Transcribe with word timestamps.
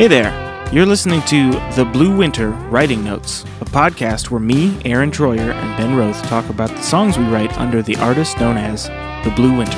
Hey 0.00 0.08
there. 0.08 0.32
You're 0.72 0.86
listening 0.86 1.20
to 1.24 1.50
The 1.76 1.84
Blue 1.84 2.16
Winter 2.16 2.52
Writing 2.70 3.04
Notes, 3.04 3.44
a 3.60 3.66
podcast 3.66 4.30
where 4.30 4.40
me, 4.40 4.80
Aaron 4.86 5.10
Troyer, 5.10 5.52
and 5.52 5.76
Ben 5.76 5.94
Roth 5.94 6.22
talk 6.22 6.48
about 6.48 6.70
the 6.70 6.80
songs 6.80 7.18
we 7.18 7.24
write 7.24 7.52
under 7.58 7.82
the 7.82 7.96
artist 7.96 8.40
known 8.40 8.56
as 8.56 8.86
The 9.24 9.32
Blue 9.36 9.54
Winter. 9.54 9.76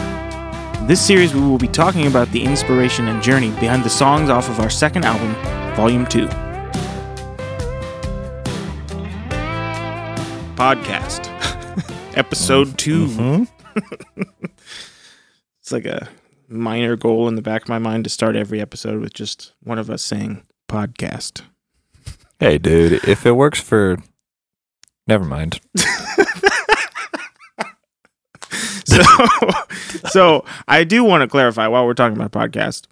In 0.79 0.87
this 0.87 1.04
series, 1.04 1.35
we 1.35 1.40
will 1.40 1.58
be 1.58 1.66
talking 1.66 2.06
about 2.06 2.30
the 2.30 2.40
inspiration 2.40 3.08
and 3.08 3.21
journey 3.21 3.50
behind 3.58 3.82
the 3.82 3.90
songs 3.90 4.30
off 4.30 4.48
of 4.48 4.61
our 4.61 4.71
second 4.71 5.04
album, 5.04 5.35
Volume 5.75 6.07
2. 6.07 6.29
Podcast. 10.54 11.27
Episode 12.16 12.79
2. 12.79 13.07
Mm-hmm. 13.09 14.20
it's 15.61 15.73
like 15.73 15.86
a 15.86 16.09
minor 16.53 16.96
goal 16.96 17.27
in 17.29 17.34
the 17.34 17.43
back 17.43 17.62
of 17.62 17.68
my 17.68 17.79
mind 17.79 18.05
to 18.05 18.11
start 18.11 18.37
every 18.37 18.61
episode 18.61 19.00
with 19.00 19.14
just 19.14 19.53
one 19.63 19.79
of 19.79 19.90
us 19.90 20.03
saying 20.03 20.45
podcast. 20.68 21.43
Hey, 22.39 22.59
dude, 22.59 23.04
if 23.09 23.25
it 23.26 23.32
works 23.32 23.61
for. 23.61 23.99
Never 25.07 25.25
mind. 25.25 25.61
So, 28.85 29.03
so 30.11 30.45
I 30.68 30.85
do 30.85 31.03
want 31.04 31.23
to 31.23 31.29
clarify 31.29 31.67
while 31.68 31.86
we're 31.86 31.95
talking 31.95 32.17
about 32.20 32.33
podcast. 32.33 32.87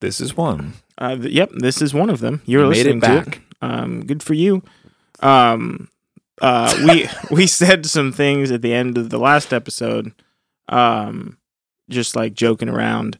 This 0.00 0.20
is 0.20 0.36
one. 0.36 0.74
Uh, 0.98 1.16
th- 1.16 1.32
yep, 1.32 1.50
this 1.54 1.80
is 1.80 1.94
one 1.94 2.10
of 2.10 2.20
them. 2.20 2.42
You're 2.44 2.64
You 2.64 2.70
made 2.70 2.86
it 2.86 2.96
listening 2.96 3.00
to 3.00 3.16
it. 3.18 3.24
back. 3.24 3.40
Um, 3.62 4.04
good 4.04 4.22
for 4.22 4.34
you. 4.34 4.62
Um, 5.20 5.88
uh, 6.42 6.76
we 6.86 7.08
we 7.34 7.46
said 7.46 7.86
some 7.86 8.12
things 8.12 8.50
at 8.50 8.60
the 8.60 8.74
end 8.74 8.98
of 8.98 9.08
the 9.10 9.18
last 9.18 9.54
episode, 9.54 10.12
um, 10.68 11.38
just 11.92 12.16
like 12.16 12.34
joking 12.34 12.68
around. 12.68 13.18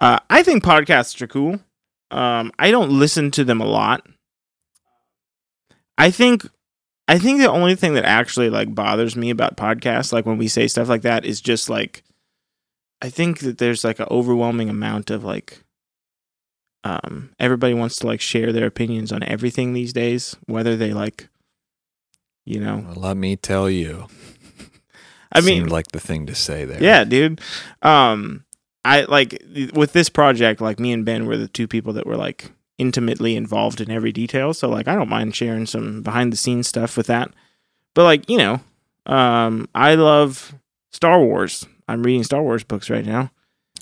Uh, 0.00 0.18
I 0.28 0.42
think 0.42 0.64
podcasts 0.64 1.20
are 1.22 1.26
cool. 1.26 1.60
Um, 2.10 2.52
I 2.58 2.70
don't 2.70 2.90
listen 2.90 3.30
to 3.32 3.44
them 3.44 3.60
a 3.60 3.66
lot. 3.66 4.06
I 5.96 6.10
think 6.10 6.46
I 7.06 7.18
think 7.18 7.40
the 7.40 7.50
only 7.50 7.74
thing 7.74 7.94
that 7.94 8.04
actually 8.04 8.50
like 8.50 8.74
bothers 8.74 9.16
me 9.16 9.30
about 9.30 9.56
podcasts, 9.56 10.12
like 10.12 10.26
when 10.26 10.38
we 10.38 10.48
say 10.48 10.66
stuff 10.68 10.88
like 10.88 11.02
that, 11.02 11.24
is 11.24 11.40
just 11.40 11.68
like 11.68 12.02
I 13.02 13.10
think 13.10 13.40
that 13.40 13.58
there's 13.58 13.84
like 13.84 14.00
an 14.00 14.06
overwhelming 14.10 14.68
amount 14.68 15.10
of 15.10 15.24
like 15.24 15.62
um 16.82 17.30
everybody 17.38 17.74
wants 17.74 17.96
to 17.96 18.06
like 18.06 18.20
share 18.20 18.52
their 18.52 18.66
opinions 18.66 19.12
on 19.12 19.22
everything 19.22 19.72
these 19.72 19.92
days, 19.92 20.36
whether 20.46 20.76
they 20.76 20.92
like 20.92 21.28
you 22.44 22.60
know 22.60 22.84
Well, 22.86 22.96
let 22.96 23.16
me 23.16 23.36
tell 23.36 23.70
you. 23.70 24.06
I 25.34 25.40
mean 25.40 25.60
Seemed 25.62 25.70
like 25.70 25.88
the 25.92 26.00
thing 26.00 26.26
to 26.26 26.34
say 26.34 26.64
there. 26.64 26.82
Yeah, 26.82 27.04
dude. 27.04 27.40
Um, 27.82 28.44
I 28.84 29.02
like 29.02 29.42
with 29.74 29.92
this 29.92 30.08
project, 30.08 30.60
like 30.60 30.78
me 30.78 30.92
and 30.92 31.04
Ben 31.04 31.26
were 31.26 31.36
the 31.36 31.48
two 31.48 31.66
people 31.66 31.92
that 31.94 32.06
were 32.06 32.16
like 32.16 32.52
intimately 32.78 33.34
involved 33.36 33.80
in 33.80 33.90
every 33.90 34.12
detail. 34.12 34.52
So 34.54 34.68
like, 34.68 34.88
I 34.88 34.94
don't 34.94 35.08
mind 35.08 35.34
sharing 35.34 35.66
some 35.66 36.02
behind 36.02 36.32
the 36.32 36.36
scenes 36.36 36.68
stuff 36.68 36.96
with 36.96 37.06
that. 37.06 37.30
But 37.94 38.04
like, 38.04 38.28
you 38.28 38.36
know, 38.38 38.60
um, 39.06 39.68
I 39.74 39.94
love 39.94 40.54
Star 40.92 41.20
Wars. 41.20 41.66
I'm 41.88 42.02
reading 42.02 42.24
Star 42.24 42.42
Wars 42.42 42.64
books 42.64 42.90
right 42.90 43.04
now. 43.06 43.30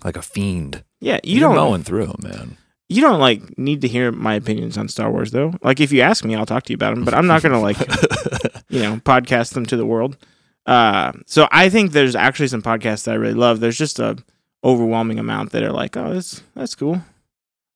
Like 0.04 0.16
a 0.16 0.22
fiend. 0.22 0.84
Yeah, 1.00 1.20
you 1.24 1.40
You're 1.40 1.48
don't 1.48 1.56
mowing 1.56 1.82
through 1.82 2.06
them, 2.06 2.20
man. 2.22 2.56
you 2.88 3.00
don't 3.02 3.20
like 3.20 3.58
need 3.58 3.80
to 3.80 3.88
hear 3.88 4.12
my 4.12 4.34
opinions 4.34 4.76
on 4.78 4.88
Star 4.88 5.10
Wars 5.10 5.30
though. 5.32 5.54
Like 5.62 5.80
if 5.80 5.90
you 5.92 6.00
ask 6.02 6.24
me, 6.24 6.34
I'll 6.34 6.46
talk 6.46 6.64
to 6.64 6.72
you 6.72 6.76
about 6.76 6.94
them. 6.94 7.04
But 7.04 7.14
I'm 7.14 7.26
not 7.26 7.42
gonna 7.42 7.60
like 7.60 7.78
you 8.68 8.82
know 8.82 8.96
podcast 8.98 9.54
them 9.54 9.66
to 9.66 9.76
the 9.76 9.86
world. 9.86 10.16
Uh, 10.66 11.12
so 11.26 11.48
I 11.50 11.68
think 11.68 11.92
there's 11.92 12.14
actually 12.14 12.48
some 12.48 12.62
podcasts 12.62 13.04
that 13.04 13.12
I 13.12 13.16
really 13.16 13.34
love. 13.34 13.60
There's 13.60 13.78
just 13.78 13.98
a 13.98 14.16
overwhelming 14.64 15.18
amount 15.18 15.50
that 15.52 15.62
are 15.62 15.72
like, 15.72 15.96
oh, 15.96 16.14
that's 16.14 16.42
that's 16.54 16.74
cool. 16.74 17.02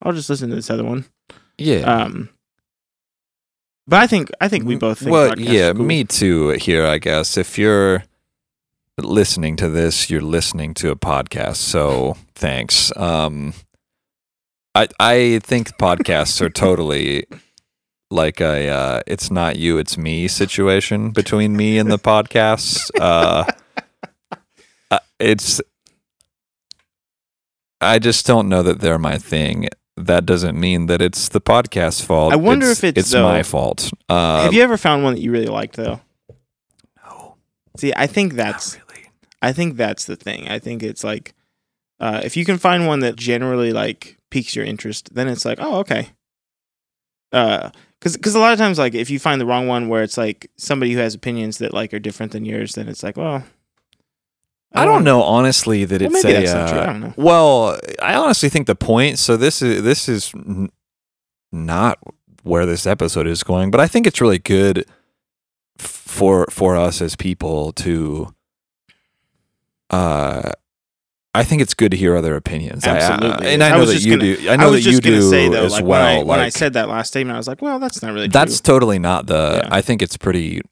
I'll 0.02 0.12
just 0.12 0.30
listen 0.30 0.50
to 0.50 0.54
this 0.56 0.70
other 0.70 0.84
one. 0.84 1.04
yeah. 1.58 1.80
Um, 1.80 2.28
but 3.88 4.00
I 4.00 4.06
think 4.06 4.30
I 4.40 4.48
think 4.48 4.64
we 4.64 4.76
both 4.76 4.98
think 4.98 5.12
well, 5.12 5.38
yeah, 5.38 5.72
cool. 5.72 5.84
me 5.84 6.04
too. 6.04 6.50
Here, 6.50 6.84
I 6.84 6.98
guess 6.98 7.36
if 7.36 7.56
you're 7.58 8.04
listening 8.98 9.56
to 9.56 9.68
this, 9.68 10.10
you're 10.10 10.20
listening 10.20 10.74
to 10.74 10.90
a 10.90 10.96
podcast. 10.96 11.56
So 11.56 12.16
thanks. 12.34 12.96
Um, 12.96 13.54
I 14.74 14.88
I 14.98 15.40
think 15.42 15.76
podcasts 15.78 16.40
are 16.40 16.50
totally 16.64 17.26
like 18.10 18.40
a 18.40 18.68
uh, 18.68 19.00
it's 19.06 19.30
not 19.30 19.56
you, 19.56 19.78
it's 19.78 19.98
me 19.98 20.28
situation 20.28 21.10
between 21.10 21.56
me 21.56 21.78
and 21.78 21.90
the 21.90 21.98
podcasts. 21.98 22.90
Uh, 23.00 23.44
uh, 24.90 24.98
it's 25.18 25.60
I 27.80 27.98
just 27.98 28.26
don't 28.26 28.48
know 28.48 28.62
that 28.62 28.80
they're 28.80 28.98
my 28.98 29.18
thing. 29.18 29.68
That 29.96 30.26
doesn't 30.26 30.58
mean 30.58 30.86
that 30.86 31.00
it's 31.00 31.28
the 31.28 31.40
podcast's 31.40 32.02
fault. 32.02 32.32
I 32.32 32.36
wonder 32.36 32.66
if 32.66 32.84
it's, 32.84 32.98
it's 32.98 33.14
my 33.14 33.42
fault. 33.42 33.90
Uh, 34.08 34.42
Have 34.42 34.54
you 34.54 34.62
ever 34.62 34.76
found 34.76 35.02
one 35.04 35.14
that 35.14 35.20
you 35.20 35.30
really 35.30 35.46
liked 35.46 35.76
though? 35.76 36.00
no, 37.04 37.36
See, 37.76 37.92
I 37.96 38.06
think 38.06 38.34
that's 38.34 38.74
really. 38.74 39.10
I 39.42 39.52
think 39.52 39.76
that's 39.76 40.04
the 40.04 40.16
thing. 40.16 40.48
I 40.48 40.58
think 40.58 40.82
it's 40.82 41.04
like 41.04 41.34
uh, 42.00 42.20
if 42.24 42.36
you 42.36 42.44
can 42.44 42.58
find 42.58 42.86
one 42.86 43.00
that 43.00 43.16
generally 43.16 43.72
like 43.72 44.18
piques 44.30 44.54
your 44.54 44.64
interest, 44.64 45.14
then 45.14 45.28
it's 45.28 45.44
like, 45.44 45.58
oh, 45.60 45.78
okay. 45.78 46.10
Uh, 47.32 47.70
because 47.98 48.16
because 48.16 48.34
a 48.34 48.38
lot 48.38 48.52
of 48.52 48.58
times 48.58 48.78
like 48.78 48.94
if 48.94 49.10
you 49.10 49.18
find 49.18 49.40
the 49.40 49.46
wrong 49.46 49.66
one 49.66 49.88
where 49.88 50.02
it's 50.02 50.16
like 50.18 50.50
somebody 50.56 50.92
who 50.92 50.98
has 50.98 51.14
opinions 51.14 51.58
that 51.58 51.72
like 51.72 51.92
are 51.94 51.98
different 51.98 52.32
than 52.32 52.44
yours, 52.44 52.74
then 52.74 52.88
it's 52.88 53.02
like, 53.02 53.16
well, 53.16 53.44
I 54.72 54.84
don't 54.84 55.04
know 55.04 55.22
honestly 55.22 55.84
that 55.84 56.02
Well, 56.02 56.10
it's 56.14 56.24
a. 56.24 56.68
true. 56.68 56.78
I 56.78 56.82
uh, 56.82 56.86
don't 56.86 57.00
know. 57.00 57.14
Well, 57.16 57.78
I 58.02 58.14
honestly 58.14 58.48
think 58.48 58.66
the 58.66 58.74
point. 58.74 59.18
So 59.18 59.36
this 59.36 59.62
is 59.62 59.82
this 59.82 60.08
is 60.08 60.32
not 61.52 61.98
where 62.42 62.66
this 62.66 62.86
episode 62.86 63.26
is 63.26 63.42
going, 63.42 63.70
but 63.70 63.80
I 63.80 63.88
think 63.88 64.06
it's 64.06 64.20
really 64.20 64.38
good 64.38 64.84
for 65.78 66.46
for 66.50 66.76
us 66.76 67.00
as 67.00 67.16
people 67.16 67.72
to. 67.72 68.34
Uh, 69.88 70.50
I 71.36 71.44
think 71.44 71.62
it's 71.62 71.74
good 71.74 71.90
to 71.92 71.96
hear 71.96 72.16
other 72.16 72.34
opinions. 72.36 72.84
I- 72.86 72.90
I- 72.90 72.94
Absolutely. 73.00 73.48
and 73.54 73.62
I 73.62 73.68
I 73.68 73.76
know 73.78 73.84
that 73.86 74.00
you 74.02 74.16
gonna- 74.18 74.36
do. 74.36 74.50
I 74.50 74.56
know 74.56 74.70
was 74.70 74.84
that 74.84 74.90
you 74.90 75.00
do 75.00 75.22
say 75.30 75.48
though, 75.48 75.64
as 75.66 75.72
like 75.72 75.84
well. 75.84 76.00
when 76.16 76.20
I 76.20 76.22
when 76.24 76.40
I 76.40 76.48
said 76.48 76.72
that 76.74 76.88
last 76.88 77.08
statement, 77.08 77.34
I 77.34 77.38
was 77.38 77.48
like, 77.48 77.62
well, 77.62 77.78
that's 77.78 78.02
not 78.02 78.12
really 78.12 78.28
that's 78.28 78.60
true. 78.60 78.74
totally 78.74 78.98
not 78.98 79.26
the. 79.26 79.60
Yeah. 79.62 79.68
I 79.70 79.80
think 79.80 80.02
it's 80.02 80.16
pretty 80.16 80.62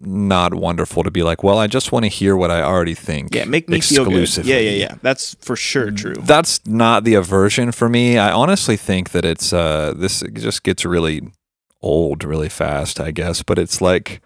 not 0.00 0.54
wonderful 0.54 1.02
to 1.04 1.10
be 1.10 1.22
like, 1.22 1.42
well, 1.44 1.58
I 1.58 1.66
just 1.68 1.92
want 1.92 2.04
to 2.04 2.08
hear 2.08 2.36
what 2.36 2.50
I 2.50 2.62
already 2.62 2.94
think. 2.94 3.34
yeah, 3.34 3.44
make 3.44 3.68
me 3.68 3.80
feel 3.80 4.04
good. 4.06 4.36
Yeah, 4.38 4.58
yeah, 4.58 4.70
yeah. 4.70 4.94
That's 5.02 5.36
for 5.40 5.54
sure 5.56 5.90
true. 5.92 6.14
That's 6.14 6.60
not 6.66 7.04
the 7.04 7.14
aversion 7.14 7.70
for 7.72 7.88
me. 7.88 8.18
I 8.18 8.32
honestly 8.32 8.76
think 8.76 9.10
that 9.10 9.24
it's 9.24 9.52
uh 9.52 9.94
this 9.96 10.22
just 10.32 10.62
gets 10.64 10.84
really 10.84 11.22
old 11.80 12.24
really 12.24 12.48
fast, 12.48 12.98
I 13.00 13.10
guess, 13.12 13.42
but 13.44 13.58
it's 13.58 13.80
like 13.80 14.20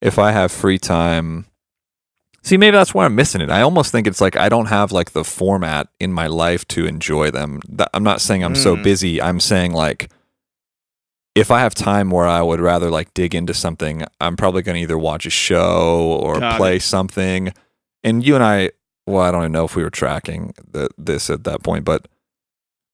if 0.00 0.18
I 0.18 0.32
have 0.32 0.50
free 0.50 0.78
time 0.78 1.46
See, 2.44 2.56
maybe 2.58 2.76
that's 2.76 2.92
why 2.92 3.06
I'm 3.06 3.14
missing 3.14 3.40
it. 3.40 3.50
I 3.50 3.62
almost 3.62 3.90
think 3.90 4.06
it's 4.06 4.20
like 4.20 4.36
I 4.36 4.48
don't 4.50 4.66
have 4.66 4.92
like 4.92 5.12
the 5.12 5.24
format 5.24 5.88
in 5.98 6.12
my 6.12 6.26
life 6.26 6.66
to 6.68 6.84
enjoy 6.86 7.30
them. 7.30 7.60
I'm 7.94 8.04
not 8.04 8.20
saying 8.20 8.44
I'm 8.44 8.54
so 8.54 8.76
Mm. 8.76 8.82
busy. 8.82 9.20
I'm 9.22 9.40
saying 9.40 9.72
like 9.72 10.10
if 11.34 11.50
I 11.50 11.60
have 11.60 11.74
time 11.74 12.10
where 12.10 12.26
I 12.26 12.42
would 12.42 12.60
rather 12.60 12.90
like 12.90 13.12
dig 13.14 13.34
into 13.34 13.54
something, 13.54 14.04
I'm 14.20 14.36
probably 14.36 14.62
going 14.62 14.76
to 14.76 14.82
either 14.82 14.98
watch 14.98 15.26
a 15.26 15.30
show 15.30 16.18
or 16.22 16.38
Got 16.38 16.58
play 16.58 16.78
something. 16.78 17.52
And 18.04 18.24
you 18.24 18.34
and 18.36 18.44
I, 18.44 18.70
well, 19.06 19.22
I 19.22 19.30
don't 19.32 19.40
even 19.42 19.52
know 19.52 19.64
if 19.64 19.74
we 19.74 19.82
were 19.82 19.90
tracking 19.90 20.52
the, 20.70 20.88
this 20.96 21.30
at 21.30 21.42
that 21.44 21.62
point, 21.64 21.84
but 21.84 22.06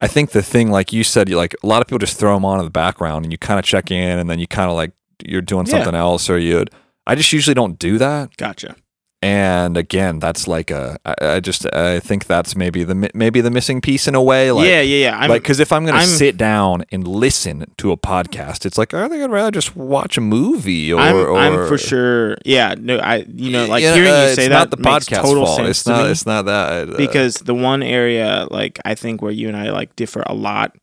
I 0.00 0.06
think 0.06 0.30
the 0.30 0.40
thing, 0.42 0.70
like 0.70 0.92
you 0.92 1.04
said, 1.04 1.28
you 1.28 1.36
like 1.36 1.54
a 1.62 1.66
lot 1.66 1.82
of 1.82 1.88
people 1.88 1.98
just 1.98 2.18
throw 2.18 2.32
them 2.34 2.44
on 2.46 2.58
in 2.60 2.64
the 2.64 2.70
background 2.70 3.24
and 3.26 3.32
you 3.32 3.36
kind 3.36 3.58
of 3.58 3.64
check 3.66 3.90
in 3.90 4.18
and 4.18 4.30
then 4.30 4.38
you 4.38 4.46
kind 4.46 4.70
of 4.70 4.76
like 4.76 4.92
you're 5.26 5.42
doing 5.42 5.66
Yeah. 5.66 5.72
something 5.72 5.94
else 5.94 6.30
or 6.30 6.38
you. 6.38 6.64
I 7.06 7.16
just 7.16 7.32
usually 7.34 7.54
don't 7.54 7.78
do 7.78 7.98
that. 7.98 8.36
Gotcha. 8.38 8.76
And 9.22 9.76
again, 9.76 10.18
that's 10.18 10.48
like 10.48 10.70
a. 10.70 10.98
I, 11.04 11.14
I 11.34 11.40
just 11.40 11.66
I 11.74 12.00
think 12.00 12.26
that's 12.26 12.56
maybe 12.56 12.84
the 12.84 13.10
maybe 13.12 13.42
the 13.42 13.50
missing 13.50 13.82
piece 13.82 14.08
in 14.08 14.14
a 14.14 14.22
way. 14.22 14.50
Like, 14.50 14.66
yeah, 14.66 14.80
yeah, 14.80 15.08
yeah. 15.10 15.18
I'm, 15.18 15.28
like 15.28 15.42
because 15.42 15.60
if 15.60 15.72
I'm 15.72 15.84
gonna 15.84 15.98
I'm- 15.98 16.08
sit 16.08 16.38
down 16.38 16.84
and 16.90 17.06
listen 17.06 17.66
to 17.76 17.92
a 17.92 17.98
podcast, 17.98 18.64
it's 18.64 18.78
like 18.78 18.94
I 18.94 19.08
think 19.10 19.22
I'd 19.22 19.30
rather 19.30 19.50
just 19.50 19.76
watch 19.76 20.16
a 20.16 20.22
movie 20.22 20.90
or. 20.90 21.00
I'm, 21.00 21.14
or 21.16 21.36
I'm 21.38 21.68
for 21.68 21.76
sure. 21.76 22.38
Yeah, 22.46 22.74
no, 22.78 22.98
I 22.98 23.26
you 23.28 23.50
know 23.50 23.66
like 23.66 23.82
Yeah, 23.82 23.94
hearing 23.94 24.10
uh, 24.10 24.26
you 24.28 24.34
say 24.34 24.46
it's 24.46 24.48
that 24.48 24.48
not 24.48 24.70
the 24.70 24.78
podcast 24.78 25.20
total 25.22 25.44
fault. 25.44 25.56
sense 25.58 25.68
It's 25.68 25.86
not. 25.86 26.04
me 26.06 26.10
It's 26.12 26.24
not 26.24 26.44
that 26.46 26.88
uh, 26.88 26.96
because 26.96 27.34
the 27.34 27.54
one 27.54 27.82
area 27.82 28.46
like 28.50 28.78
I 28.86 28.94
think 28.94 29.20
where 29.20 29.32
you 29.32 29.48
and 29.48 29.56
I 29.56 29.68
like 29.70 29.94
differ 29.96 30.22
a 30.24 30.34
lot 30.34 30.74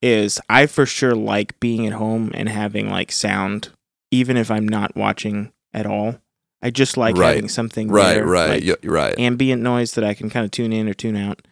is 0.00 0.40
I 0.48 0.64
for 0.64 0.86
sure 0.86 1.14
like 1.14 1.60
being 1.60 1.86
at 1.86 1.92
home 1.92 2.30
and 2.32 2.48
having 2.48 2.88
like 2.88 3.12
sound, 3.12 3.68
even 4.10 4.38
if 4.38 4.50
I'm 4.50 4.66
not 4.66 4.96
watching 4.96 5.52
at 5.74 5.84
all. 5.84 6.21
I 6.62 6.70
just 6.70 6.96
like 6.96 7.16
Right. 7.16 7.34
having 7.34 7.48
something 7.48 7.88
right, 7.88 8.14
there, 8.14 8.26
right, 8.26 8.48
like, 8.50 8.64
yeah, 8.64 8.74
right. 8.84 9.18
ambient 9.18 9.62
noise 9.62 9.92
that 9.92 10.04
I 10.04 10.14
can 10.14 10.30
kind 10.30 10.44
of 10.44 10.50
tune 10.52 10.72
in 10.72 10.88
or 10.88 10.94
tune 10.94 11.16
out. 11.16 11.42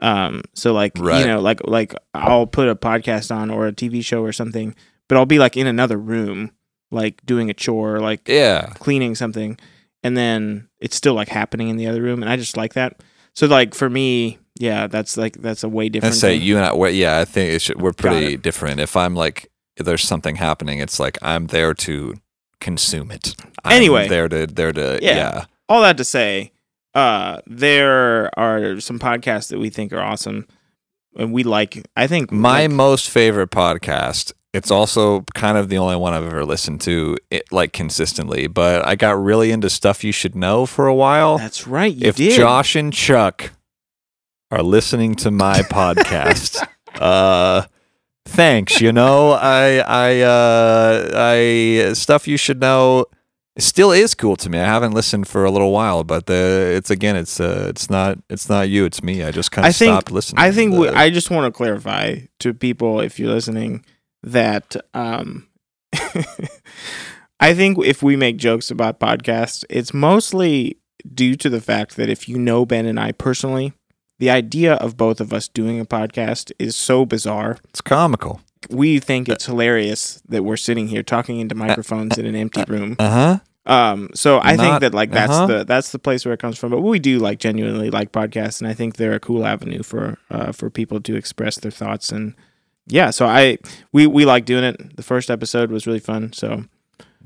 Um, 0.00 0.42
so 0.54 0.72
like 0.72 0.92
Right. 0.98 1.20
you 1.20 1.26
know, 1.26 1.40
like 1.40 1.60
like 1.66 1.94
I'll 2.14 2.46
put 2.46 2.68
a 2.68 2.74
podcast 2.76 3.34
on 3.34 3.50
or 3.50 3.66
a 3.66 3.72
TV 3.72 4.04
show 4.04 4.22
or 4.22 4.32
something, 4.32 4.74
but 5.08 5.16
I'll 5.16 5.26
be 5.26 5.38
like 5.38 5.56
in 5.56 5.66
another 5.66 5.96
room, 5.98 6.52
like 6.90 7.24
doing 7.26 7.50
a 7.50 7.54
chore, 7.54 7.98
like 8.00 8.28
yeah, 8.28 8.66
cleaning 8.78 9.14
something, 9.14 9.58
and 10.02 10.16
then 10.16 10.68
it's 10.80 10.96
still 10.96 11.14
like 11.14 11.28
happening 11.28 11.68
in 11.68 11.76
the 11.76 11.86
other 11.86 12.02
room, 12.02 12.22
and 12.22 12.30
I 12.30 12.36
just 12.36 12.56
like 12.56 12.74
that. 12.74 13.00
So 13.34 13.46
like 13.46 13.74
for 13.74 13.88
me, 13.90 14.38
Yeah, 14.60 14.88
that's 14.88 15.16
like 15.16 15.40
that's 15.40 15.62
a 15.64 15.68
way 15.68 15.84
I 15.86 15.88
different. 15.88 16.14
say 16.16 16.36
thing. 16.38 16.46
you 16.46 16.56
and 16.58 16.66
I. 16.66 16.88
Yeah, 16.88 17.18
I 17.18 17.24
think 17.24 17.52
it 17.54 17.62
should, 17.62 17.80
we're 17.80 17.92
pretty 17.92 18.36
different. 18.36 18.80
If 18.80 18.96
I'm 18.96 19.14
like, 19.14 19.50
if 19.76 19.86
there's 19.86 20.02
something 20.02 20.34
happening, 20.36 20.80
it's 20.80 20.98
like 20.98 21.16
I'm 21.22 21.46
there 21.48 21.74
to 21.74 22.14
consume 22.60 23.10
it. 23.10 23.34
I'm 23.64 23.72
Anyway. 23.76 24.08
there 24.08 24.28
to 24.28 24.46
there 24.46 24.72
to 24.72 24.98
Yeah. 25.02 25.16
yeah. 25.16 25.44
all 25.68 25.82
that 25.82 25.96
to 25.98 26.04
say, 26.04 26.52
uh, 26.94 27.40
there 27.46 28.30
are 28.38 28.80
some 28.80 28.98
podcasts 28.98 29.48
that 29.50 29.58
we 29.58 29.70
think 29.70 29.92
are 29.92 30.00
awesome, 30.00 30.46
and 31.16 31.32
we 31.32 31.42
like. 31.44 31.84
I 31.96 32.06
think 32.06 32.32
My 32.32 32.62
like- 32.62 32.70
most 32.70 33.10
favorite 33.10 33.50
podcast. 33.50 34.32
It's 34.54 34.70
also 34.70 35.24
kind 35.34 35.58
of 35.58 35.68
the 35.68 35.76
only 35.76 35.96
one 35.96 36.14
I've 36.14 36.24
ever 36.24 36.44
listened 36.44 36.80
to, 36.82 37.18
it, 37.30 37.44
like 37.52 37.74
consistently. 37.74 38.46
But 38.46 38.84
I 38.86 38.96
got 38.96 39.22
really 39.22 39.50
into 39.52 39.68
stuff 39.68 40.02
you 40.02 40.10
should 40.10 40.34
know 40.34 40.64
for 40.64 40.86
a 40.86 40.94
while. 40.94 41.36
that's 41.36 41.66
right. 41.66 41.94
If 42.00 42.16
did. 42.16 42.32
Josh 42.34 42.74
and 42.74 42.90
Chuck 42.92 43.50
are 44.50 44.62
listening 44.62 45.14
to 45.16 45.30
my 45.30 45.58
podcast, 45.70 46.66
uh 46.98 47.64
thanks. 48.28 48.80
You 48.80 48.92
know, 48.92 49.32
I 49.32 49.78
I 49.78 50.20
uh 50.20 51.10
I 51.14 51.92
stuff 51.94 52.28
you 52.28 52.36
should 52.36 52.60
know 52.60 53.06
still 53.58 53.90
is 53.92 54.14
cool 54.14 54.36
to 54.36 54.50
me. 54.50 54.58
I 54.58 54.64
haven't 54.64 54.92
listened 54.92 55.28
for 55.28 55.44
a 55.44 55.50
little 55.50 55.72
while, 55.72 56.04
but 56.04 56.26
the 56.26 56.72
it's 56.76 56.90
again 56.90 57.16
it's 57.16 57.40
uh 57.40 57.66
it's 57.68 57.90
not 57.90 58.18
it's 58.30 58.48
not 58.48 58.68
you, 58.68 58.84
it's 58.84 59.02
me. 59.02 59.22
I 59.22 59.30
just 59.30 59.50
kind 59.50 59.66
of 59.66 59.74
stopped 59.74 60.10
listening. 60.10 60.40
I 60.40 60.52
think 60.52 60.74
we, 60.74 60.88
I 60.88 61.10
just 61.10 61.30
want 61.30 61.52
to 61.52 61.56
clarify 61.56 62.20
to 62.40 62.54
people 62.54 63.00
if 63.00 63.18
you're 63.18 63.32
listening 63.32 63.84
that 64.22 64.76
um 64.94 65.48
I 67.40 67.54
think 67.54 67.78
if 67.84 68.02
we 68.02 68.16
make 68.16 68.36
jokes 68.36 68.70
about 68.70 69.00
podcasts, 69.00 69.64
it's 69.70 69.94
mostly 69.94 70.78
due 71.14 71.36
to 71.36 71.48
the 71.48 71.60
fact 71.60 71.96
that 71.96 72.08
if 72.08 72.28
you 72.28 72.38
know 72.38 72.66
Ben 72.66 72.84
and 72.86 72.98
I 72.98 73.12
personally, 73.12 73.72
the 74.18 74.30
idea 74.30 74.74
of 74.74 74.96
both 74.96 75.20
of 75.20 75.32
us 75.32 75.48
doing 75.48 75.80
a 75.80 75.84
podcast 75.84 76.52
is 76.58 76.76
so 76.76 77.04
bizarre. 77.06 77.58
it's 77.68 77.80
comical. 77.80 78.40
We 78.70 78.98
think 78.98 79.28
it's 79.28 79.46
hilarious 79.46 80.20
that 80.28 80.42
we're 80.42 80.56
sitting 80.56 80.88
here 80.88 81.02
talking 81.02 81.38
into 81.40 81.54
microphones 81.54 82.18
in 82.18 82.26
an 82.26 82.34
empty 82.34 82.64
room. 82.66 82.96
Uh-huh. 82.98 83.38
Um, 83.66 84.10
so 84.14 84.40
I 84.42 84.56
think 84.56 84.80
that 84.80 84.94
like 84.94 85.10
that's 85.10 85.32
uh-huh. 85.32 85.46
the 85.46 85.64
that's 85.64 85.92
the 85.92 85.98
place 85.98 86.24
where 86.24 86.34
it 86.34 86.40
comes 86.40 86.58
from. 86.58 86.70
But 86.70 86.80
we 86.80 86.98
do 86.98 87.18
like 87.18 87.38
genuinely 87.38 87.90
like 87.90 88.12
podcasts, 88.12 88.60
and 88.60 88.68
I 88.68 88.74
think 88.74 88.96
they're 88.96 89.12
a 89.12 89.20
cool 89.20 89.46
avenue 89.46 89.82
for 89.82 90.18
uh, 90.30 90.52
for 90.52 90.70
people 90.70 91.00
to 91.02 91.14
express 91.16 91.56
their 91.58 91.70
thoughts. 91.70 92.10
And 92.10 92.34
yeah, 92.86 93.10
so 93.10 93.26
I 93.26 93.58
we 93.92 94.06
we 94.06 94.24
like 94.24 94.44
doing 94.46 94.64
it. 94.64 94.96
The 94.96 95.02
first 95.02 95.30
episode 95.30 95.70
was 95.70 95.86
really 95.86 96.00
fun. 96.00 96.32
So 96.32 96.64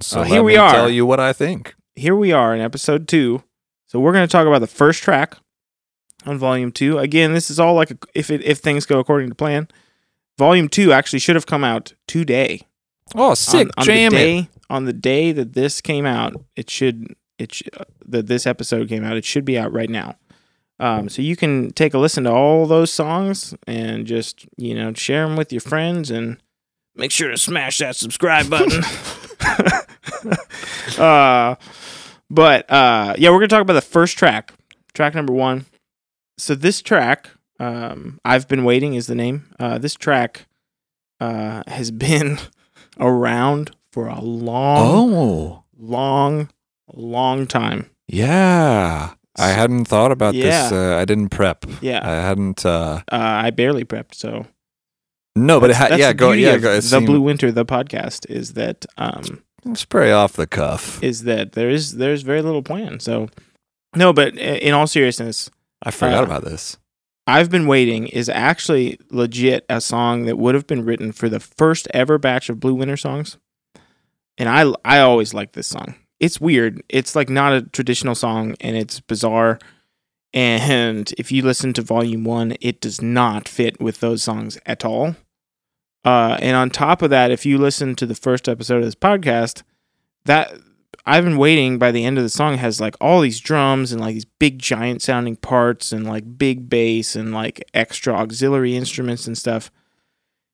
So 0.01 0.21
Uh, 0.21 0.25
here 0.25 0.43
we 0.43 0.57
are. 0.57 0.73
tell 0.73 0.91
you 0.91 1.07
what 1.07 1.21
I 1.21 1.33
think. 1.33 1.75
here 1.95 2.17
we 2.17 2.33
are 2.33 2.55
in 2.55 2.61
episode 2.61 3.07
two. 3.09 3.43
So 3.87 4.01
we're 4.01 4.13
going 4.13 4.27
to 4.27 4.33
talk 4.33 4.47
about 4.47 4.61
the 4.61 4.67
first 4.67 5.03
track 5.03 5.37
on 6.27 6.39
volume 6.39 6.73
two. 6.73 6.99
Again, 6.99 7.33
this 7.33 7.51
is 7.51 7.59
all 7.61 7.75
like 7.75 7.91
a, 7.91 7.99
if 8.15 8.31
it, 8.31 8.43
if 8.43 8.59
things 8.59 8.87
go 8.87 8.99
according 8.99 9.29
to 9.29 9.35
plan. 9.35 9.69
Volume 10.39 10.69
two 10.69 10.93
actually 10.93 11.19
should 11.19 11.37
have 11.37 11.47
come 11.47 11.65
out 11.65 11.93
today. 12.07 12.63
Oh, 13.15 13.35
sick. 13.35 13.69
on, 13.69 13.71
on 13.77 13.85
Jam 13.85 14.11
the 14.13 14.17
it. 14.17 14.21
day 14.21 14.49
on 14.71 14.87
the 14.87 14.93
day 14.93 15.33
that 15.33 15.53
this 15.53 15.81
came 15.81 16.07
out, 16.07 16.35
it 16.57 16.71
should 16.71 17.15
it 17.39 17.55
sh- 17.55 17.63
that 18.07 18.27
this 18.27 18.47
episode 18.47 18.89
came 18.89 19.05
out. 19.05 19.17
It 19.17 19.25
should 19.25 19.45
be 19.45 19.59
out 19.59 19.73
right 19.73 19.91
now. 19.91 20.17
Um, 20.81 21.09
so 21.09 21.23
you 21.23 21.37
can 21.37 21.71
take 21.73 21.95
a 21.95 21.99
listen 21.99 22.25
to 22.25 22.33
all 22.33 22.67
those 22.67 22.93
songs 22.93 23.55
and 23.67 24.07
just 24.07 24.47
you 24.57 24.75
know 24.75 24.93
share 24.95 25.29
them 25.29 25.37
with 25.37 25.53
your 25.53 25.61
friends 25.61 26.11
and 26.11 26.39
make 26.97 27.11
sure 27.11 27.31
to 27.31 27.39
smash 27.39 27.79
that 27.79 27.97
subscribe 27.97 28.49
button. 28.49 28.83
uh, 30.99 31.55
but 32.31 32.71
uh, 32.71 33.15
yeah, 33.19 33.31
we're 33.31 33.39
gonna 33.39 33.49
talk 33.49 33.61
about 33.63 33.75
the 33.75 33.83
first 33.83 34.17
track, 34.17 34.53
track 34.95 35.15
number 35.15 35.33
one. 35.33 35.67
So 36.39 36.55
this 36.55 36.83
track, 36.83 37.31
um, 37.61 38.19
I've 38.25 38.49
been 38.49 38.65
waiting 38.65 38.95
is 38.95 39.07
the 39.07 39.15
name. 39.15 39.45
Uh, 39.61 39.79
this 39.79 39.95
track 39.95 40.47
uh, 41.21 41.63
has 41.67 41.91
been 42.07 42.39
around 42.99 43.73
for 43.93 44.09
a 44.09 44.21
long, 44.21 45.15
Oh. 45.15 45.65
long, 45.79 46.49
long 46.93 47.47
time. 47.47 47.91
Yeah. 48.09 49.15
I 49.39 49.49
hadn't 49.49 49.87
thought 49.87 50.13
about 50.13 50.35
Yeah. 50.35 50.45
this. 50.69 50.73
Uh, 50.73 50.97
I 51.01 51.05
didn't 51.05 51.31
prep. 51.31 51.65
Yeah, 51.81 52.01
I 52.03 52.17
hadn't 52.17 52.67
uh 52.67 53.01
uh, 53.11 53.17
I 53.17 53.51
barely 53.51 53.85
prepped. 53.85 54.15
So 54.15 54.47
No, 55.35 55.59
but 55.59 55.71
ha- 55.75 55.95
yeah, 55.97 56.13
go 56.13 56.33
yeah, 56.33 56.59
go. 56.59 56.75
The 56.77 56.83
seemed- 56.83 57.07
Blue 57.07 57.21
Winter, 57.23 57.51
the 57.51 57.65
podcast, 57.65 58.29
is 58.31 58.53
that 58.55 58.85
um, 58.99 59.43
It's 59.65 59.87
pretty 59.87 60.11
off 60.13 60.35
the 60.35 60.47
cuff. 60.47 61.03
is 61.03 61.23
that 61.25 61.53
there 61.53 61.71
is 61.71 61.93
there's 61.97 62.21
very 62.23 62.43
little 62.43 62.63
plan. 62.63 63.01
So 63.01 63.29
no, 63.97 64.13
but 64.13 64.37
in 64.37 64.75
all 64.75 64.87
seriousness, 64.87 65.51
I 65.83 65.91
forgot 65.91 66.23
uh, 66.23 66.27
about 66.27 66.45
this. 66.45 66.79
I've 67.27 67.51
been 67.51 67.67
waiting 67.67 68.09
is 68.09 68.29
actually 68.29 68.99
legit 69.11 69.65
a 69.69 69.81
song 69.81 70.25
that 70.25 70.39
would 70.39 70.55
have 70.55 70.67
been 70.67 70.85
written 70.85 71.13
for 71.13 71.29
the 71.29 71.41
first 71.41 71.87
ever 71.95 72.19
batch 72.19 72.49
of 72.49 72.61
Blue 72.61 72.75
Winter 72.75 72.97
songs. 72.97 73.39
And 74.39 74.49
I 74.49 74.73
I 74.85 75.01
always 75.01 75.33
like 75.35 75.53
this 75.53 75.69
song. 75.69 75.95
It's 76.19 76.41
weird. 76.41 76.83
It's 76.89 77.15
like 77.15 77.29
not 77.29 77.53
a 77.53 77.63
traditional 77.63 78.15
song 78.15 78.57
and 78.61 78.77
it's 78.77 79.01
bizarre. 79.01 79.59
And 80.35 81.13
if 81.19 81.31
you 81.31 81.43
listen 81.43 81.73
to 81.75 81.83
volume 81.83 82.25
1, 82.25 82.57
it 82.61 82.81
does 82.81 83.03
not 83.03 83.49
fit 83.49 83.81
with 83.81 84.01
those 84.01 84.23
songs 84.23 84.59
at 84.67 84.85
all. 84.85 85.15
Uh 86.05 86.39
and 86.41 86.57
on 86.57 86.71
top 86.71 87.03
of 87.03 87.11
that, 87.11 87.31
if 87.31 87.47
you 87.47 87.59
listen 87.59 87.95
to 87.97 88.07
the 88.07 88.15
first 88.17 88.49
episode 88.49 88.79
of 88.79 88.85
this 88.85 88.95
podcast, 88.97 89.63
that 90.25 90.53
I've 91.05 91.25
been 91.25 91.37
waiting 91.37 91.79
by 91.79 91.91
the 91.91 92.05
end 92.05 92.17
of 92.19 92.25
the 92.25 92.31
song 92.31 92.59
has 92.59 92.81
like 92.81 92.95
all 93.01 93.21
these 93.21 93.41
drums 93.41 93.91
and 93.91 94.01
like 94.01 94.15
these 94.15 94.25
big 94.25 94.59
giant 94.59 95.03
sounding 95.03 95.35
parts 95.37 95.91
and 95.93 96.07
like 96.07 96.39
big 96.39 96.69
bass 96.69 97.17
and 97.17 97.33
like 97.35 97.65
extra 97.75 98.15
auxiliary 98.15 98.77
instruments 98.77 99.27
and 99.27 99.37
stuff. 99.37 99.71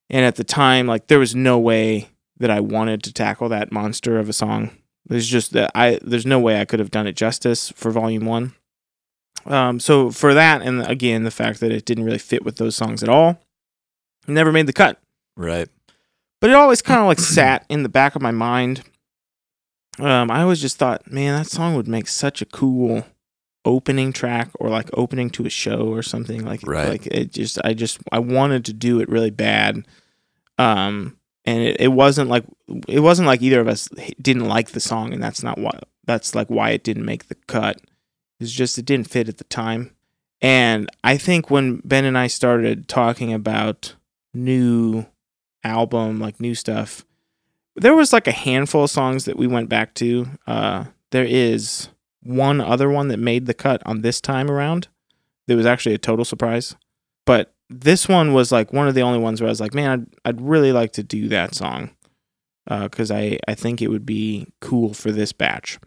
And 0.09 0.25
at 0.25 0.37
the 0.37 0.43
time, 0.43 0.87
like 0.87 1.05
there 1.07 1.19
was 1.19 1.35
no 1.35 1.59
way 1.59 2.09
that 2.39 2.49
I 2.49 2.61
wanted 2.61 3.03
to 3.03 3.13
tackle 3.13 3.49
that 3.49 3.71
monster 3.71 4.17
of 4.17 4.27
a 4.27 4.33
song. 4.33 4.71
There's 5.05 5.27
just 5.27 5.53
that 5.53 5.71
I 5.75 5.99
there's 6.01 6.25
no 6.25 6.39
way 6.39 6.59
I 6.59 6.65
could 6.65 6.79
have 6.79 6.91
done 6.91 7.05
it 7.05 7.15
justice 7.15 7.69
for 7.75 7.91
volume 7.91 8.25
one. 8.25 8.55
Um, 9.45 9.79
so 9.79 10.09
for 10.09 10.33
that, 10.33 10.61
and 10.63 10.81
again 10.85 11.23
the 11.25 11.31
fact 11.31 11.59
that 11.59 11.71
it 11.71 11.85
didn't 11.85 12.05
really 12.05 12.17
fit 12.17 12.43
with 12.43 12.57
those 12.57 12.75
songs 12.75 13.03
at 13.03 13.09
all, 13.09 13.39
never 14.27 14.51
made 14.51 14.65
the 14.67 14.73
cut 14.73 14.99
Right. 15.37 15.69
but 16.41 16.49
it 16.49 16.53
always 16.55 16.81
kind 16.81 16.99
of 17.01 17.05
like 17.07 17.19
sat 17.19 17.65
in 17.69 17.83
the 17.83 17.89
back 17.89 18.15
of 18.15 18.21
my 18.21 18.31
mind. 18.31 18.83
Um, 19.99 20.31
I 20.31 20.41
always 20.43 20.61
just 20.61 20.77
thought, 20.77 21.11
man, 21.11 21.35
that 21.37 21.47
song 21.47 21.75
would 21.75 21.87
make 21.87 22.07
such 22.07 22.41
a 22.41 22.45
cool 22.45 23.05
opening 23.65 24.13
track 24.13 24.49
or 24.59 24.69
like 24.69 24.89
opening 24.93 25.29
to 25.31 25.45
a 25.45 25.49
show 25.49 25.87
or 25.87 26.01
something 26.01 26.45
like 26.45 26.61
Right. 26.65 26.87
like 26.89 27.05
it 27.07 27.33
just 27.33 27.59
I 27.63 27.73
just 27.73 27.99
I 28.11 28.19
wanted 28.19 28.63
to 28.65 28.73
do 28.73 28.99
it 29.01 29.09
really 29.09 29.31
bad. 29.31 29.85
Um 30.57 31.17
and 31.45 31.61
it, 31.63 31.77
it 31.81 31.87
wasn't 31.89 32.29
like 32.29 32.45
it 32.87 33.01
wasn't 33.01 33.27
like 33.27 33.41
either 33.41 33.59
of 33.59 33.67
us 33.67 33.89
didn't 34.21 34.47
like 34.47 34.69
the 34.71 34.79
song 34.79 35.13
and 35.13 35.21
that's 35.21 35.43
not 35.43 35.57
why 35.57 35.77
that's 36.05 36.33
like 36.35 36.47
why 36.49 36.69
it 36.71 36.83
didn't 36.83 37.05
make 37.05 37.27
the 37.27 37.35
cut. 37.47 37.81
It's 38.39 38.51
just 38.51 38.77
it 38.77 38.85
didn't 38.85 39.09
fit 39.09 39.27
at 39.29 39.37
the 39.37 39.43
time. 39.45 39.91
And 40.41 40.89
I 41.03 41.17
think 41.17 41.49
when 41.51 41.81
Ben 41.83 42.05
and 42.05 42.17
I 42.17 42.27
started 42.27 42.87
talking 42.87 43.33
about 43.33 43.95
new 44.33 45.05
album, 45.65 46.19
like 46.19 46.39
new 46.39 46.55
stuff. 46.55 47.05
There 47.81 47.95
was 47.95 48.13
like 48.13 48.27
a 48.27 48.31
handful 48.31 48.83
of 48.83 48.89
songs 48.89 49.25
that 49.25 49.37
we 49.37 49.47
went 49.47 49.69
back 49.69 49.93
to. 49.95 50.27
Uh, 50.45 50.85
there 51.11 51.25
is 51.25 51.89
one 52.21 52.61
other 52.61 52.89
one 52.89 53.07
that 53.07 53.17
made 53.17 53.45
the 53.45 53.53
cut 53.53 53.81
on 53.85 54.01
this 54.01 54.21
time 54.21 54.49
around. 54.49 54.87
That 55.47 55.55
was 55.55 55.65
actually 55.65 55.95
a 55.95 55.99
total 55.99 56.25
surprise. 56.25 56.75
But 57.25 57.53
this 57.69 58.07
one 58.07 58.33
was 58.33 58.51
like 58.51 58.73
one 58.73 58.87
of 58.87 58.95
the 58.95 59.01
only 59.01 59.19
ones 59.19 59.41
where 59.41 59.47
I 59.47 59.51
was 59.51 59.61
like, 59.61 59.73
man, 59.73 60.07
I'd, 60.25 60.29
I'd 60.29 60.41
really 60.41 60.71
like 60.71 60.93
to 60.93 61.03
do 61.03 61.27
that 61.29 61.55
song 61.55 61.91
because 62.67 63.09
I, 63.09 63.39
I 63.47 63.55
think 63.55 63.81
it 63.81 63.87
would 63.87 64.05
be 64.05 64.47
cool 64.59 64.93
for 64.93 65.11
this 65.11 65.31
batch. 65.31 65.79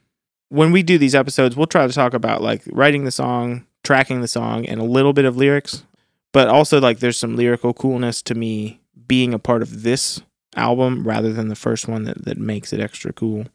When 0.49 0.73
we 0.73 0.83
do 0.83 0.99
these 0.99 1.15
episodes, 1.15 1.57
we'll 1.57 1.67
try 1.67 1.87
to 1.87 1.93
talk 1.93 2.15
about 2.15 2.43
like 2.43 2.63
writing 2.67 3.05
the 3.05 3.11
song, 3.11 3.67
tracking 3.85 4.21
the 4.21 4.29
song, 4.29 4.67
and 4.67 4.81
a 4.81 4.85
little 4.85 5.13
bit 5.13 5.25
of 5.25 5.37
lyrics 5.37 5.85
but 6.33 6.49
also 6.49 6.81
like 6.81 6.99
there's 6.99 7.19
some 7.19 7.37
lyrical 7.37 7.73
coolness 7.73 8.23
to 8.23 8.35
me 8.35 8.81
being 9.07 9.33
a 9.33 9.39
part 9.39 9.63
of 9.63 9.83
this 9.83 10.23
album 10.57 11.07
rather 11.07 11.33
than 11.33 11.49
the 11.49 11.57
first 11.57 11.89
one 11.89 12.05
that, 12.05 12.25
that 12.25 12.39
makes 12.39 12.73
it 12.73 12.81
extra 12.81 13.13
cool 13.13 13.47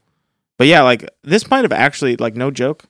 but 0.56 0.66
yeah 0.66 0.82
like 0.82 1.08
this 1.22 1.48
might 1.50 1.62
have 1.64 1.72
actually 1.72 2.16
like 2.16 2.34
no 2.34 2.50
joke 2.50 2.84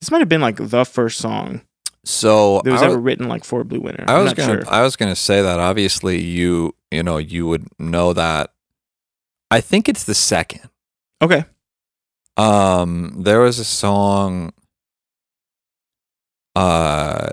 this 0.00 0.10
might 0.10 0.20
have 0.20 0.28
been 0.28 0.40
like 0.40 0.56
the 0.56 0.84
first 0.84 1.18
song 1.18 1.60
So 2.04 2.62
that 2.64 2.72
was 2.72 2.82
ever 2.82 2.98
written 2.98 3.28
like 3.28 3.44
for 3.44 3.62
blue 3.64 3.80
winter 3.80 4.04
I 4.08 4.18
was 4.22 4.32
gonna 4.32 4.62
sure. 4.62 4.72
I 4.72 4.82
was 4.82 4.96
gonna 4.96 5.14
say 5.16 5.42
that 5.42 5.58
obviously 5.58 6.20
you 6.22 6.74
you 6.90 7.02
know 7.02 7.18
you 7.18 7.46
would 7.46 7.68
know 7.78 8.12
that. 8.14 8.52
I 9.50 9.60
think 9.60 9.88
it's 9.88 10.04
the 10.04 10.14
second. 10.14 10.68
okay 11.20 11.44
Um, 12.38 13.22
there 13.22 13.40
was 13.40 13.58
a 13.58 13.64
song. 13.64 14.52
Uh, 16.56 17.28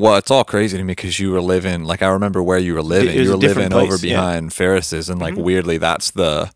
well, 0.00 0.16
it's 0.16 0.30
all 0.30 0.44
crazy 0.44 0.76
to 0.78 0.82
me 0.84 0.92
because 0.92 1.20
you 1.20 1.30
were 1.32 1.40
living 1.40 1.84
like 1.84 2.02
I 2.02 2.08
remember 2.08 2.42
where 2.42 2.58
you 2.58 2.74
were 2.74 2.82
living. 2.82 3.14
You 3.16 3.30
were 3.30 3.36
living 3.36 3.72
over 3.72 3.86
place, 3.98 4.04
yeah. 4.04 4.16
behind 4.16 4.52
Ferris's, 4.52 5.08
and 5.08 5.20
like 5.20 5.34
Mhm. 5.34 5.42
weirdly, 5.44 5.78
that's 5.78 6.10
the. 6.10 6.50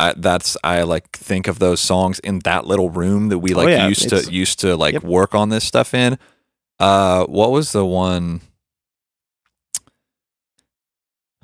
I, 0.00 0.12
that's 0.16 0.56
I 0.64 0.82
like 0.82 1.10
think 1.16 1.46
of 1.46 1.60
those 1.60 1.80
songs 1.80 2.18
in 2.18 2.40
that 2.40 2.66
little 2.66 2.90
room 2.90 3.28
that 3.28 3.38
we 3.38 3.54
Oh, 3.54 3.58
like 3.58 3.68
yeah, 3.68 3.86
used 3.86 4.06
it's- 4.06 4.24
to 4.26 4.32
used 4.32 4.58
to 4.60 4.76
like 4.76 4.94
Yep. 4.94 5.04
work 5.04 5.34
on 5.36 5.50
this 5.50 5.64
stuff 5.64 5.94
in. 5.94 6.18
Uh, 6.80 7.24
what 7.26 7.52
was 7.52 7.70
the 7.72 7.84
one? 7.86 8.40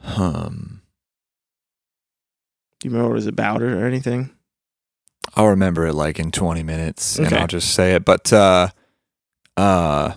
Um, 0.03 0.83
Do 2.81 2.89
you 2.89 2.91
remember 2.93 3.09
what 3.11 3.15
it 3.15 3.15
was 3.15 3.27
about 3.27 3.63
it 3.63 3.73
or 3.73 3.87
anything? 3.87 4.31
I'll 5.37 5.49
remember 5.49 5.87
it 5.87 5.93
like 5.95 6.19
in 6.19 6.31
20 6.33 6.63
minutes 6.63 7.19
and 7.19 7.33
I'll 7.35 7.47
just 7.47 7.73
say 7.75 7.95
it. 7.95 8.05
But 8.05 8.33
uh 8.33 8.69
uh 9.57 10.15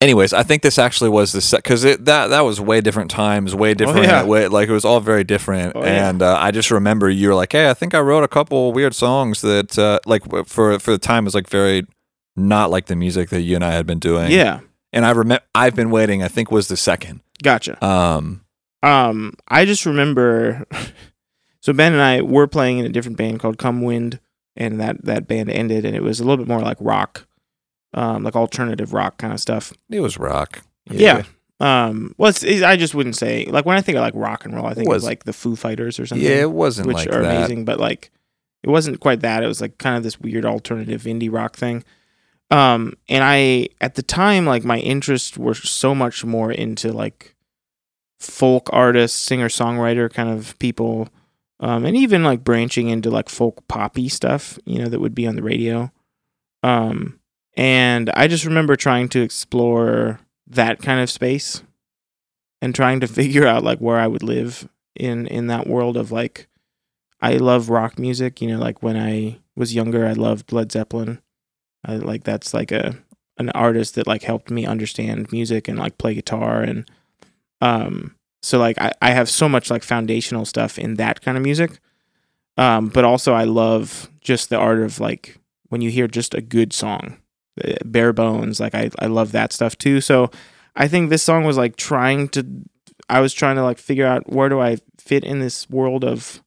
anyways, 0.00 0.32
I 0.32 0.42
think 0.42 0.62
this 0.62 0.78
actually 0.78 1.10
was 1.10 1.32
the 1.32 1.40
set 1.40 1.62
because 1.62 1.82
that 1.82 2.04
that 2.04 2.40
was 2.40 2.60
way 2.60 2.80
different 2.80 3.10
times, 3.10 3.54
way 3.54 3.74
different 3.74 4.00
oh, 4.00 4.02
yeah. 4.02 4.24
way 4.24 4.48
like 4.48 4.68
it 4.68 4.72
was 4.72 4.84
all 4.84 5.00
very 5.00 5.24
different. 5.24 5.74
Oh, 5.74 5.84
yeah. 5.84 6.08
and 6.08 6.22
uh, 6.22 6.36
I 6.38 6.50
just 6.50 6.70
remember 6.70 7.08
you 7.08 7.28
were 7.28 7.34
like, 7.34 7.52
Hey, 7.52 7.70
I 7.70 7.74
think 7.74 7.94
I 7.94 8.00
wrote 8.00 8.24
a 8.24 8.28
couple 8.28 8.72
weird 8.72 8.94
songs 8.94 9.40
that 9.42 9.78
uh 9.78 10.00
like 10.06 10.22
for 10.46 10.78
for 10.78 10.90
the 10.90 10.98
time 10.98 11.24
was 11.24 11.34
like 11.34 11.48
very 11.48 11.86
not 12.36 12.70
like 12.70 12.86
the 12.86 12.96
music 12.96 13.30
that 13.30 13.40
you 13.40 13.54
and 13.54 13.64
I 13.64 13.72
had 13.72 13.86
been 13.86 13.98
doing. 13.98 14.30
Yeah, 14.30 14.60
And 14.92 15.06
I 15.06 15.10
remember 15.10 15.44
I've 15.54 15.74
been 15.74 15.90
waiting, 15.90 16.22
I 16.22 16.28
think 16.28 16.50
was 16.50 16.68
the 16.68 16.76
second. 16.76 17.20
gotcha. 17.42 17.82
Um 17.84 18.42
Um, 18.82 19.32
I 19.48 19.64
just 19.64 19.86
remember. 19.86 20.64
so 21.60 21.72
Ben 21.72 21.92
and 21.92 22.02
I 22.02 22.20
were 22.20 22.46
playing 22.46 22.78
in 22.78 22.86
a 22.86 22.90
different 22.90 23.16
band 23.16 23.40
called 23.40 23.58
Come 23.58 23.82
Wind, 23.82 24.20
and 24.54 24.78
that 24.80 25.04
that 25.04 25.26
band 25.26 25.50
ended, 25.50 25.84
and 25.84 25.96
it 25.96 26.02
was 26.02 26.20
a 26.20 26.24
little 26.24 26.44
bit 26.44 26.48
more 26.48 26.60
like 26.60 26.76
rock, 26.80 27.26
um, 27.96 28.22
like 28.22 28.36
alternative 28.36 28.92
rock 28.92 29.18
kind 29.18 29.32
of 29.32 29.40
stuff. 29.40 29.72
it 29.90 29.98
was 30.00 30.16
rock. 30.18 30.62
Yeah. 30.88 31.24
Um, 31.58 32.14
well, 32.18 32.28
it's, 32.30 32.44
it's- 32.44 32.62
I 32.62 32.76
just 32.76 32.94
wouldn't 32.94 33.16
say 33.16 33.46
like 33.46 33.64
when 33.66 33.76
I 33.76 33.80
think 33.80 33.96
of 33.96 34.02
like 34.02 34.14
rock 34.14 34.44
and 34.44 34.54
roll, 34.54 34.66
I 34.66 34.74
think 34.74 34.88
Was- 34.88 35.02
of 35.02 35.08
like 35.08 35.24
the 35.24 35.32
Foo 35.32 35.56
Fighters 35.56 35.98
or 35.98 36.06
something. 36.06 36.24
Yeah, 36.24 36.42
it 36.42 36.52
wasn't 36.52 36.86
which 36.86 36.98
like 36.98 37.08
are 37.08 37.22
that. 37.22 37.36
amazing, 37.36 37.64
but 37.64 37.80
like 37.80 38.10
it 38.62 38.68
wasn't 38.70 39.00
quite 39.00 39.20
that. 39.20 39.42
It 39.42 39.46
was 39.46 39.60
like 39.60 39.78
kind 39.78 39.96
of 39.96 40.02
this 40.02 40.20
weird 40.20 40.44
alternative 40.44 41.02
indie 41.04 41.32
rock 41.32 41.56
thing. 41.56 41.82
Um, 42.50 42.94
and 43.08 43.24
I 43.24 43.70
at 43.80 43.94
the 43.96 44.02
time 44.02 44.44
like 44.46 44.64
my 44.64 44.78
interests 44.78 45.36
were 45.38 45.54
so 45.54 45.94
much 45.94 46.24
more 46.24 46.52
into 46.52 46.92
like 46.92 47.34
folk 48.20 48.68
artists, 48.72 49.18
singer 49.18 49.48
songwriter 49.48 50.12
kind 50.12 50.28
of 50.30 50.58
people, 50.58 51.08
um, 51.60 51.84
and 51.84 51.96
even 51.96 52.22
like 52.22 52.44
branching 52.44 52.88
into 52.88 53.10
like 53.10 53.28
folk 53.28 53.66
poppy 53.66 54.08
stuff, 54.08 54.58
you 54.64 54.78
know, 54.78 54.88
that 54.88 55.00
would 55.00 55.14
be 55.14 55.26
on 55.26 55.36
the 55.36 55.42
radio. 55.42 55.90
Um, 56.62 57.18
and 57.56 58.10
I 58.10 58.28
just 58.28 58.44
remember 58.44 58.76
trying 58.76 59.08
to 59.10 59.22
explore 59.22 60.20
that 60.48 60.80
kind 60.80 61.00
of 61.00 61.10
space 61.10 61.62
and 62.60 62.74
trying 62.74 63.00
to 63.00 63.06
figure 63.20 63.46
out 63.46 63.64
like 63.64 63.78
where 63.78 63.98
I 63.98 64.06
would 64.06 64.22
live 64.22 64.68
in 64.94 65.26
in 65.26 65.46
that 65.48 65.66
world 65.66 65.96
of 65.96 66.12
like 66.12 66.48
I 67.20 67.36
love 67.38 67.70
rock 67.70 67.98
music, 67.98 68.42
you 68.42 68.48
know, 68.48 68.58
like 68.58 68.82
when 68.82 68.96
I 68.96 69.38
was 69.54 69.74
younger 69.74 70.06
I 70.06 70.12
loved 70.12 70.52
Led 70.52 70.70
Zeppelin. 70.70 71.20
I 71.84 71.96
like 71.96 72.24
that's 72.24 72.52
like 72.52 72.72
a 72.72 72.96
an 73.38 73.50
artist 73.50 73.94
that 73.94 74.06
like 74.06 74.22
helped 74.22 74.50
me 74.50 74.66
understand 74.66 75.30
music 75.30 75.68
and 75.68 75.78
like 75.78 75.98
play 75.98 76.14
guitar 76.14 76.62
and 76.62 76.90
um 77.60 78.14
so 78.42 78.58
like 78.58 78.78
I, 78.80 78.92
I 79.02 79.10
have 79.10 79.28
so 79.28 79.48
much 79.48 79.70
like 79.70 79.82
foundational 79.82 80.44
stuff 80.44 80.78
in 80.78 80.94
that 80.94 81.22
kind 81.22 81.36
of 81.36 81.42
music. 81.42 81.78
Um 82.56 82.88
but 82.88 83.04
also 83.04 83.32
I 83.32 83.44
love 83.44 84.10
just 84.20 84.50
the 84.50 84.58
art 84.58 84.80
of 84.80 85.00
like 85.00 85.38
when 85.68 85.80
you 85.80 85.90
hear 85.90 86.06
just 86.06 86.34
a 86.34 86.40
good 86.40 86.72
song, 86.72 87.18
bare 87.84 88.12
bones, 88.12 88.60
like 88.60 88.74
I 88.74 88.90
I 88.98 89.06
love 89.06 89.32
that 89.32 89.52
stuff 89.52 89.76
too. 89.78 90.00
So 90.00 90.30
I 90.74 90.88
think 90.88 91.10
this 91.10 91.22
song 91.22 91.44
was 91.44 91.56
like 91.56 91.76
trying 91.76 92.28
to 92.30 92.46
I 93.08 93.20
was 93.20 93.32
trying 93.32 93.56
to 93.56 93.62
like 93.62 93.78
figure 93.78 94.06
out 94.06 94.30
where 94.32 94.48
do 94.48 94.60
I 94.60 94.78
fit 94.98 95.24
in 95.24 95.38
this 95.40 95.68
world 95.70 96.04
of 96.04 96.42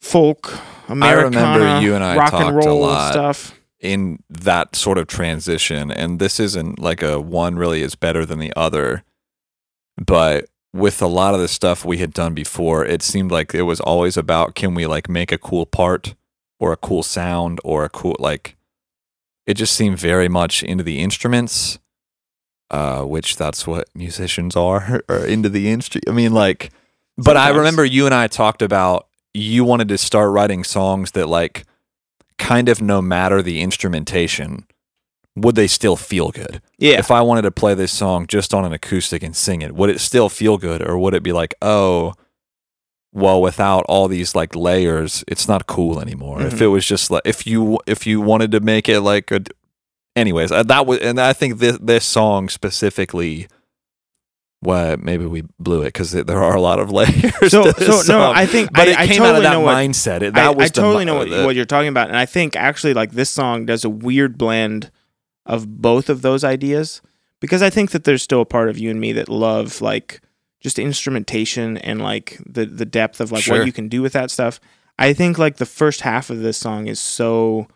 folk, 0.00 0.58
Americana, 0.88 1.38
I 1.38 1.56
remember 1.56 1.84
you 1.84 1.94
and 1.94 2.04
I 2.04 2.16
rock 2.16 2.30
talked 2.30 2.44
and 2.46 2.56
a 2.64 2.66
roll 2.66 2.80
lot. 2.80 3.12
stuff. 3.12 3.58
in 3.80 4.22
that 4.30 4.74
sort 4.76 4.98
of 4.98 5.06
transition 5.06 5.90
and 5.90 6.18
this 6.18 6.38
isn't 6.40 6.78
like 6.78 7.02
a 7.02 7.20
one 7.20 7.56
really 7.56 7.82
is 7.82 7.94
better 7.94 8.24
than 8.24 8.38
the 8.38 8.52
other 8.56 9.02
but 9.96 10.46
with 10.72 11.02
a 11.02 11.06
lot 11.06 11.34
of 11.34 11.40
the 11.40 11.48
stuff 11.48 11.84
we 11.84 11.98
had 11.98 12.12
done 12.12 12.32
before 12.34 12.84
it 12.84 13.02
seemed 13.02 13.30
like 13.32 13.54
it 13.54 13.62
was 13.62 13.80
always 13.80 14.16
about 14.16 14.54
can 14.54 14.74
we 14.74 14.86
like 14.86 15.08
make 15.08 15.32
a 15.32 15.38
cool 15.38 15.66
part 15.66 16.14
or 16.60 16.72
a 16.72 16.76
cool 16.76 17.02
sound 17.02 17.60
or 17.64 17.84
a 17.84 17.88
cool 17.88 18.16
like 18.18 18.56
it 19.48 19.54
just 19.54 19.74
seemed 19.74 19.98
very 19.98 20.28
much 20.28 20.62
into 20.62 20.84
the 20.84 21.00
instruments 21.00 21.78
uh 22.70 23.02
which 23.02 23.36
that's 23.36 23.66
what 23.66 23.88
musicians 23.94 24.54
are 24.54 25.02
or 25.08 25.24
into 25.24 25.48
the 25.48 25.68
instrument 25.70 26.08
i 26.08 26.12
mean 26.12 26.32
like 26.32 26.70
but 27.16 27.36
i 27.36 27.48
remember 27.48 27.84
you 27.84 28.06
and 28.06 28.14
i 28.14 28.26
talked 28.26 28.62
about 28.62 29.08
you 29.34 29.64
wanted 29.64 29.88
to 29.88 29.98
start 29.98 30.30
writing 30.30 30.64
songs 30.64 31.12
that 31.12 31.26
like 31.26 31.64
kind 32.38 32.68
of 32.68 32.80
no 32.80 33.02
matter 33.02 33.42
the 33.42 33.60
instrumentation, 33.60 34.66
would 35.36 35.54
they 35.54 35.66
still 35.66 35.96
feel 35.96 36.30
good? 36.30 36.62
Yeah. 36.78 36.98
If 36.98 37.10
I 37.10 37.20
wanted 37.20 37.42
to 37.42 37.50
play 37.50 37.74
this 37.74 37.92
song 37.92 38.26
just 38.26 38.54
on 38.54 38.64
an 38.64 38.72
acoustic 38.72 39.22
and 39.22 39.36
sing 39.36 39.62
it, 39.62 39.74
would 39.74 39.90
it 39.90 40.00
still 40.00 40.28
feel 40.28 40.56
good? 40.56 40.82
Or 40.82 40.98
would 40.98 41.14
it 41.14 41.22
be 41.22 41.32
like, 41.32 41.54
oh, 41.60 42.14
well, 43.12 43.40
without 43.40 43.84
all 43.88 44.06
these 44.08 44.34
like 44.34 44.54
layers, 44.54 45.24
it's 45.26 45.48
not 45.48 45.66
cool 45.66 46.00
anymore. 46.00 46.42
If 46.42 46.54
Mhm. 46.54 46.60
it 46.62 46.66
was 46.68 46.86
just 46.86 47.10
like, 47.10 47.22
if 47.24 47.46
you, 47.46 47.78
if 47.86 48.06
you 48.06 48.20
wanted 48.20 48.52
to 48.52 48.60
make 48.60 48.88
it 48.88 49.00
like 49.00 49.30
a, 49.30 49.40
anyways, 50.14 50.52
uh, 50.52 50.62
that 50.64 50.86
was, 50.86 50.98
and 51.00 51.18
I 51.20 51.32
think 51.32 51.58
this, 51.58 51.78
this 51.80 52.04
song 52.04 52.48
specifically, 52.48 53.48
well, 54.60 54.96
maybe 54.98 55.24
we 55.24 55.44
blew 55.60 55.82
it 55.82 55.86
because 55.86 56.10
there 56.12 56.42
are 56.42 56.54
a 56.56 56.60
lot 56.60 56.80
of 56.80 56.90
layers. 56.92 57.50
So, 57.50 57.70
so 57.72 58.02
no. 58.18 58.30
I 58.32 58.44
think 58.46 58.72
but 58.72 58.88
I, 58.88 58.90
it 58.90 58.98
I 58.98 59.06
came 59.06 59.18
totally 59.18 59.28
out 59.30 59.36
of 59.36 59.42
that 59.44 59.52
know 59.52 59.60
what, 59.60 59.76
mindset. 59.76 60.22
It, 60.22 60.36
I, 60.36 60.50
was 60.50 60.66
I 60.66 60.68
totally 60.68 61.04
mi- 61.04 61.10
know 61.12 61.18
what, 61.18 61.28
the- 61.30 61.44
what 61.46 61.54
you're 61.56 61.64
talking 61.64 61.88
about, 61.88 62.08
and 62.08 62.16
I 62.16 62.26
think 62.26 62.56
actually 62.56 62.92
like 62.94 63.12
this 63.12 63.30
song 63.30 63.66
does 63.66 63.84
a 63.84 63.90
weird 63.90 64.36
blend 64.36 64.90
of 65.46 65.80
both 65.80 66.08
of 66.10 66.22
those 66.22 66.44
ideas 66.44 67.00
because 67.40 67.62
I 67.62 67.70
think 67.70 67.92
that 67.92 68.04
there's 68.04 68.22
still 68.22 68.40
a 68.42 68.44
part 68.46 68.68
of 68.68 68.76
you 68.78 68.90
and 68.90 69.00
me 69.00 69.12
that 69.12 69.28
love 69.28 69.80
like 69.80 70.20
just 70.60 70.78
instrumentation 70.78 71.76
and 71.78 72.00
like 72.02 72.38
the 72.46 72.66
the 72.66 72.86
depth 72.86 73.20
of 73.20 73.30
like 73.32 73.42
Sure. 73.44 73.58
what 73.58 73.66
you 73.66 73.72
can 73.72 73.88
do 73.88 74.02
with 74.02 74.12
that 74.12 74.30
stuff. 74.30 74.60
I 74.98 75.12
think 75.12 75.38
like 75.38 75.56
the 75.56 75.66
first 75.66 76.00
half 76.00 76.30
of 76.30 76.40
this 76.40 76.58
song 76.58 76.86
is 76.88 76.98
so 76.98 77.68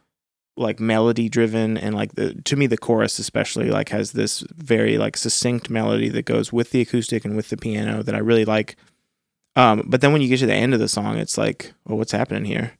like 0.57 0.79
melody 0.81 1.29
driven 1.29 1.79
and 1.79 1.95
like 1.95 2.15
the 2.15 2.35
to 2.43 2.57
me 2.57 2.67
the 2.67 2.77
chorus 2.77 3.19
especially 3.19 3.71
like 3.71 3.89
has 3.89 4.13
this 4.13 4.45
very 4.55 4.99
like 4.99 5.17
succinct 5.17 5.71
melody 5.71 6.11
that 6.11 6.27
goes 6.27 6.53
with 6.53 6.71
the 6.73 6.81
acoustic 6.83 7.25
and 7.25 7.37
with 7.37 7.49
the 7.49 7.57
piano 7.57 8.03
that 8.03 8.15
I 8.15 8.19
really 8.19 8.45
like. 8.45 8.77
Um, 9.55 9.85
but 9.87 10.01
then 10.01 10.13
when 10.13 10.23
you 10.23 10.29
get 10.29 10.39
to 10.41 10.47
the 10.47 10.55
end 10.55 10.73
of 10.75 10.81
the 10.81 10.89
song, 10.89 11.19
it's 11.19 11.37
like, 11.37 11.73
well, 11.87 11.99
what's 11.99 12.13
happening 12.13 12.45
here? 12.47 12.73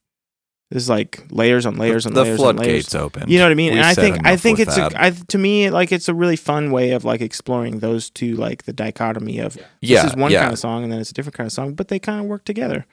There's 0.73 0.89
like 0.89 1.23
layers 1.31 1.67
on 1.67 1.77
layers 1.77 2.07
on 2.07 2.15
the 2.15 2.23
layers 2.23 2.39
layers. 2.39 2.55
floodgates 2.55 2.95
open. 2.95 3.29
You 3.29 3.37
know 3.37 3.45
what 3.45 3.53
I 3.53 3.57
mean? 3.57 3.75
We 3.75 3.79
and 3.79 3.87
I 3.87 3.93
think 3.93 4.27
I 4.27 4.39
think 4.39 4.59
it's 4.59 4.79
a 4.79 4.91
I, 4.97 5.11
to 5.11 5.37
me 5.37 5.69
like 5.69 5.93
it's 5.93 6.09
a 6.09 6.15
really 6.15 6.37
fun 6.37 6.71
way 6.71 6.93
of 6.93 7.05
like 7.05 7.21
exploring 7.21 7.81
those 7.81 8.09
two 8.09 8.37
like 8.37 8.63
the 8.63 8.73
dichotomy 8.73 9.39
of 9.39 9.59
yeah, 9.83 10.03
this 10.03 10.13
is 10.13 10.17
one 10.17 10.33
yeah. 10.33 10.41
kind 10.41 10.53
of 10.55 10.59
song 10.59 10.83
and 10.83 10.91
then 10.91 10.99
it's 10.99 11.11
a 11.11 11.13
different 11.13 11.37
kind 11.37 11.47
of 11.47 11.53
song, 11.53 11.75
but 11.75 11.89
they 11.89 11.99
kind 11.99 12.21
of 12.21 12.27
work 12.27 12.47
together. 12.47 12.87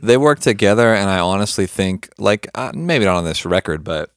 they 0.00 0.16
work 0.16 0.40
together, 0.40 0.92
and 0.94 1.08
I 1.08 1.20
honestly 1.20 1.66
think, 1.66 2.08
like, 2.18 2.48
uh, 2.54 2.72
maybe 2.74 3.04
not 3.04 3.16
on 3.16 3.24
this 3.24 3.44
record, 3.44 3.84
but 3.84 4.10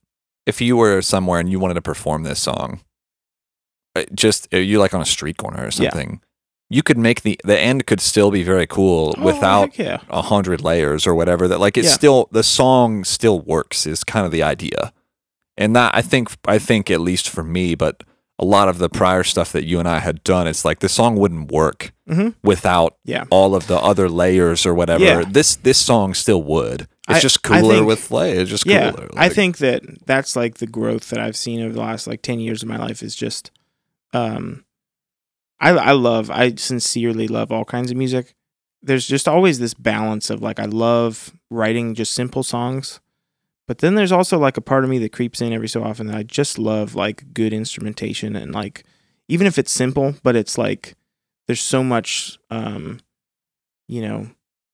if 0.47 0.59
you 0.59 0.75
were 0.75 1.01
somewhere 1.01 1.39
and 1.39 1.51
you 1.51 1.59
wanted 1.59 1.75
to 1.75 1.81
perform 1.81 2.23
this 2.23 2.39
song, 2.39 2.81
uh, 3.95 4.05
just 4.15 4.51
uh, 4.53 4.57
you 4.57 4.79
like 4.79 4.95
on 4.95 5.01
a 5.01 5.05
street 5.05 5.37
corner 5.37 5.63
or 5.63 5.69
Yeah. 5.77 5.91
You 6.69 6.81
could 6.83 6.97
make 6.97 7.21
the 7.21 7.39
the 7.43 7.57
end 7.59 7.85
could 7.85 8.01
still 8.01 8.31
be 8.31 8.43
very 8.43 8.65
cool 8.67 9.13
Oh, 9.17 9.23
without 9.23 9.75
heck 9.75 9.77
yeah. 9.77 9.97
a 10.09 10.21
hundred 10.23 10.61
layers 10.61 11.05
or 11.07 11.13
whatever. 11.15 11.47
That 11.47 11.59
like 11.59 11.77
it's 11.77 11.89
Yeah. 11.89 11.93
still 11.93 12.29
the 12.31 12.43
song 12.43 13.03
still 13.03 13.39
works 13.39 13.85
is 13.85 14.03
kind 14.03 14.25
of 14.25 14.31
the 14.31 14.43
idea, 14.43 14.91
and 15.57 15.75
that 15.75 15.93
I 15.95 16.01
think 16.01 16.29
I 16.47 16.57
think 16.59 16.89
at 16.89 17.01
least 17.01 17.29
for 17.29 17.43
me, 17.43 17.75
but 17.75 18.03
a 18.37 18.43
lot 18.43 18.67
of 18.67 18.79
the 18.79 18.89
prior 18.89 19.23
stuff 19.23 19.53
that 19.53 19.63
you 19.63 19.79
and 19.79 19.87
I 19.87 19.99
had 19.99 20.21
done, 20.25 20.45
it's 20.45 20.65
like 20.65 20.79
the 20.79 20.89
song 20.89 21.15
wouldn't 21.15 21.49
work 21.53 21.93
Mhm. 22.09 22.35
without 22.43 22.97
Yeah. 23.05 23.23
all 23.29 23.55
of 23.55 23.67
the 23.67 23.77
other 23.77 24.09
layers 24.09 24.65
or 24.65 24.73
whatever. 24.73 25.03
Yeah. 25.05 25.23
This 25.29 25.55
this 25.55 25.77
song 25.77 26.13
still 26.13 26.43
would. 26.43 26.81
It's 27.07 27.19
I- 27.19 27.19
just 27.21 27.43
cooler 27.43 27.75
think- 27.75 27.87
with 27.87 28.11
lay. 28.11 28.31
It's 28.37 28.49
just 28.49 28.65
Yeah, 28.65 28.91
cooler. 28.91 29.09
I 29.15 29.29
think 29.29 29.59
that 29.59 29.83
that's 30.05 30.35
like 30.35 30.55
the 30.57 30.67
growth 30.67 31.09
that 31.11 31.19
I've 31.19 31.37
seen 31.37 31.61
over 31.63 31.71
the 31.73 31.79
last 31.79 32.07
like 32.07 32.21
ten 32.23 32.39
years 32.41 32.61
of 32.63 32.67
my 32.67 32.77
life 32.77 33.01
is 33.01 33.15
just, 33.15 33.51
um, 34.13 34.65
I 35.59 35.69
I 35.71 35.91
love 35.93 36.29
I 36.29 36.55
sincerely 36.55 37.27
love 37.27 37.51
all 37.51 37.65
kinds 37.65 37.91
of 37.91 37.97
music. 37.97 38.35
There's 38.81 39.07
just 39.07 39.27
always 39.27 39.59
this 39.59 39.73
balance 39.73 40.29
of 40.29 40.41
like 40.41 40.59
I 40.59 40.65
love 40.65 41.33
writing 41.49 41.95
just 41.95 42.13
simple 42.13 42.43
songs, 42.43 42.99
but 43.67 43.79
then 43.79 43.95
there's 43.95 44.11
also 44.11 44.37
like 44.37 44.57
a 44.57 44.61
part 44.61 44.83
of 44.83 44.89
me 44.89 44.99
that 44.99 45.13
creeps 45.13 45.41
in 45.41 45.53
every 45.53 45.69
so 45.69 45.83
often 45.83 46.07
that 46.07 46.17
I 46.17 46.23
just 46.23 46.59
love 46.59 46.95
like 46.95 47.33
good 47.33 47.53
instrumentation 47.53 48.35
and 48.35 48.53
like 48.53 48.83
even 49.27 49.47
if 49.47 49.57
it's 49.57 49.71
simple, 49.71 50.15
but 50.23 50.35
it's 50.35 50.57
like 50.57 50.95
there's 51.47 51.61
so 51.61 51.83
much 51.83 52.37
um, 52.51 52.99
you 53.87 54.01
know, 54.01 54.27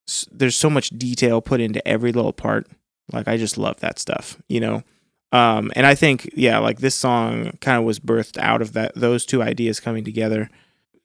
s- 0.08 0.28
there's 0.32 0.56
so 0.56 0.70
much 0.70 0.90
detail 0.92 1.42
put 1.42 1.62
into 1.62 1.86
every 1.88 2.12
little 2.12 2.34
part 2.34 2.68
like 3.12 3.28
I 3.28 3.38
just 3.38 3.58
love 3.58 3.80
that 3.82 4.00
stuff, 4.00 4.42
you 4.48 4.60
know. 4.60 4.84
Um, 5.34 5.72
and 5.76 5.86
I 5.86 5.96
think 5.96 6.30
yeah, 6.36 6.60
like 6.60 6.80
this 6.80 6.96
song 6.96 7.58
kind 7.62 7.78
of 7.78 7.84
was 7.86 8.00
birthed 8.00 8.38
out 8.38 8.62
of 8.62 8.74
that 8.74 8.94
those 8.96 9.26
two 9.26 9.42
ideas 9.42 9.80
coming 9.80 10.04
together. 10.04 10.50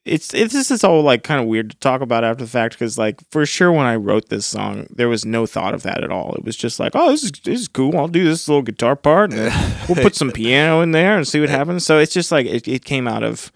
It's, 0.06 0.32
it's 0.32 0.52
this 0.52 0.70
is 0.70 0.84
all 0.84 1.02
like 1.02 1.22
kind 1.22 1.40
of 1.40 1.46
weird 1.46 1.70
to 1.70 1.76
talk 1.78 2.00
about 2.00 2.24
after 2.24 2.44
the 2.44 2.50
fact 2.50 2.74
because 2.74 2.96
like 2.96 3.20
for 3.30 3.44
sure 3.44 3.72
when 3.72 3.86
I 3.86 3.96
wrote 3.96 4.28
this 4.28 4.46
song 4.46 4.86
there 4.90 5.08
was 5.08 5.24
no 5.24 5.46
thought 5.46 5.74
of 5.74 5.82
that 5.82 6.04
at 6.04 6.12
all. 6.12 6.34
It 6.34 6.44
was 6.44 6.56
just 6.56 6.78
like 6.78 6.92
oh 6.94 7.10
this 7.10 7.24
is 7.24 7.32
this 7.32 7.60
is 7.60 7.68
cool. 7.68 7.96
I'll 7.96 8.08
do 8.08 8.24
this 8.24 8.48
little 8.48 8.62
guitar 8.62 8.96
part 8.96 9.32
and 9.32 9.52
we'll 9.88 10.02
put 10.02 10.14
some 10.14 10.30
piano 10.30 10.80
in 10.80 10.92
there 10.92 11.16
and 11.16 11.26
see 11.26 11.40
what 11.40 11.48
happens. 11.48 11.84
So 11.84 11.98
it's 11.98 12.14
just 12.14 12.32
like 12.32 12.46
it, 12.46 12.66
it 12.68 12.84
came 12.84 13.06
out 13.08 13.22
of 13.22 13.50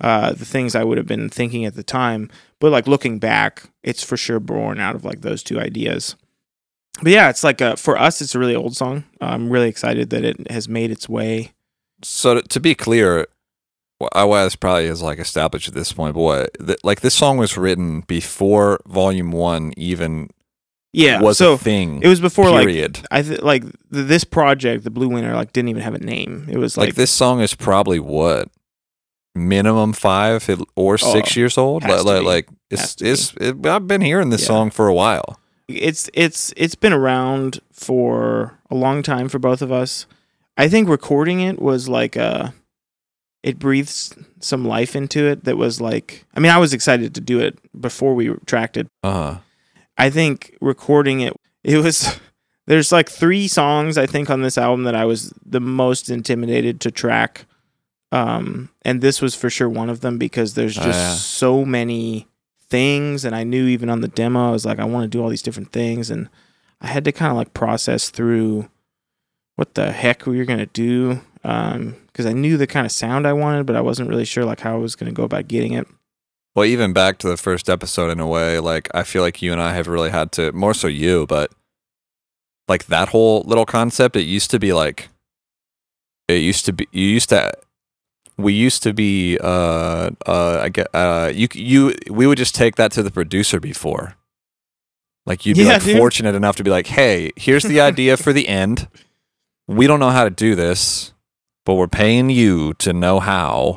uh, 0.00 0.32
the 0.32 0.44
things 0.44 0.74
I 0.74 0.84
would 0.84 0.98
have 0.98 1.06
been 1.06 1.28
thinking 1.28 1.64
at 1.64 1.74
the 1.74 1.82
time. 1.82 2.30
But 2.60 2.72
like 2.72 2.86
looking 2.86 3.18
back, 3.18 3.64
it's 3.82 4.02
for 4.02 4.16
sure 4.16 4.40
born 4.40 4.80
out 4.80 4.94
of 4.94 5.04
like 5.04 5.22
those 5.22 5.42
two 5.42 5.58
ideas. 5.58 6.16
But 7.02 7.12
yeah, 7.12 7.28
it's 7.28 7.44
like 7.44 7.60
a, 7.60 7.76
for 7.76 7.98
us, 7.98 8.20
it's 8.22 8.34
a 8.34 8.38
really 8.38 8.54
old 8.54 8.74
song. 8.76 9.04
I'm 9.20 9.50
really 9.50 9.68
excited 9.68 10.10
that 10.10 10.24
it 10.24 10.50
has 10.50 10.68
made 10.68 10.90
its 10.90 11.08
way. 11.08 11.52
So 12.02 12.40
to 12.40 12.60
be 12.60 12.74
clear, 12.74 13.26
well, 14.00 14.10
I 14.12 14.24
was 14.24 14.56
probably 14.56 14.84
is 14.86 15.02
like 15.02 15.18
established 15.18 15.68
at 15.68 15.74
this 15.74 15.92
point, 15.92 16.14
but 16.14 16.20
what, 16.20 16.50
th- 16.66 16.78
like 16.84 17.00
this 17.00 17.14
song 17.14 17.36
was 17.38 17.56
written 17.56 18.00
before 18.02 18.80
Volume 18.86 19.32
One 19.32 19.72
even 19.76 20.28
Yeah, 20.92 21.20
was 21.20 21.38
so 21.38 21.54
a 21.54 21.58
thing. 21.58 22.00
it 22.02 22.08
was 22.08 22.20
before 22.20 22.50
like 22.50 22.66
period. 22.66 23.00
I 23.10 23.22
th- 23.22 23.40
like 23.42 23.62
th- 23.62 23.72
this 23.90 24.24
project, 24.24 24.84
the 24.84 24.90
Blue 24.90 25.08
Winter, 25.08 25.34
like 25.34 25.52
didn't 25.52 25.68
even 25.70 25.82
have 25.82 25.94
a 25.94 25.98
name. 25.98 26.46
It 26.50 26.58
was 26.58 26.76
like, 26.76 26.88
like, 26.88 26.94
this 26.96 27.10
song 27.10 27.40
is 27.40 27.54
probably 27.54 27.98
what 27.98 28.48
minimum 29.34 29.92
five 29.92 30.48
or 30.76 30.98
six 30.98 31.36
Oh, 31.36 31.40
years 31.40 31.58
old. 31.58 31.82
Like, 31.84 32.22
like 32.24 32.48
Has 32.70 32.96
it's 33.00 33.02
it's 33.02 33.34
it, 33.40 33.66
I've 33.66 33.86
been 33.86 34.00
hearing 34.00 34.30
this 34.30 34.42
Yeah. 34.42 34.46
song 34.48 34.70
for 34.70 34.88
a 34.88 34.94
while. 34.94 35.38
it's 35.68 36.08
it's 36.14 36.52
it's 36.56 36.74
been 36.74 36.92
around 36.92 37.60
for 37.72 38.58
a 38.70 38.74
long 38.74 39.02
time 39.02 39.28
for 39.28 39.38
both 39.38 39.62
of 39.62 39.70
us. 39.72 40.06
I 40.56 40.68
think 40.68 40.88
recording 40.88 41.40
it 41.40 41.60
was 41.60 41.88
like 41.88 42.16
uh 42.16 42.50
it 43.46 43.58
breathes 43.60 44.12
some 44.40 44.64
life 44.64 44.96
into 44.96 45.24
it 45.24 45.44
that 45.44 45.56
was 45.56 45.80
like 45.80 46.26
I 46.34 46.40
mean 46.40 46.50
I 46.50 46.58
was 46.58 46.74
excited 46.74 47.14
to 47.14 47.20
do 47.20 47.38
it 47.40 47.58
before 47.80 48.14
we 48.14 48.34
tracked 48.44 48.76
it. 48.76 48.88
Uh 49.02 49.12
huh. 49.12 49.38
I 49.96 50.10
think 50.10 50.56
recording 50.60 51.20
it 51.20 51.32
it 51.62 51.78
was 51.78 52.18
there's 52.66 52.90
like 52.90 53.08
three 53.08 53.46
songs 53.48 53.96
I 53.96 54.06
think 54.06 54.30
on 54.30 54.42
this 54.42 54.58
album 54.58 54.82
that 54.84 54.96
I 54.96 55.04
was 55.04 55.32
the 55.44 55.60
most 55.60 56.10
intimidated 56.10 56.80
to 56.80 56.90
track. 56.90 57.46
Um 58.12 58.70
and 58.82 59.00
this 59.00 59.22
was 59.22 59.34
for 59.36 59.48
sure 59.48 59.68
one 59.68 59.90
of 59.90 60.00
them 60.00 60.18
because 60.18 60.54
there's 60.54 60.76
Oh, 60.78 60.82
just 60.82 60.98
yeah. 60.98 61.14
so 61.14 61.64
many 61.64 62.26
things 62.68 63.24
and 63.24 63.34
I 63.36 63.44
knew 63.44 63.66
even 63.68 63.88
on 63.88 64.00
the 64.00 64.08
demo 64.08 64.48
I 64.48 64.50
was 64.50 64.66
like 64.66 64.80
I 64.80 64.84
want 64.84 65.04
to 65.04 65.08
do 65.16 65.22
all 65.22 65.28
these 65.28 65.42
different 65.42 65.70
things 65.72 66.10
and 66.10 66.28
I 66.80 66.88
had 66.88 67.04
to 67.04 67.12
kind 67.12 67.30
of 67.30 67.36
like 67.36 67.54
process 67.54 68.10
through 68.10 68.68
what 69.54 69.74
the 69.74 69.92
heck 69.92 70.26
we 70.26 70.36
were 70.38 70.44
going 70.44 70.58
to 70.58 70.66
do 70.66 71.20
um 71.46 71.96
because 72.08 72.26
I 72.26 72.32
knew 72.32 72.56
the 72.58 72.66
kind 72.66 72.84
of 72.84 72.92
sound 72.92 73.26
I 73.26 73.32
wanted 73.32 73.64
but 73.66 73.76
I 73.76 73.80
wasn't 73.80 74.08
really 74.10 74.24
sure 74.24 74.44
like 74.44 74.60
how 74.60 74.74
I 74.74 74.78
was 74.78 74.96
going 74.96 75.10
to 75.10 75.16
go 75.16 75.22
about 75.24 75.48
getting 75.48 75.72
it. 75.72 75.86
Well, 76.54 76.64
even 76.64 76.92
back 76.94 77.18
to 77.18 77.28
the 77.28 77.36
first 77.36 77.68
episode, 77.68 78.10
in 78.10 78.18
a 78.20 78.26
way, 78.26 78.58
like 78.60 78.88
I 78.94 79.02
feel 79.02 79.20
like 79.22 79.42
you 79.42 79.52
and 79.52 79.60
I 79.60 79.74
have 79.74 79.86
really 79.86 80.10
had 80.10 80.32
to 80.32 80.52
more 80.52 80.72
so 80.74 80.86
you, 80.88 81.26
but 81.26 81.52
like 82.66 82.86
that 82.86 83.10
whole 83.10 83.42
little 83.46 83.66
concept. 83.66 84.16
It 84.16 84.22
used 84.22 84.50
to 84.52 84.58
be 84.58 84.72
like 84.72 85.08
it 86.28 86.36
used 86.42 86.64
to 86.66 86.72
be. 86.72 86.88
You 86.92 87.04
used 87.04 87.28
to. 87.28 87.52
We 88.38 88.52
used 88.52 88.82
to 88.82 88.92
be. 88.92 89.38
Uh. 89.38 90.10
Uh. 90.26 90.60
I 90.62 90.68
get. 90.70 90.88
Uh. 90.94 91.30
You. 91.34 91.48
You. 91.52 91.94
We 92.10 92.26
would 92.26 92.38
just 92.38 92.54
take 92.54 92.76
that 92.76 92.90
to 92.92 93.02
the 93.02 93.10
producer 93.10 93.60
before. 93.60 94.16
Like 95.26 95.44
you'd 95.44 95.56
be 95.56 95.64
Yeah, 95.64 95.74
like 95.74 95.84
dude. 95.84 95.98
fortunate 95.98 96.34
enough 96.34 96.56
to 96.56 96.64
be 96.64 96.70
like, 96.70 96.86
hey, 96.86 97.32
here's 97.36 97.64
the 97.64 97.80
idea 97.80 98.16
for 98.16 98.32
the 98.32 98.48
end. 98.48 98.88
We 99.68 99.86
don't 99.86 100.00
know 100.00 100.10
how 100.10 100.24
to 100.24 100.30
do 100.30 100.54
this, 100.54 101.12
but 101.66 101.74
we're 101.74 101.86
paying 101.88 102.30
you 102.30 102.72
to 102.74 102.94
know 102.94 103.20
how. 103.20 103.76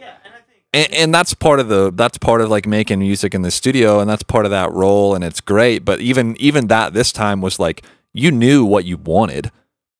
And, 0.72 0.93
and 0.93 1.13
that's 1.13 1.34
part 1.34 1.60
of 1.60 1.67
the 1.67 1.91
that's 1.93 2.17
part 2.17 2.39
of 2.41 2.50
like 2.50 2.65
making 2.67 3.00
music 3.00 3.34
in 3.34 3.41
the 3.41 3.51
studio 3.51 4.00
and 4.00 4.10
that's 4.10 4.24
part 4.24 4.46
of 4.46 4.51
that 4.51 4.72
role 4.72 5.15
and 5.15 5.24
it's 5.24 5.41
great. 5.41 5.84
But 5.84 6.00
even 6.00 6.38
even 6.39 6.67
that 6.67 6.93
this 6.93 7.12
time 7.12 7.41
was 7.41 7.60
like 7.60 7.84
you 8.13 8.31
knew 8.31 8.63
what 8.63 8.86
you 8.86 8.96
wanted 8.98 9.51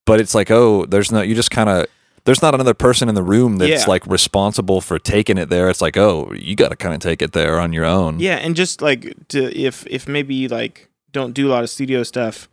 but 0.06 0.20
it's 0.22 0.34
like 0.34 0.50
oh 0.50 0.86
there's 0.86 1.12
no 1.12 1.22
you 1.22 1.36
just 1.36 1.52
kind 1.52 1.70
of 1.70 1.86
there's 2.26 2.42
not 2.42 2.54
another 2.54 2.74
person 2.76 3.10
in 3.10 3.16
the 3.16 3.24
room 3.24 3.58
that's 3.58 3.84
Yeah. 3.84 3.86
like 3.88 4.06
responsible 4.06 4.80
for 4.82 5.00
taking 5.00 5.38
it 5.40 5.50
there. 5.50 5.70
It's 5.70 5.82
like 5.82 5.98
oh 5.98 6.32
you 6.36 6.56
got 6.56 6.70
to 6.70 6.76
kind 6.76 6.94
of 6.94 7.00
take 7.02 7.22
it 7.24 7.32
there 7.32 7.60
on 7.60 7.74
your 7.74 7.86
own. 7.86 8.20
Yeah, 8.20 8.36
and 8.36 8.56
just 8.56 8.82
like 8.82 9.16
to 9.30 9.52
if 9.60 9.88
if 9.88 10.08
maybe 10.08 10.36
you 10.36 10.48
like 10.50 10.90
don't 11.12 11.34
do 11.34 11.48
a 11.48 11.52
lot 11.52 11.64
of 11.64 11.70
studio 11.72 12.04
stuff, 12.04 12.48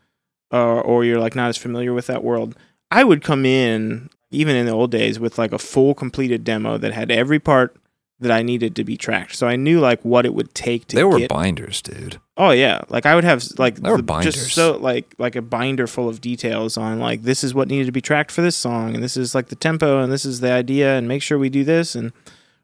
or 0.51 0.81
or 0.83 1.05
you're 1.05 1.21
like 1.21 1.35
not 1.37 1.49
as 1.51 1.59
familiar 1.59 1.93
with 1.93 2.07
that 2.07 2.25
world, 2.25 2.57
I 2.91 3.05
would 3.05 3.23
come 3.23 3.45
in 3.45 4.09
even 4.31 4.57
in 4.57 4.67
the 4.67 4.73
old 4.73 4.91
days 4.91 5.19
with 5.21 5.39
like 5.39 5.53
a 5.53 5.59
full 5.59 5.95
completed 5.95 6.45
demo 6.45 6.79
that 6.79 6.93
had 6.93 7.11
every 7.11 7.39
part 7.39 7.77
that 8.19 8.31
I 8.33 8.41
needed 8.43 8.75
to 8.77 8.85
be 8.85 8.97
tracked. 8.97 9.37
So 9.37 9.47
I 9.47 9.57
knew 9.57 9.79
like 9.79 10.03
what 10.03 10.25
it 10.25 10.33
would 10.35 10.55
take 10.55 10.87
to 10.89 10.97
they 10.97 11.05
were 11.05 11.19
get. 11.19 11.29
binders 11.29 11.83
dude 11.83 12.19
oh 12.39 12.51
yeah, 12.51 12.81
like 12.89 13.05
I 13.07 13.15
would 13.15 13.25
have 13.25 13.45
like 13.59 13.77
They 13.77 13.91
were 13.91 13.99
the- 13.99 14.03
binders. 14.03 14.35
just 14.35 14.55
so 14.55 14.79
like 14.79 15.15
like 15.19 15.37
a 15.37 15.43
binder 15.43 15.87
full 15.87 16.09
of 16.09 16.21
details 16.23 16.77
on 16.79 16.99
like 16.99 17.23
this 17.23 17.45
is 17.45 17.55
what 17.55 17.69
needed 17.69 17.87
to 17.87 17.93
be 17.93 18.01
tracked 18.01 18.31
for 18.31 18.41
this 18.43 18.57
song, 18.57 18.95
and 18.95 19.03
this 19.05 19.17
is 19.17 19.35
like 19.35 19.49
the 19.49 19.55
tempo, 19.57 20.03
and 20.03 20.11
this 20.11 20.25
is 20.25 20.41
the 20.41 20.51
idea, 20.51 20.97
and 20.97 21.07
make 21.09 21.23
sure 21.23 21.39
we 21.39 21.51
do 21.51 21.63
this. 21.65 21.95
And 21.95 22.13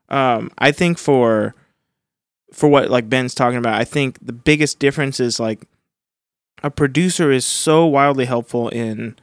um, 0.08 0.50
I 0.58 0.72
think 0.72 0.98
for 0.98 1.54
for 2.52 2.68
what 2.68 2.90
like 2.90 3.08
Ben's 3.10 3.34
talking 3.34 3.58
about, 3.58 3.78
I 3.80 3.84
think 3.84 4.18
the 4.24 4.32
biggest 4.32 4.78
difference 4.78 5.20
is 5.20 5.38
like 5.38 5.66
a 6.62 6.70
producer 6.70 7.30
is 7.30 7.44
so 7.44 7.84
wildly 7.86 8.24
helpful 8.24 8.68
in 8.70 9.16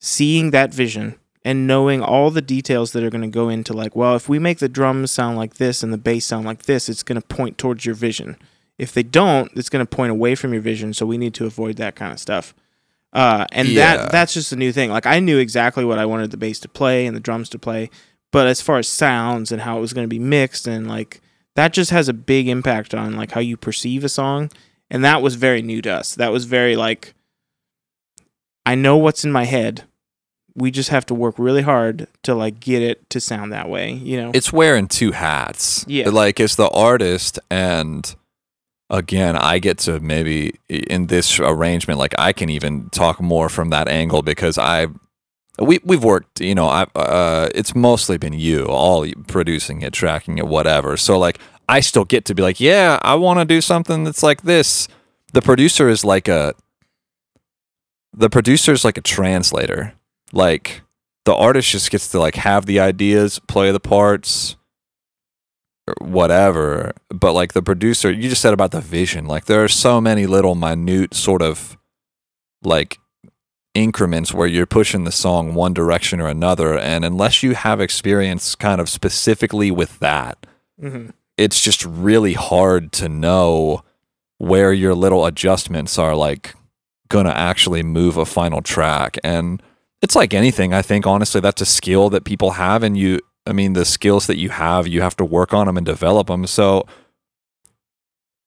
seeing 0.00 0.50
that 0.52 0.72
vision 0.74 1.16
and 1.46 1.66
knowing 1.66 2.02
all 2.02 2.30
the 2.32 2.42
details 2.42 2.90
that 2.92 3.04
are 3.04 3.08
going 3.10 3.22
to 3.22 3.28
go 3.28 3.48
into 3.48 3.72
like, 3.72 3.94
well, 3.94 4.16
if 4.16 4.28
we 4.28 4.38
make 4.38 4.58
the 4.58 4.68
drums 4.68 5.12
sound 5.12 5.36
like 5.38 5.54
this 5.54 5.82
and 5.84 5.92
the 5.92 5.98
bass 5.98 6.26
sound 6.26 6.44
like 6.44 6.64
this, 6.64 6.88
it's 6.88 7.04
going 7.04 7.20
to 7.20 7.26
point 7.28 7.56
towards 7.56 7.86
your 7.86 7.94
vision. 7.94 8.36
If 8.78 8.92
they 8.92 9.04
don't, 9.04 9.50
it's 9.54 9.68
going 9.68 9.86
to 9.86 9.96
point 9.96 10.10
away 10.10 10.34
from 10.34 10.52
your 10.52 10.60
vision. 10.60 10.92
So 10.92 11.06
we 11.06 11.16
need 11.16 11.34
to 11.34 11.46
avoid 11.46 11.76
that 11.76 11.94
kind 11.94 12.12
of 12.12 12.18
stuff. 12.18 12.52
Uh, 13.12 13.46
and 13.52 13.68
Yeah. 13.68 13.96
that 13.96 14.10
that's 14.12 14.34
just 14.34 14.50
a 14.52 14.56
new 14.56 14.72
thing. 14.72 14.90
Like 14.90 15.06
I 15.06 15.20
knew 15.20 15.38
exactly 15.38 15.84
what 15.84 15.98
I 16.00 16.04
wanted 16.04 16.32
the 16.32 16.36
bass 16.36 16.58
to 16.60 16.68
play 16.68 17.06
and 17.06 17.14
the 17.16 17.20
drums 17.20 17.48
to 17.50 17.58
play, 17.58 17.90
but 18.32 18.48
as 18.48 18.60
far 18.60 18.78
as 18.78 18.88
sounds 18.88 19.52
and 19.52 19.62
how 19.62 19.78
it 19.78 19.80
was 19.80 19.92
going 19.92 20.04
to 20.04 20.08
be 20.08 20.18
mixed 20.18 20.66
and 20.66 20.88
like 20.88 21.20
that 21.54 21.72
just 21.72 21.90
has 21.92 22.08
a 22.08 22.12
big 22.12 22.48
impact 22.48 22.92
on 22.92 23.14
like 23.16 23.30
how 23.30 23.40
you 23.40 23.56
perceive 23.56 24.02
a 24.04 24.08
song 24.08 24.50
and 24.90 25.04
that 25.04 25.22
was 25.22 25.36
very 25.36 25.62
new 25.62 25.80
to 25.80 25.90
us 25.90 26.14
that 26.16 26.32
was 26.32 26.44
very 26.44 26.76
like 26.76 27.14
i 28.66 28.74
know 28.74 28.96
what's 28.98 29.24
in 29.24 29.32
my 29.32 29.44
head 29.44 29.84
we 30.56 30.70
just 30.70 30.88
have 30.88 31.06
to 31.06 31.14
work 31.14 31.38
really 31.38 31.62
hard 31.62 32.08
to 32.22 32.34
like 32.34 32.58
get 32.58 32.82
it 32.82 33.08
to 33.10 33.20
sound 33.20 33.52
that 33.52 33.68
way 33.68 33.92
you 33.92 34.20
know 34.20 34.30
it's 34.34 34.52
wearing 34.52 34.88
two 34.88 35.12
hats. 35.12 35.84
Yeah. 35.86 36.08
Like 36.08 36.40
it's 36.40 36.56
the 36.56 36.68
artist 36.68 37.38
and 37.50 38.14
again, 38.90 39.36
I 39.36 39.58
get 39.58 39.78
to 39.78 40.00
maybe 40.00 40.54
in 40.68 41.06
this 41.06 41.38
arrangement 41.38 41.98
like 41.98 42.14
I 42.18 42.32
can 42.32 42.48
even 42.50 42.88
talk 42.90 43.20
more 43.20 43.48
from 43.48 43.70
that 43.70 43.88
angle 43.88 44.22
because 44.22 44.58
I 44.58 44.88
we 45.58 45.80
we've 45.84 46.04
worked, 46.04 46.40
you 46.40 46.54
know, 46.54 46.68
I 46.68 46.86
uh 46.94 47.48
it's 47.54 47.74
mostly 47.74 48.18
been 48.18 48.32
you 48.32 48.66
all 48.66 49.06
producing 49.26 49.82
it, 49.82 49.92
tracking 49.92 50.38
it, 50.38 50.46
whatever. 50.46 50.96
So 50.96 51.18
like 51.18 51.38
I 51.68 51.80
still 51.80 52.04
get 52.04 52.24
to 52.26 52.34
be 52.34 52.42
like, 52.42 52.60
yeah, 52.60 52.98
I 53.02 53.16
want 53.16 53.40
to 53.40 53.44
do 53.44 53.60
something 53.60 54.04
that's 54.04 54.22
like 54.22 54.42
this. 54.42 54.88
The 55.32 55.42
producer 55.42 55.88
is 55.88 56.04
like 56.04 56.28
a 56.28 56.54
the 58.12 58.30
producer 58.30 58.72
is 58.72 58.84
like 58.84 58.96
a 58.96 59.02
translator. 59.02 59.92
Like 60.32 60.82
the 61.24 61.34
artist 61.34 61.70
just 61.70 61.90
gets 61.90 62.08
to 62.08 62.18
like 62.18 62.36
have 62.36 62.66
the 62.66 62.80
ideas, 62.80 63.38
play 63.48 63.70
the 63.72 63.80
parts, 63.80 64.56
or 65.86 65.94
whatever. 66.00 66.92
But 67.10 67.32
like 67.32 67.52
the 67.52 67.62
producer, 67.62 68.10
you 68.10 68.28
just 68.28 68.42
said 68.42 68.54
about 68.54 68.70
the 68.72 68.80
vision. 68.80 69.26
Like 69.26 69.46
there 69.46 69.62
are 69.64 69.68
so 69.68 70.00
many 70.00 70.26
little 70.26 70.54
minute 70.54 71.14
sort 71.14 71.42
of 71.42 71.76
like 72.62 72.98
increments 73.74 74.32
where 74.32 74.46
you're 74.46 74.66
pushing 74.66 75.04
the 75.04 75.12
song 75.12 75.54
one 75.54 75.74
direction 75.74 76.20
or 76.20 76.28
another. 76.28 76.78
And 76.78 77.04
unless 77.04 77.42
you 77.42 77.54
have 77.54 77.80
experience 77.80 78.54
kind 78.54 78.80
of 78.80 78.88
specifically 78.88 79.70
with 79.70 79.98
that, 79.98 80.46
Mhm. 80.82 81.12
it's 81.36 81.60
just 81.60 81.84
really 81.84 82.32
hard 82.32 82.90
to 82.92 83.08
know 83.08 83.82
where 84.38 84.72
your 84.72 84.94
little 84.94 85.26
adjustments 85.26 85.98
are 85.98 86.14
like 86.14 86.54
gonna 87.08 87.30
actually 87.30 87.82
move 87.82 88.16
a 88.16 88.24
final 88.26 88.62
track 88.62 89.18
and 89.22 89.62
it's 90.02 90.14
like 90.16 90.32
anything 90.34 90.72
i 90.74 90.82
think 90.82 91.06
honestly 91.06 91.40
that's 91.40 91.60
a 91.62 91.66
skill 91.66 92.10
that 92.10 92.24
people 92.24 92.52
have 92.52 92.82
and 92.82 92.96
you 92.96 93.18
i 93.46 93.52
mean 93.52 93.72
the 93.72 93.84
skills 93.84 94.26
that 94.26 94.36
you 94.36 94.50
have 94.50 94.86
you 94.86 95.00
have 95.00 95.16
to 95.16 95.24
work 95.24 95.52
on 95.54 95.66
them 95.66 95.76
and 95.76 95.86
develop 95.86 96.26
them 96.28 96.46
so 96.46 96.86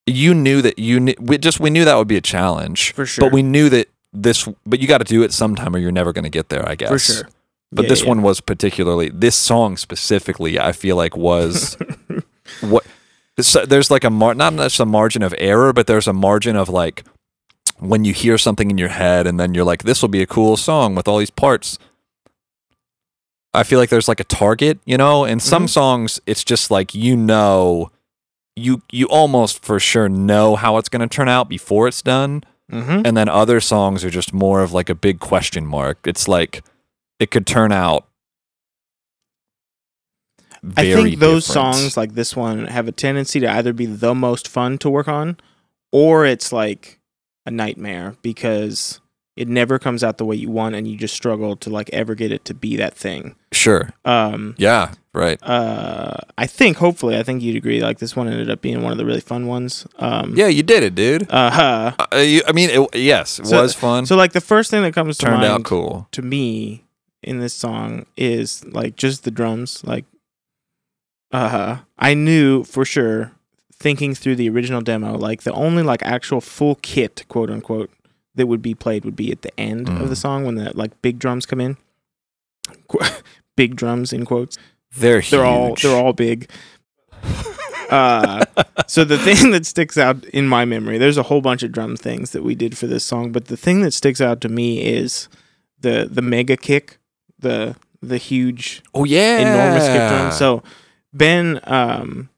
you 0.06 0.34
knew 0.34 0.62
that 0.62 0.80
you 0.80 1.00
knew, 1.00 1.14
we 1.20 1.38
just 1.38 1.60
we 1.60 1.70
knew 1.70 1.86
that 1.86 1.96
would 1.96 2.08
be 2.08 2.18
a 2.18 2.22
challenge 2.22 2.94
For 2.94 3.06
sure. 3.06 3.26
but 3.26 3.34
we 3.34 3.44
knew 3.44 3.70
that 3.70 3.90
this 4.14 4.48
but 4.66 4.80
you 4.80 4.88
got 4.88 5.00
to 5.00 5.04
do 5.04 5.22
it 5.24 5.32
sometime 5.34 5.76
or 5.76 5.80
you're 5.80 5.92
never 5.92 6.14
going 6.14 6.24
to 6.24 6.30
get 6.32 6.50
there 6.50 6.68
i 6.68 6.76
guess 6.76 6.90
for 6.90 7.00
sure 7.00 7.30
but 7.72 7.84
Yeah, 7.84 7.90
this 7.90 8.02
yeah. 8.02 8.08
one 8.10 8.22
was 8.24 8.42
particularly 8.42 9.10
this 9.10 9.36
song 9.36 9.78
specifically 9.78 10.60
i 10.60 10.72
feel 10.72 10.96
like 10.96 11.16
was 11.16 11.78
what 12.62 12.86
there's 13.68 13.90
like 13.92 14.04
a 14.04 14.10
mar- 14.10 14.34
not 14.36 14.54
just 14.56 14.80
a 14.80 14.86
margin 14.86 15.22
of 15.22 15.34
error 15.38 15.72
but 15.74 15.86
there's 15.88 16.08
a 16.08 16.14
margin 16.14 16.56
of 16.56 16.70
like 16.70 17.04
when 17.78 18.04
you 18.06 18.14
hear 18.14 18.38
something 18.38 18.70
in 18.70 18.78
your 18.78 18.90
head 18.90 19.26
and 19.28 19.40
then 19.40 19.54
you're 19.54 19.64
like 19.64 19.84
this 19.84 20.02
will 20.02 20.10
be 20.10 20.22
a 20.22 20.28
cool 20.28 20.58
song 20.58 20.96
with 20.96 21.08
all 21.08 21.18
these 21.18 21.30
parts 21.30 21.78
i 23.54 23.64
feel 23.64 23.80
like 23.80 23.90
there's 23.90 24.08
like 24.08 24.20
a 24.20 24.24
target 24.26 24.80
you 24.86 24.98
know 24.98 25.24
in 25.26 25.40
some 25.40 25.66
Mhm. 25.66 25.70
songs 25.70 26.20
it's 26.26 26.44
just 26.44 26.70
like 26.72 26.94
you 26.94 27.16
know 27.16 27.92
you 28.56 28.82
you 28.92 29.08
almost 29.08 29.64
for 29.64 29.80
sure 29.80 30.10
know 30.10 30.56
how 30.58 30.78
it's 30.78 30.90
going 30.90 31.08
to 31.08 31.16
turn 31.16 31.30
out 31.30 31.48
before 31.50 31.88
it's 31.88 32.02
done 32.02 32.44
Mm-hmm. 32.72 33.02
and 33.04 33.18
then 33.18 33.28
other 33.28 33.60
songs 33.60 34.06
are 34.06 34.12
just 34.12 34.32
more 34.32 34.62
of 34.62 34.72
like 34.74 34.90
a 34.90 34.96
big 34.96 35.20
question 35.20 35.66
mark 35.66 35.98
it's 36.06 36.28
like 36.28 36.64
it 37.20 37.32
could 37.32 37.48
turn 37.48 37.72
out 37.72 38.06
I 40.78 40.94
think 40.94 41.20
those 41.20 41.48
different. 41.48 41.76
songs 41.76 41.98
like 41.98 42.14
this 42.14 42.36
one 42.36 42.66
have 42.66 42.88
a 42.88 42.92
tendency 42.92 43.40
to 43.40 43.50
either 43.52 43.74
be 43.74 43.86
the 43.88 44.14
most 44.14 44.48
fun 44.48 44.78
to 44.80 44.90
work 44.90 45.08
on 45.08 45.38
or 45.92 46.26
it's 46.26 46.52
like 46.52 46.99
a 47.46 47.52
nightmare 47.52 48.16
because 48.22 49.00
it 49.36 49.48
never 49.48 49.80
comes 49.80 50.04
out 50.04 50.18
the 50.18 50.26
way 50.26 50.36
you 50.36 50.50
want 50.50 50.76
and 50.76 50.86
you 50.88 50.98
just 50.98 51.16
struggle 51.16 51.56
to 51.56 51.70
like 51.70 51.90
ever 51.94 52.14
get 52.14 52.32
it 52.32 52.44
to 52.46 52.54
be 52.54 52.76
that 52.76 52.94
thing. 52.96 53.36
sure. 53.54 53.92
Um 54.06 54.56
yeah 54.58 54.94
right. 55.14 55.42
uh 55.42 56.18
I 56.38 56.46
think 56.46 56.78
hopefully 56.78 57.18
I 57.18 57.24
think 57.24 57.42
you'd 57.42 57.56
agree 57.56 57.80
like 57.82 58.00
this 58.00 58.16
one 58.16 58.28
ended 58.28 58.50
up 58.50 58.62
being 58.62 58.82
one 58.84 58.92
of 58.92 58.98
the 58.98 59.06
really 59.06 59.22
fun 59.22 59.48
ones. 59.48 59.88
Um 59.98 60.36
yeah 60.36 60.48
you 60.48 60.62
did 60.64 60.84
it 60.84 60.94
dude. 60.96 61.30
Uh 61.32 61.94
uh, 62.12 62.18
you, 62.18 62.42
i 62.48 62.52
mean 62.52 62.70
it, 62.70 62.96
yes 62.96 63.40
it 63.40 63.46
So- 63.48 63.62
was 63.62 63.74
fun. 63.74 64.06
so 64.06 64.16
like 64.18 64.34
the 64.34 64.42
first 64.42 64.70
thing 64.72 64.84
that 64.84 64.94
comes 64.94 65.18
to 65.20 65.26
turned 65.26 65.38
mind 65.42 65.52
out 65.54 65.64
cool. 65.64 66.08
to 66.12 66.22
me 66.22 66.84
in 67.24 67.40
this 67.40 67.54
song 67.54 68.06
is 68.18 68.66
like 68.66 68.96
just 68.98 69.24
the 69.24 69.32
drums 69.32 69.84
like 69.86 70.06
uh-huh. 71.32 71.78
I 71.98 72.14
knew 72.16 72.64
for 72.64 72.84
sure 72.86 73.32
thinking 73.80 74.14
through 74.14 74.36
the 74.36 74.50
original 74.50 74.82
demo 74.82 75.18
like 75.18 75.44
the 75.44 75.54
only 75.54 75.82
like 75.84 76.02
actual 76.04 76.42
full 76.42 76.76
kit 76.82 77.24
quote 77.30 77.50
unquote 77.50 77.90
that 78.36 78.48
would 78.48 78.62
be 78.62 78.74
played 78.76 79.06
would 79.06 79.16
be 79.16 79.32
at 79.32 79.42
the 79.42 79.60
end 79.60 79.88
of 79.90 80.10
the 80.10 80.16
Mm. 80.16 80.22
song 80.22 80.46
when 80.46 80.56
the 80.56 80.72
like 80.76 81.02
big 81.02 81.18
drums 81.20 81.46
come 81.46 81.60
in. 81.62 81.78
Big 83.56 83.76
drums 83.76 84.14
in 84.14 84.26
quotes. 84.26 84.58
They're 84.96 85.22
they're 85.22 85.44
all 85.46 85.76
they're 85.76 85.98
all 85.98 86.14
big. 86.14 86.50
Uh 87.90 88.46
so 88.88 89.04
the 89.04 89.18
thing 89.28 89.52
that 89.52 89.66
sticks 89.66 89.98
out 89.98 90.24
in 90.26 90.48
my 90.48 90.64
memory 90.66 90.98
there's 90.98 91.18
a 91.18 91.24
whole 91.24 91.42
bunch 91.42 91.64
of 91.64 91.72
drum 91.72 91.98
things 91.98 92.32
that 92.32 92.44
we 92.44 92.54
did 92.56 92.78
for 92.78 92.86
this 92.88 93.04
song 93.04 93.32
but 93.32 93.46
the 93.46 93.58
thing 93.58 93.82
that 93.82 93.92
sticks 93.94 94.22
out 94.22 94.40
to 94.42 94.50
me 94.50 94.82
is 94.84 95.28
the 95.80 96.08
the 96.10 96.22
mega 96.22 96.56
kick 96.56 97.00
the 97.40 97.76
the 98.02 98.18
huge 98.18 98.82
oh 98.94 99.04
yeah. 99.06 99.40
enormous 99.40 99.88
kick 99.88 100.08
drum. 100.10 100.32
So 100.32 100.64
ben 101.14 101.60
um 101.64 102.30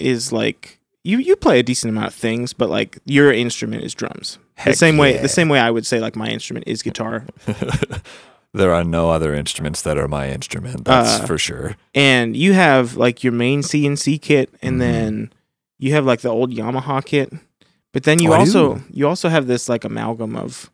is 0.00 0.32
like 0.32 0.78
you 1.04 1.18
you 1.18 1.36
play 1.36 1.58
a 1.58 1.62
decent 1.62 1.90
amount 1.90 2.06
of 2.08 2.14
things 2.14 2.52
but 2.52 2.68
like 2.70 2.98
your 3.04 3.32
instrument 3.32 3.82
is 3.84 3.94
drums 3.94 4.38
the 4.56 4.62
Heck 4.62 4.74
same 4.76 4.96
way 4.98 5.16
the 5.16 5.28
same 5.28 5.48
way 5.48 5.58
i 5.58 5.70
would 5.70 5.86
say 5.86 5.98
like 6.00 6.16
my 6.16 6.28
instrument 6.28 6.64
is 6.66 6.82
guitar 6.82 7.24
there 8.52 8.74
are 8.74 8.84
no 8.84 9.10
other 9.10 9.34
instruments 9.34 9.82
that 9.82 9.96
are 9.96 10.08
my 10.08 10.28
instrument. 10.28 10.84
That's 10.84 11.20
Uh, 11.20 11.26
for 11.26 11.38
sure. 11.38 11.76
and 11.94 12.36
you 12.36 12.52
have 12.52 12.96
like 12.96 13.22
your 13.22 13.32
main 13.32 13.62
CNC 13.62 14.18
kit, 14.20 14.50
and 14.60 14.74
Mhm. 14.76 14.78
then 14.80 15.32
you 15.78 15.92
have 15.92 16.04
like 16.04 16.20
the 16.22 16.30
old 16.30 16.50
Yamaha 16.52 17.04
kit, 17.04 17.32
but 17.92 18.02
then 18.02 18.18
you 18.18 18.32
Oh, 18.32 18.38
also 18.40 18.80
you 18.90 19.06
also 19.06 19.28
have 19.28 19.46
this 19.46 19.68
like 19.68 19.84
amalgam 19.84 20.34
of 20.36 20.68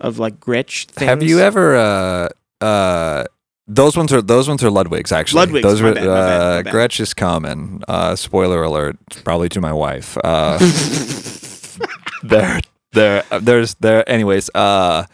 of 0.00 0.18
like 0.20 0.38
Gretsch 0.38 0.86
things. 0.86 1.08
Have 1.08 1.22
you 1.24 1.40
ever? 1.40 1.74
Uh, 1.76 2.28
uh, 2.64 3.24
those 3.68 3.96
ones 3.96 4.12
are 4.12 4.22
those 4.22 4.48
ones 4.48 4.64
are 4.64 4.70
Ludwig's 4.70 5.12
actually. 5.12 5.40
Ludwig's, 5.40 5.62
Those 5.62 5.82
my 5.82 5.88
were 5.88 5.94
bad, 5.94 6.04
my 6.04 6.14
bad, 6.14 6.38
my 6.40 6.46
uh, 6.46 6.62
bad. 6.62 6.74
Gretsch 6.74 7.00
is 7.00 7.14
common. 7.14 7.82
Uh, 7.86 8.16
spoiler 8.16 8.62
alert, 8.62 8.96
probably 9.24 9.48
to 9.50 9.60
my 9.60 9.72
wife. 9.72 10.16
Uh, 10.24 10.58
there, 12.22 12.60
there, 12.92 13.24
there's 13.40 13.74
there. 13.74 14.08
Anyways, 14.08 14.50
uh, 14.54 15.04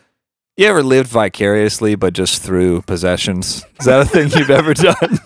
you 0.56 0.66
ever 0.66 0.82
lived 0.84 1.10
vicariously, 1.10 1.96
but 1.96 2.14
just 2.14 2.42
through 2.42 2.82
possessions? 2.82 3.64
Is 3.80 3.86
that 3.86 4.00
a 4.00 4.04
thing 4.04 4.30
you've 4.30 4.50
ever 4.50 4.72
done? 4.74 5.18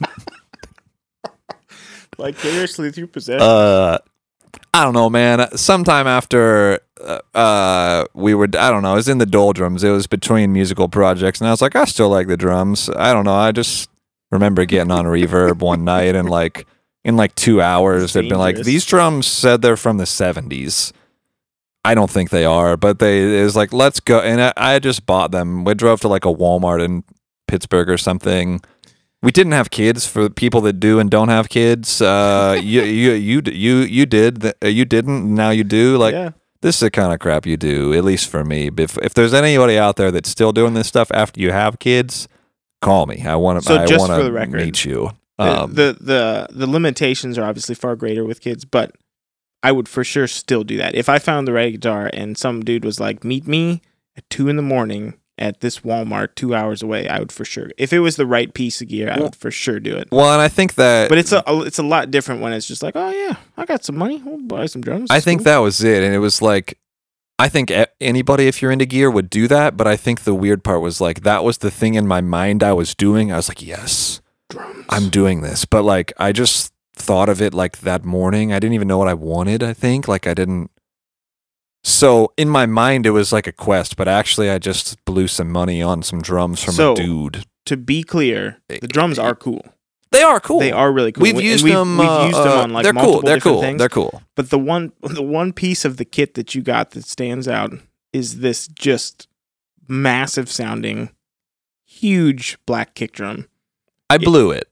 vicariously 2.16 2.90
through 2.90 3.06
possession? 3.08 3.42
uh 3.42 3.98
I 4.74 4.84
don't 4.84 4.94
know, 4.94 5.08
man. 5.10 5.56
Sometime 5.56 6.06
after 6.06 6.80
uh, 7.00 7.20
uh 7.36 8.04
we 8.14 8.34
were 8.34 8.44
I 8.58 8.70
don't 8.70 8.82
know, 8.82 8.92
I 8.92 8.94
was 8.94 9.08
in 9.08 9.18
the 9.18 9.26
doldrums. 9.26 9.84
It 9.84 9.90
was 9.90 10.06
between 10.06 10.52
musical 10.52 10.88
projects 10.88 11.40
and 11.40 11.48
I 11.48 11.50
was 11.50 11.62
like, 11.62 11.76
I 11.76 11.84
still 11.84 12.08
like 12.08 12.26
the 12.28 12.36
drums. 12.36 12.88
I 12.90 13.12
don't 13.12 13.24
know. 13.24 13.34
I 13.34 13.52
just 13.52 13.88
remember 14.30 14.64
getting 14.64 14.90
on 14.90 15.04
reverb 15.06 15.58
one 15.60 15.84
night 15.84 16.14
and 16.14 16.28
like 16.28 16.66
in 17.04 17.16
like 17.16 17.34
2 17.36 17.62
hours 17.62 18.12
they'd 18.12 18.28
been 18.28 18.38
like 18.38 18.56
these 18.66 18.84
drums 18.84 19.26
said 19.26 19.62
they're 19.62 19.76
from 19.76 19.96
the 19.98 20.04
70s. 20.04 20.92
I 21.84 21.94
don't 21.94 22.10
think 22.10 22.30
they 22.30 22.44
are, 22.44 22.76
but 22.76 22.98
they 22.98 23.40
it 23.40 23.44
was 23.44 23.56
like 23.56 23.72
let's 23.72 24.00
go 24.00 24.20
and 24.20 24.40
I, 24.40 24.52
I 24.56 24.78
just 24.78 25.06
bought 25.06 25.30
them. 25.30 25.64
We 25.64 25.74
drove 25.74 26.00
to 26.02 26.08
like 26.08 26.24
a 26.24 26.34
Walmart 26.34 26.84
in 26.84 27.04
Pittsburgh 27.46 27.88
or 27.88 27.96
something. 27.96 28.60
We 29.22 29.32
didn't 29.32 29.52
have 29.52 29.70
kids 29.70 30.06
for 30.06 30.28
people 30.30 30.60
that 30.62 30.74
do 30.74 31.00
and 31.00 31.10
don't 31.10 31.28
have 31.28 31.48
kids. 31.48 32.00
Uh, 32.00 32.56
you, 32.62 32.82
you, 32.82 33.12
you, 33.12 33.42
you, 33.46 33.76
you 33.78 34.06
did. 34.06 34.44
uh, 34.46 34.52
You 34.62 34.84
didn't. 34.84 35.34
Now 35.34 35.50
you 35.50 35.64
do. 35.64 35.96
Like 35.96 36.12
yeah. 36.12 36.30
This 36.62 36.76
is 36.76 36.80
the 36.80 36.90
kind 36.90 37.12
of 37.12 37.18
crap 37.20 37.46
you 37.46 37.56
do. 37.56 37.92
At 37.94 38.04
least 38.04 38.28
for 38.28 38.44
me. 38.44 38.70
If 38.76 38.98
if 38.98 39.14
there's 39.14 39.34
anybody 39.34 39.78
out 39.78 39.96
there 39.96 40.10
that's 40.10 40.28
still 40.28 40.52
doing 40.52 40.74
this 40.74 40.88
stuff 40.88 41.10
after 41.14 41.40
you 41.40 41.52
have 41.52 41.78
kids, 41.78 42.28
call 42.82 43.06
me. 43.06 43.24
I 43.24 43.36
want 43.36 43.60
to. 43.60 43.64
So 43.66 43.76
I 43.76 43.86
just 43.86 44.00
want 44.00 44.12
for 44.12 44.18
to 44.18 44.24
the 44.24 44.32
record, 44.32 44.60
meet 44.60 44.84
you. 44.84 45.10
The- 45.38 45.62
Um, 45.62 45.74
the 45.74 45.96
the 46.00 46.48
the 46.50 46.66
limitations 46.66 47.38
are 47.38 47.44
obviously 47.44 47.74
far 47.76 47.94
greater 47.96 48.24
with 48.24 48.40
kids, 48.40 48.64
but 48.64 48.92
I 49.62 49.70
would 49.72 49.88
for 49.88 50.02
sure 50.04 50.26
still 50.26 50.64
do 50.64 50.76
that. 50.78 50.94
If 50.94 51.08
I 51.08 51.18
found 51.18 51.46
the 51.46 51.52
right 51.52 51.72
guitar 51.72 52.10
and 52.12 52.36
some 52.36 52.64
dude 52.64 52.84
was 52.84 52.98
like, 52.98 53.22
"Meet 53.24 53.46
me 53.46 53.80
at 54.16 54.28
two 54.30 54.48
in 54.48 54.56
the 54.56 54.62
morning 54.62 55.14
at 55.38 55.60
this 55.60 55.80
Walmart, 55.80 56.34
two 56.34 56.54
hours 56.54 56.82
away," 56.82 57.08
I 57.08 57.18
would 57.18 57.32
for 57.32 57.44
sure. 57.44 57.70
If 57.78 57.92
it 57.92 58.00
was 58.00 58.16
the 58.16 58.26
right 58.26 58.52
piece 58.52 58.80
of 58.80 58.88
gear, 58.88 59.10
I 59.10 59.20
would 59.20 59.36
for 59.36 59.50
sure 59.50 59.80
do 59.80 59.96
it. 59.96 60.08
well, 60.10 60.32
and 60.32 60.42
I 60.42 60.48
think 60.48 60.74
that. 60.74 61.08
But 61.08 61.18
it's 61.18 61.32
a 61.32 61.42
it's 61.46 61.78
a 61.78 61.82
lot 61.82 62.10
different 62.10 62.40
when 62.40 62.52
it's 62.52 62.66
just 62.66 62.82
like, 62.82 62.94
"Oh 62.96 63.10
yeah, 63.10 63.36
I 63.56 63.64
got 63.64 63.84
some 63.84 63.96
money, 63.96 64.22
we'll 64.24 64.38
buy 64.38 64.66
some 64.66 64.82
drums." 64.82 65.10
I 65.10 65.20
think 65.20 65.40
cool." 65.40 65.44
that 65.44 65.58
was 65.58 65.82
it, 65.82 66.02
and 66.02 66.14
it 66.14 66.18
was 66.18 66.42
like. 66.42 66.78
I 67.40 67.48
think 67.48 67.72
anybody, 68.00 68.48
if 68.48 68.60
you're 68.60 68.72
into 68.72 68.84
gear, 68.84 69.08
would 69.08 69.30
do 69.30 69.46
that. 69.46 69.76
But 69.76 69.86
I 69.86 69.96
think 69.96 70.22
the 70.24 70.34
weird 70.34 70.64
part 70.64 70.80
was 70.80 71.00
like 71.00 71.22
that 71.22 71.44
was 71.44 71.58
the 71.58 71.70
thing 71.70 71.94
in 71.94 72.04
my 72.04 72.20
mind 72.20 72.64
I 72.64 72.72
was 72.72 72.96
doing. 72.96 73.30
I 73.30 73.36
was 73.36 73.48
like, 73.48 73.62
yes, 73.64 74.20
drums. 74.50 74.86
I'm 74.88 75.08
doing 75.08 75.42
this. 75.42 75.64
But 75.64 75.84
like 75.84 76.12
I 76.18 76.32
just 76.32 76.72
thought 76.96 77.28
of 77.28 77.40
it 77.40 77.54
like 77.54 77.78
that 77.82 78.04
morning. 78.04 78.52
I 78.52 78.58
didn't 78.58 78.74
even 78.74 78.88
know 78.88 78.98
what 78.98 79.06
I 79.06 79.14
wanted, 79.14 79.62
I 79.62 79.72
think. 79.72 80.08
Like 80.08 80.26
I 80.26 80.34
didn't 80.34 80.72
So 81.88 82.32
in 82.36 82.48
my 82.48 82.66
mind 82.66 83.06
it 83.06 83.10
was 83.10 83.32
like 83.32 83.46
a 83.46 83.52
quest, 83.52 83.96
but 83.96 84.08
actually 84.08 84.50
I 84.50 84.58
just 84.58 85.02
blew 85.04 85.26
some 85.26 85.50
money 85.50 85.82
on 85.82 86.02
some 86.02 86.20
drums 86.20 86.62
from 86.62 86.74
So- 86.74 86.92
a 86.92 86.96
dude. 86.96 87.44
to 87.66 87.76
be 87.76 88.02
clear, 88.02 88.58
the 88.68 88.86
drums 88.88 89.18
are 89.18 89.34
cool. 89.34 89.64
They 90.10 90.22
are 90.22 90.40
cool. 90.40 90.60
They 90.60 90.72
are 90.72 90.90
really 90.90 91.12
cool. 91.12 91.22
We've 91.22 91.40
used 91.40 91.62
we've, 91.62 91.74
them. 91.74 91.98
We've 91.98 92.08
uh, 92.08 92.24
used 92.26 92.38
them 92.38 92.48
uh, 92.48 92.62
on 92.62 92.72
like 92.72 92.82
they're 92.84 92.92
multiple 92.94 93.20
cool. 93.20 93.22
They're 93.26 93.36
different 93.36 93.54
cool. 93.56 93.62
things. 93.62 93.78
They're 93.78 93.88
cool. 93.88 94.22
But 94.36 94.50
the 94.50 94.58
one 94.58 94.92
the 95.02 95.22
one 95.22 95.52
piece 95.52 95.84
of 95.84 95.98
the 95.98 96.04
kit 96.06 96.34
that 96.34 96.54
you 96.54 96.62
got 96.62 96.92
that 96.92 97.04
stands 97.04 97.46
out 97.46 97.72
is 98.12 98.38
this 98.38 98.68
just 98.68 99.28
massive 99.86 100.50
sounding 100.50 101.10
huge 101.84 102.58
black 102.64 102.94
kick 102.94 103.12
drum. 103.12 103.48
I 104.08 104.16
blew 104.16 104.50
it. 104.50 104.68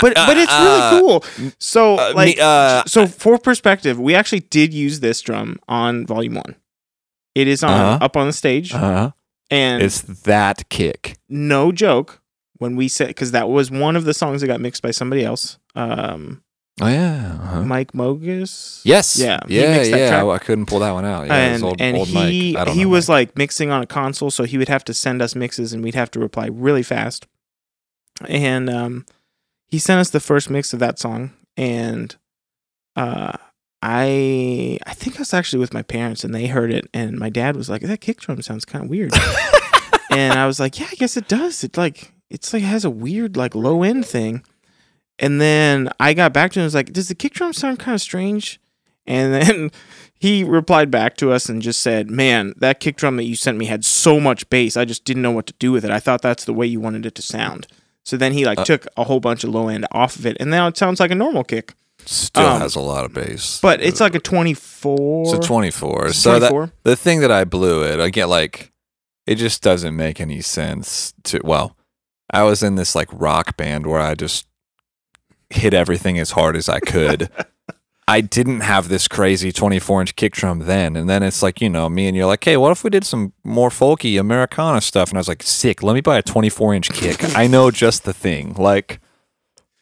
But 0.00 0.16
Uh, 0.16 0.26
but 0.26 0.36
it's 0.36 0.52
uh, 0.52 0.90
really 0.92 1.00
cool. 1.00 1.52
So 1.58 1.96
uh, 1.96 2.12
like 2.14 2.36
me- 2.36 2.42
uh, 2.42 2.84
so 2.86 3.06
for 3.06 3.38
perspective, 3.38 3.98
we 3.98 4.14
actually 4.14 4.40
did 4.40 4.72
use 4.72 5.00
this 5.00 5.20
drum 5.20 5.58
on 5.68 6.06
volume 6.06 6.34
1. 6.34 6.54
It 7.34 7.48
is 7.48 7.62
on 7.64 7.70
Uh-huh. 7.72 8.04
up 8.04 8.16
on 8.16 8.26
the 8.28 8.32
stage 8.32 8.72
Uh-huh. 8.74 9.10
and 9.50 9.82
It's 9.82 10.00
that 10.02 10.68
kick. 10.68 11.16
no 11.28 11.72
joke 11.72 12.20
when 12.58 12.76
we 12.76 12.86
said 12.88 13.14
cuz 13.16 13.30
that 13.32 13.48
was 13.48 13.70
one 13.70 13.96
of 13.96 14.04
the 14.04 14.14
songs 14.14 14.40
that 14.42 14.46
got 14.46 14.60
mixed 14.60 14.82
by 14.82 14.90
somebody 14.92 15.24
else. 15.24 15.58
Um 15.74 16.42
Oh 16.82 16.88
yeah. 16.88 17.36
Uh-huh. 17.42 17.62
Mike 17.64 17.92
Mogus. 17.92 18.80
Yes. 18.84 19.18
Yeah, 19.18 19.40
Yeah. 19.48 19.82
Yeah. 19.82 20.22
I, 20.24 20.30
I 20.30 20.38
couldn't 20.38 20.66
pull 20.66 20.78
that 20.78 20.92
one 20.92 21.04
out. 21.04 21.26
Yeah. 21.26 21.34
and 21.34 21.62
old, 21.64 21.80
and 21.80 21.96
old 21.96 22.08
he 22.08 22.52
Mike. 22.54 22.60
I 22.60 22.64
don't 22.64 22.74
he 22.76 22.84
know 22.84 22.90
was 22.90 23.08
Mike. 23.08 23.28
like 23.28 23.38
mixing 23.38 23.70
on 23.70 23.82
a 23.82 23.86
console, 23.86 24.30
so 24.30 24.44
he 24.44 24.56
would 24.56 24.68
have 24.70 24.84
to 24.84 24.94
send 24.94 25.20
us 25.20 25.34
mixes, 25.34 25.72
and 25.74 25.82
we'd 25.84 25.94
have 25.96 26.10
to 26.12 26.20
reply 26.20 26.46
really 26.50 26.82
fast. 26.84 27.26
And 28.28 28.70
um, 28.70 29.04
he 29.70 29.78
sent 29.78 30.00
us 30.00 30.10
the 30.10 30.20
first 30.20 30.50
mix 30.50 30.72
of 30.72 30.80
that 30.80 30.98
song, 30.98 31.32
and 31.56 32.16
uh, 32.96 33.36
I 33.82 34.78
I 34.86 34.94
think 34.94 35.16
I 35.16 35.20
was 35.20 35.32
actually 35.32 35.60
with 35.60 35.72
my 35.72 35.82
parents, 35.82 36.24
and 36.24 36.34
they 36.34 36.46
heard 36.48 36.72
it, 36.72 36.88
and 36.92 37.18
my 37.18 37.30
dad 37.30 37.56
was 37.56 37.70
like, 37.70 37.82
"That 37.82 38.00
kick 38.00 38.20
drum 38.20 38.42
sounds 38.42 38.64
kind 38.64 38.84
of 38.84 38.90
weird," 38.90 39.12
and 40.10 40.38
I 40.38 40.46
was 40.46 40.58
like, 40.60 40.78
"Yeah, 40.78 40.88
I 40.90 40.96
guess 40.96 41.16
it 41.16 41.28
does. 41.28 41.62
It 41.62 41.76
like 41.76 42.12
it's 42.28 42.52
like 42.52 42.62
has 42.62 42.84
a 42.84 42.90
weird 42.90 43.36
like 43.36 43.54
low 43.54 43.82
end 43.82 44.06
thing." 44.06 44.44
And 45.18 45.40
then 45.40 45.90
I 46.00 46.14
got 46.14 46.32
back 46.32 46.52
to 46.52 46.58
him 46.58 46.62
and 46.62 46.66
was 46.66 46.74
like, 46.74 46.92
"Does 46.92 47.08
the 47.08 47.14
kick 47.14 47.34
drum 47.34 47.52
sound 47.52 47.78
kind 47.78 47.94
of 47.94 48.00
strange?" 48.00 48.60
And 49.06 49.32
then 49.32 49.70
he 50.18 50.42
replied 50.44 50.90
back 50.90 51.16
to 51.18 51.30
us 51.30 51.48
and 51.48 51.62
just 51.62 51.80
said, 51.80 52.10
"Man, 52.10 52.54
that 52.56 52.80
kick 52.80 52.96
drum 52.96 53.16
that 53.16 53.24
you 53.24 53.36
sent 53.36 53.56
me 53.56 53.66
had 53.66 53.84
so 53.84 54.18
much 54.18 54.50
bass. 54.50 54.76
I 54.76 54.84
just 54.84 55.04
didn't 55.04 55.22
know 55.22 55.30
what 55.30 55.46
to 55.46 55.54
do 55.58 55.70
with 55.72 55.84
it. 55.84 55.90
I 55.90 56.00
thought 56.00 56.22
that's 56.22 56.44
the 56.44 56.54
way 56.54 56.66
you 56.66 56.80
wanted 56.80 57.06
it 57.06 57.14
to 57.14 57.22
sound." 57.22 57.68
So 58.04 58.16
then 58.16 58.32
he 58.32 58.44
like 58.44 58.58
Uh, 58.60 58.64
took 58.64 58.86
a 58.96 59.04
whole 59.04 59.20
bunch 59.20 59.44
of 59.44 59.50
low 59.50 59.68
end 59.68 59.86
off 59.92 60.16
of 60.16 60.26
it, 60.26 60.36
and 60.40 60.50
now 60.50 60.66
it 60.66 60.76
sounds 60.76 61.00
like 61.00 61.10
a 61.10 61.14
normal 61.14 61.44
kick, 61.44 61.74
still 62.06 62.46
um, 62.46 62.60
has 62.60 62.74
a 62.74 62.80
lot 62.80 63.04
of 63.04 63.12
bass. 63.12 63.60
but 63.60 63.80
it's 63.82 64.00
like 64.00 64.14
a 64.14 64.20
twenty 64.20 64.54
four. 64.54 65.22
It's 65.24 65.32
a 65.44 65.46
24. 65.48 66.06
It's 66.06 66.18
so 66.18 66.38
that 66.38 66.72
the 66.82 66.96
thing 66.96 67.20
that 67.20 67.30
I 67.30 67.44
blew 67.44 67.82
it, 67.84 68.00
I 68.00 68.08
get 68.10 68.26
like, 68.28 68.72
it 69.26 69.34
just 69.36 69.62
doesn't 69.62 69.94
make 69.94 70.20
any 70.20 70.40
sense 70.40 71.12
to, 71.24 71.40
well, 71.44 71.76
I 72.32 72.42
was 72.44 72.62
in 72.62 72.76
this 72.76 72.94
like 72.94 73.08
rock 73.12 73.56
band 73.56 73.86
where 73.86 74.00
I 74.00 74.14
just 74.14 74.46
hit 75.50 75.74
everything 75.74 76.18
as 76.18 76.30
hard 76.32 76.56
as 76.56 76.68
I 76.68 76.80
could. 76.80 77.28
I 78.10 78.20
didn't 78.20 78.60
have 78.60 78.88
this 78.88 79.06
crazy 79.08 79.52
24 79.52 80.00
inch 80.02 80.16
kick 80.16 80.32
drum 80.34 80.60
then. 80.60 80.96
And 80.96 81.08
then 81.08 81.22
it's 81.22 81.42
like, 81.42 81.60
you 81.60 81.68
know, 81.70 81.88
me 81.88 82.08
and 82.08 82.16
you're 82.16 82.26
like, 82.26 82.42
hey, 82.44 82.56
what 82.56 82.72
if 82.72 82.82
we 82.82 82.90
did 82.90 83.04
some 83.04 83.32
more 83.44 83.70
folky 83.70 84.18
Americana 84.18 84.80
stuff? 84.80 85.10
And 85.10 85.18
I 85.18 85.20
was 85.20 85.28
like, 85.28 85.42
sick, 85.42 85.82
let 85.82 85.94
me 85.94 86.00
buy 86.00 86.18
a 86.18 86.22
24 86.22 86.74
inch 86.74 86.90
kick. 86.90 87.36
I 87.36 87.46
know 87.46 87.70
just 87.70 88.04
the 88.04 88.12
thing. 88.12 88.54
Like, 88.54 89.00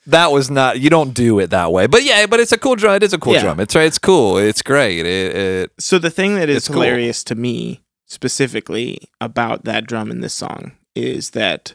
that 0.07 0.31
was 0.33 0.51
not, 0.51 0.79
you 0.81 0.91
don't 0.91 1.13
do 1.15 1.39
it 1.39 1.51
that 1.51 1.73
way. 1.73 1.87
But 1.87 2.03
yeah, 2.05 2.27
but 2.27 2.39
it's 2.41 2.53
a 2.53 2.59
cool 2.59 2.77
drum. 2.77 2.95
It 2.97 3.03
is 3.03 3.13
a 3.15 3.19
cool 3.19 3.35
Yeah. 3.35 3.41
drum. 3.43 3.61
It's 3.61 3.75
right, 3.75 3.85
It's 3.87 3.99
cool. 3.99 4.37
It's 4.39 4.63
great. 4.63 5.07
It, 5.07 5.37
it, 5.37 5.73
So 5.79 5.99
the 5.99 6.11
thing 6.11 6.35
that 6.37 6.49
is 6.51 6.57
It's 6.59 6.69
cool. 6.69 6.83
hilarious 6.83 7.25
to 7.25 7.35
me 7.35 7.83
specifically 8.07 9.09
about 9.21 9.65
that 9.65 9.87
drum 9.87 10.11
in 10.11 10.21
this 10.21 10.35
song 10.35 10.73
is 10.95 11.31
that 11.31 11.75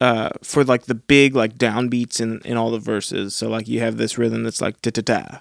uh 0.00 0.30
for 0.42 0.64
like 0.64 0.84
the 0.84 0.94
big 0.94 1.34
like 1.36 1.58
downbeats 1.58 2.20
in 2.20 2.40
in 2.44 2.56
all 2.56 2.70
the 2.70 2.78
verses. 2.78 3.34
So 3.34 3.48
like 3.48 3.68
you 3.68 3.80
have 3.80 3.96
this 3.96 4.16
rhythm 4.18 4.42
that's 4.44 4.60
like 4.60 4.80
da 4.82 4.90
da 4.90 5.02
da. 5.02 5.38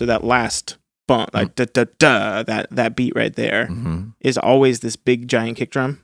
So 0.00 0.06
that 0.06 0.24
last 0.24 0.78
bump, 1.06 1.34
like 1.34 1.54
da 1.56 1.66
da 1.66 1.84
da, 1.98 2.42
that 2.44 2.70
that 2.70 2.96
beat 2.96 3.12
right 3.14 3.34
there 3.34 3.66
mhm. 3.66 4.14
is 4.18 4.38
always 4.38 4.80
this 4.80 4.96
big 4.96 5.28
giant 5.28 5.58
kick 5.58 5.70
drum. 5.70 6.00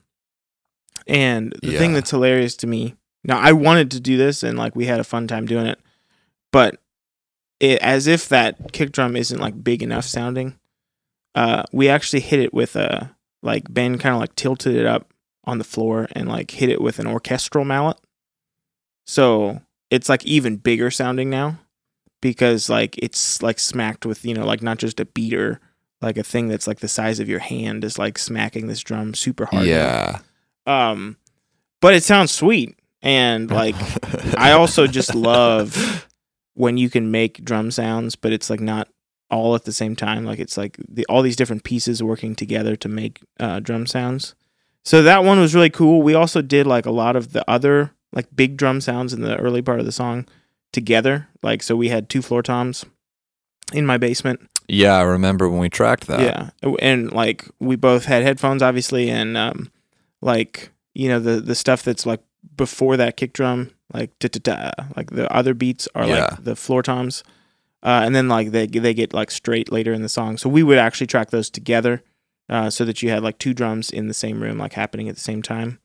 And 1.06 1.54
the 1.62 1.78
thing 1.78 1.94
that's 1.94 2.10
hilarious 2.10 2.56
to 2.56 2.66
me 2.66 2.94
now, 3.24 3.38
I 3.38 3.52
wanted 3.52 3.90
to 3.92 4.00
do 4.00 4.18
this 4.18 4.42
and 4.42 4.58
like 4.58 4.76
we 4.76 4.84
had 4.84 5.00
a 5.00 5.04
fun 5.04 5.26
time 5.28 5.46
doing 5.46 5.64
it, 5.66 5.80
but 6.52 6.78
it, 7.58 7.80
as 7.80 8.06
if 8.06 8.28
that 8.28 8.74
kick 8.74 8.92
drum 8.92 9.16
isn't 9.16 9.40
like 9.40 9.64
big 9.64 9.82
enough 9.82 10.04
sounding, 10.04 10.58
uh, 11.34 11.62
we 11.72 11.88
actually 11.88 12.20
hit 12.20 12.40
it 12.40 12.52
with 12.52 12.76
a 12.76 13.16
like 13.42 13.72
Ben 13.72 13.96
kind 13.96 14.14
of 14.14 14.20
like 14.20 14.36
tilted 14.36 14.76
it 14.76 14.84
up 14.84 15.10
on 15.44 15.56
the 15.56 15.64
floor 15.64 16.06
and 16.12 16.28
like 16.28 16.50
hit 16.50 16.68
it 16.68 16.82
with 16.82 16.98
an 16.98 17.06
orchestral 17.06 17.64
mallet. 17.64 17.96
So 19.06 19.62
it's 19.90 20.10
like 20.10 20.26
even 20.26 20.56
bigger 20.56 20.90
sounding 20.90 21.30
now 21.30 21.60
because 22.30 22.68
like 22.68 22.98
it's 22.98 23.40
like 23.40 23.60
smacked 23.60 24.04
with, 24.04 24.24
you 24.24 24.34
know, 24.34 24.44
like 24.44 24.60
not 24.60 24.78
just 24.78 24.98
a 24.98 25.04
beater, 25.04 25.60
like 26.02 26.16
a 26.16 26.24
thing 26.24 26.48
that's 26.48 26.66
like 26.66 26.80
the 26.80 26.88
size 26.88 27.20
of 27.20 27.28
your 27.28 27.38
hand 27.38 27.84
is 27.84 28.00
like 28.00 28.18
smacking 28.18 28.66
this 28.66 28.80
drum 28.80 29.14
super 29.14 29.46
hard. 29.46 29.64
yeah. 29.64 30.18
Um, 30.66 31.18
but 31.80 31.94
it 31.94 32.02
sounds 32.02 32.32
sweet. 32.32 32.76
And 33.00 33.48
like, 33.62 33.76
I 34.36 34.52
also 34.52 34.88
just 34.88 35.14
love 35.14 36.08
when 36.54 36.76
you 36.76 36.90
can 36.90 37.12
make 37.12 37.44
drum 37.44 37.70
sounds, 37.70 38.16
but 38.16 38.32
it's 38.32 38.50
like 38.50 38.60
not 38.60 38.88
all 39.30 39.54
at 39.54 39.64
the 39.64 39.72
same 39.72 39.94
time. 39.94 40.24
Like 40.24 40.40
it's 40.40 40.56
like 40.56 40.78
the, 40.88 41.06
all 41.08 41.22
these 41.22 41.36
different 41.36 41.62
pieces 41.62 42.02
working 42.02 42.34
together 42.34 42.74
to 42.74 42.88
make 42.88 43.20
uh, 43.38 43.60
drum 43.60 43.86
sounds. 43.86 44.34
So 44.84 45.00
that 45.02 45.22
one 45.22 45.38
was 45.38 45.54
really 45.54 45.70
cool. 45.70 46.02
We 46.02 46.14
also 46.14 46.42
did 46.42 46.66
like 46.66 46.86
a 46.86 46.90
lot 46.90 47.14
of 47.14 47.32
the 47.32 47.48
other 47.48 47.92
like 48.12 48.34
big 48.34 48.56
drum 48.56 48.80
sounds 48.80 49.12
in 49.12 49.20
the 49.20 49.36
early 49.36 49.62
part 49.62 49.78
of 49.78 49.86
the 49.86 49.92
song 49.92 50.26
together. 50.72 51.28
Like 51.42 51.62
so, 51.62 51.76
we 51.76 51.88
had 51.88 52.08
two 52.08 52.22
floor 52.22 52.42
toms 52.42 52.84
in 53.72 53.86
my 53.86 53.98
basement. 53.98 54.40
Yeah, 54.68 54.96
I 54.96 55.02
remember 55.02 55.48
when 55.48 55.60
we 55.60 55.68
tracked 55.68 56.06
that. 56.08 56.20
Yeah, 56.20 56.72
and 56.80 57.12
like 57.12 57.44
we 57.60 57.76
both 57.76 58.06
had 58.06 58.22
headphones, 58.24 58.62
obviously, 58.62 59.08
and 59.10 59.36
um, 59.36 59.70
like 60.20 60.70
you 60.94 61.08
know 61.08 61.20
the 61.20 61.40
the 61.40 61.54
stuff 61.54 61.82
that's 61.82 62.04
like 62.06 62.20
before 62.56 62.96
that 62.96 63.16
kick 63.16 63.32
drum, 63.32 63.70
like 63.92 64.18
da 64.18 64.28
da 64.28 64.40
da, 64.76 64.84
like 64.96 65.10
the 65.10 65.32
other 65.32 65.54
beats 65.54 65.88
are 65.94 66.06
Yeah. 66.06 66.26
like 66.30 66.42
the 66.44 66.56
floor 66.56 66.82
toms, 66.82 67.22
uh, 67.84 68.02
and 68.04 68.14
then 68.14 68.28
like 68.28 68.50
they 68.50 68.66
they 68.66 68.92
get 68.94 69.12
like 69.14 69.30
straight 69.30 69.70
later 69.70 69.92
in 69.92 70.02
the 70.02 70.08
song. 70.08 70.36
So 70.36 70.48
we 70.48 70.64
would 70.64 70.78
actually 70.78 71.06
track 71.06 71.30
those 71.30 71.48
together, 71.48 72.02
uh, 72.48 72.68
so 72.70 72.84
that 72.84 73.02
you 73.04 73.10
had 73.10 73.22
like 73.22 73.38
two 73.38 73.54
drums 73.54 73.90
in 73.90 74.08
the 74.08 74.14
same 74.14 74.42
room, 74.42 74.58
like 74.58 74.72
happening 74.72 75.08
at 75.08 75.14
the 75.14 75.20
same 75.20 75.42
time. 75.42 75.78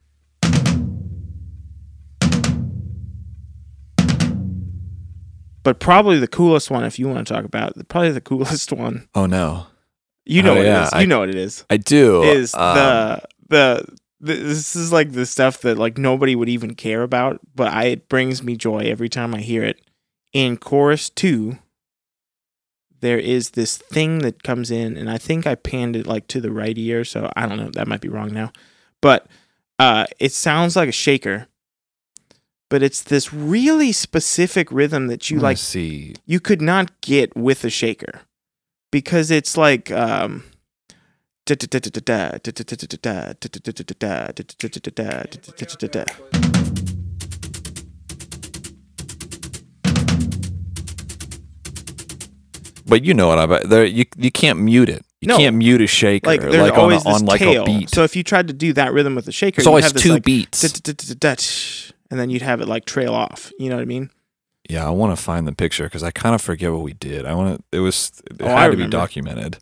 But 5.63 5.79
probably 5.79 6.17
the 6.17 6.27
coolest 6.27 6.71
one, 6.71 6.83
if 6.83 6.97
you 6.97 7.07
want 7.07 7.27
to 7.27 7.33
talk 7.33 7.45
about, 7.45 7.77
it, 7.77 7.87
probably 7.87 8.11
the 8.11 8.21
coolest 8.21 8.71
one. 8.73 9.07
Oh 9.15 9.25
no. 9.25 9.67
You 10.25 10.43
know 10.43 10.53
Oh, 10.53 10.57
what 10.57 10.65
yeah, 10.65 10.81
it 10.81 10.83
is. 10.87 10.93
I- 10.93 11.01
you 11.01 11.07
know 11.07 11.19
what 11.19 11.29
it 11.29 11.35
is. 11.35 11.65
I 11.69 11.77
do. 11.77 12.23
Is 12.23 12.53
Um, 12.55 12.75
the 12.75 13.21
the 13.49 13.85
th- 14.25 14.39
this 14.39 14.75
is 14.75 14.91
like 14.91 15.11
the 15.11 15.25
stuff 15.25 15.61
that 15.61 15.77
like 15.77 15.97
nobody 15.97 16.35
would 16.35 16.49
even 16.49 16.75
care 16.75 17.03
about, 17.03 17.39
but 17.55 17.67
I 17.71 17.85
it 17.85 18.09
brings 18.09 18.41
me 18.43 18.55
joy 18.55 18.79
every 18.85 19.09
time 19.09 19.33
I 19.35 19.39
hear 19.41 19.63
it. 19.63 19.81
In 20.33 20.57
chorus 20.57 21.09
two, 21.09 21.57
there 23.01 23.17
is 23.19 23.51
this 23.51 23.77
thing 23.77 24.19
that 24.19 24.43
comes 24.43 24.69
in, 24.71 24.95
and 24.95 25.09
I 25.09 25.17
think 25.17 25.47
I 25.47 25.55
panned 25.55 25.95
it 25.95 26.05
like 26.07 26.27
to 26.27 26.39
the 26.41 26.51
right 26.51 26.77
ear, 26.77 27.03
so 27.03 27.31
I 27.35 27.47
don't 27.47 27.57
know. 27.57 27.71
That 27.71 27.87
might 27.87 28.01
be 28.01 28.09
wrong 28.09 28.31
now, 28.31 28.51
but 29.01 29.27
uh, 29.79 30.05
it 30.19 30.31
sounds 30.31 30.75
like 30.75 30.87
a 30.89 30.93
shaker. 30.93 31.47
But 32.71 32.81
it's 32.81 33.03
this 33.03 33.33
really 33.33 33.91
specific 33.91 34.71
rhythm 34.71 35.07
that 35.07 35.29
you 35.29 35.39
like 35.39 35.57
see. 35.57 36.15
you 36.25 36.39
could 36.39 36.61
not 36.61 37.01
get 37.01 37.35
with 37.35 37.65
a 37.65 37.69
shaker 37.69 38.21
because 38.93 39.29
it's 39.29 39.57
like 39.57 39.91
um 39.91 40.45
But 52.87 53.03
you 53.03 53.13
know 53.13 53.27
what 53.27 53.37
I. 53.37 53.67
There 53.67 53.85
you 53.85 54.05
you 54.17 54.31
can't 54.31 54.59
mute 54.59 54.87
it. 54.89 55.05
You 55.19 55.27
No. 55.27 55.37
can't 55.37 55.57
mute 55.57 55.81
a 55.81 55.87
shaker 55.87 56.25
like 56.27 56.41
like, 56.41 56.51
there's 56.51 56.71
on, 56.71 56.77
a, 56.77 56.81
always 56.81 57.03
this 57.03 57.15
on 57.21 57.25
like 57.25 57.39
tail. 57.39 57.63
a 57.63 57.65
beat. 57.65 57.89
So 57.89 58.03
if 58.03 58.15
you 58.15 58.23
tried 58.23 58.47
to 58.47 58.53
do 58.53 58.71
that 58.73 58.93
rhythm 58.93 59.15
with 59.15 59.27
a 59.27 59.31
shaker, 59.33 59.61
you'd 59.61 59.67
always 59.67 59.91
two 59.91 60.13
like 60.13 60.23
beats. 60.23 60.61
And 62.11 62.19
then 62.19 62.29
you'd 62.29 62.43
have 62.43 62.61
it 62.61 62.67
like 62.67 62.85
trail 62.85 63.13
off. 63.15 63.51
You 63.57 63.69
know 63.69 63.77
what 63.77 63.81
I 63.81 63.85
mean? 63.85 64.11
Yeah, 64.69 64.85
I 64.85 64.91
want 64.91 65.17
to 65.17 65.21
find 65.21 65.47
the 65.47 65.53
picture 65.55 65.85
because 65.85 66.03
I 66.03 66.11
kind 66.11 66.35
of 66.35 66.41
forget 66.41 66.71
what 66.71 66.83
we 66.83 66.93
did. 66.93 67.25
I 67.25 67.33
want 67.33 67.57
to. 67.57 67.77
It 67.77 67.79
was. 67.81 68.21
It 68.29 68.37
Oh, 68.41 68.47
had 68.47 68.69
to 68.71 68.77
be 68.77 68.87
documented. 68.87 69.57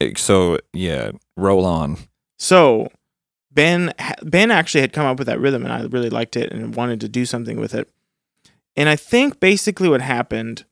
It- 0.00 0.18
so 0.18 0.58
yeah, 0.72 1.12
roll 1.36 1.64
on. 1.64 1.98
So 2.38 2.88
Ben 3.52 3.92
Ben 4.22 4.50
actually 4.50 4.80
had 4.80 4.92
come 4.92 5.06
up 5.06 5.18
with 5.18 5.28
that 5.28 5.38
rhythm, 5.38 5.62
and 5.62 5.72
I 5.72 5.82
really 5.84 6.10
liked 6.10 6.36
it 6.36 6.50
and 6.52 6.74
wanted 6.74 7.00
to 7.02 7.08
do 7.08 7.24
something 7.24 7.60
with 7.60 7.74
it. 7.74 7.88
And 8.76 8.88
I 8.88 8.96
think 8.96 9.38
basically 9.38 9.88
what 9.88 10.00
happened 10.00 10.64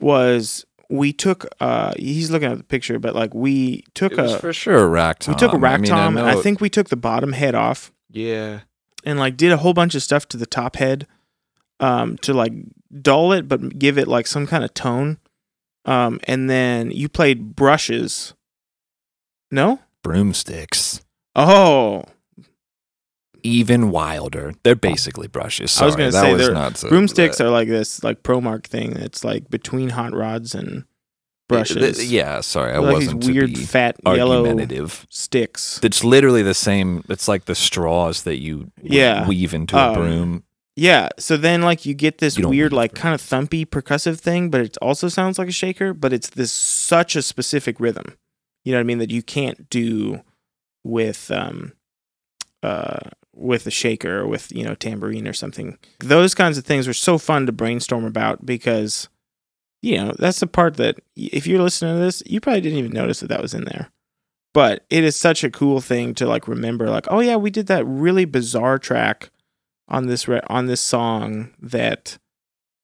was 0.00 0.64
we 0.90 1.12
took. 1.12 1.46
uh 1.60 1.94
He's 1.96 2.30
looking 2.30 2.50
at 2.50 2.58
the 2.58 2.64
picture, 2.64 2.98
but 2.98 3.14
like 3.14 3.32
we 3.34 3.84
took 3.94 4.12
It 4.12 4.18
was 4.18 4.32
a 4.34 4.38
for 4.38 4.52
sure 4.52 4.78
a 4.78 4.86
rack 4.86 5.20
tom. 5.20 5.34
we 5.34 5.38
took 5.38 5.52
a 5.54 5.58
rack 5.58 5.78
I 5.78 5.82
mean, 5.82 5.90
tom, 5.90 6.16
and 6.18 6.26
I 6.26 6.34
think 6.42 6.60
we 6.60 6.68
took 6.68 6.88
the 6.90 6.96
bottom 6.96 7.32
head 7.32 7.54
off 7.54 7.90
yeah. 8.10 8.60
And 9.04 9.18
like 9.18 9.36
did 9.36 9.52
a 9.52 9.56
whole 9.58 9.74
bunch 9.74 9.94
of 9.94 10.02
stuff 10.02 10.26
to 10.28 10.36
the 10.36 10.46
top 10.46 10.76
head, 10.76 11.06
um, 11.80 12.16
to 12.18 12.32
like 12.34 12.52
dull 13.02 13.32
it 13.32 13.48
but 13.48 13.78
give 13.78 13.98
it 13.98 14.08
like 14.08 14.26
some 14.26 14.46
kind 14.46 14.64
of 14.64 14.72
tone. 14.74 15.18
Um, 15.84 16.18
and 16.24 16.48
then 16.48 16.90
you 16.90 17.08
played 17.08 17.54
brushes. 17.56 18.34
No. 19.50 19.80
broomsticks. 20.02 21.00
Oh, 21.36 22.04
Even 23.42 23.90
wilder. 23.90 24.54
They're 24.62 24.74
basically 24.74 25.28
brushes. 25.28 25.70
Sorry, 25.70 25.84
I 25.84 25.86
was 25.88 25.96
gonna 25.96 26.10
that 26.12 26.22
say 26.22 26.32
was 26.32 26.42
they're- 26.46 26.54
not 26.54 26.76
so- 26.78 26.88
broomsticks 26.88 27.36
that- 27.38 27.46
are 27.46 27.50
like 27.50 27.68
this 27.68 28.02
like 28.02 28.22
Promark 28.22 28.64
thing 28.66 28.94
that's 28.94 29.22
like 29.22 29.50
between 29.50 29.90
hot 29.90 30.14
rods 30.14 30.54
and 30.54 30.84
brushes. 31.48 31.96
Th- 31.98 32.08
Yeah, 32.08 32.40
sorry, 32.40 32.72
I 32.72 32.78
like 32.78 32.92
wasn't 32.94 33.20
these 33.22 33.30
weird 33.30 33.58
fat 33.58 33.96
yellow 34.04 34.56
sticks. 35.10 35.80
It's 35.82 36.02
literally 36.04 36.42
the 36.42 36.54
same. 36.54 37.04
It's 37.08 37.28
like 37.28 37.44
the 37.44 37.54
straws 37.54 38.22
that 38.22 38.40
you 38.40 38.70
Yeah. 38.82 39.26
weave 39.28 39.54
into 39.54 39.76
a 39.76 39.88
Um, 39.88 39.94
broom. 39.94 40.44
Yeah, 40.76 41.08
so 41.18 41.36
then 41.36 41.62
like 41.62 41.86
you 41.86 41.94
get 41.94 42.18
this 42.18 42.36
You 42.36 42.48
weird 42.48 42.72
like 42.72 42.94
kind 42.94 43.14
of 43.14 43.20
thumpy 43.22 43.64
percussive 43.64 44.18
thing, 44.18 44.50
but 44.50 44.60
it 44.60 44.76
also 44.82 45.08
sounds 45.08 45.38
like 45.38 45.46
a 45.48 45.52
shaker, 45.52 45.92
but 45.94 46.12
it's 46.12 46.30
this 46.30 46.50
such 46.50 47.14
a 47.14 47.22
specific 47.22 47.78
rhythm. 47.78 48.14
You 48.64 48.72
know 48.72 48.78
what 48.78 48.80
I 48.80 48.84
mean 48.84 48.98
that 48.98 49.10
you 49.10 49.22
can't 49.22 49.70
do 49.70 50.22
with 50.82 51.30
um 51.30 51.72
uh 52.62 52.98
with 53.36 53.66
a 53.66 53.70
shaker 53.70 54.20
or 54.20 54.26
with, 54.28 54.50
you 54.52 54.64
know, 54.64 54.74
tambourine 54.74 55.26
or 55.28 55.32
something. 55.32 55.76
Those 56.00 56.34
kinds 56.34 56.56
of 56.56 56.64
things 56.64 56.86
were 56.86 56.92
so 56.92 57.18
fun 57.18 57.46
to 57.46 57.52
brainstorm 57.52 58.04
about 58.04 58.46
because 58.46 59.08
you 59.84 59.96
know, 59.96 60.14
that's 60.18 60.40
the 60.40 60.46
part 60.46 60.76
that 60.78 60.98
if 61.16 61.46
you're 61.46 61.62
listening 61.62 61.96
to 61.96 62.00
this, 62.04 62.22
you 62.26 62.40
probably 62.40 62.60
didn't 62.62 62.78
even 62.78 62.92
notice 62.92 63.20
that 63.20 63.28
that 63.28 63.42
was 63.42 63.54
in 63.54 63.64
there. 63.64 63.90
But 64.54 64.84
it 64.88 65.02
is 65.04 65.16
such 65.16 65.42
a 65.44 65.50
cool 65.50 65.80
thing 65.80 66.14
to 66.14 66.26
like 66.26 66.46
remember 66.48 66.88
like, 66.88 67.06
oh 67.10 67.20
yeah, 67.20 67.36
we 67.36 67.50
did 67.50 67.66
that 67.66 67.84
really 67.84 68.24
bizarre 68.24 68.78
track 68.78 69.30
on 69.88 70.06
this 70.06 70.26
re- 70.28 70.40
on 70.48 70.66
this 70.66 70.80
song 70.80 71.50
that 71.60 72.18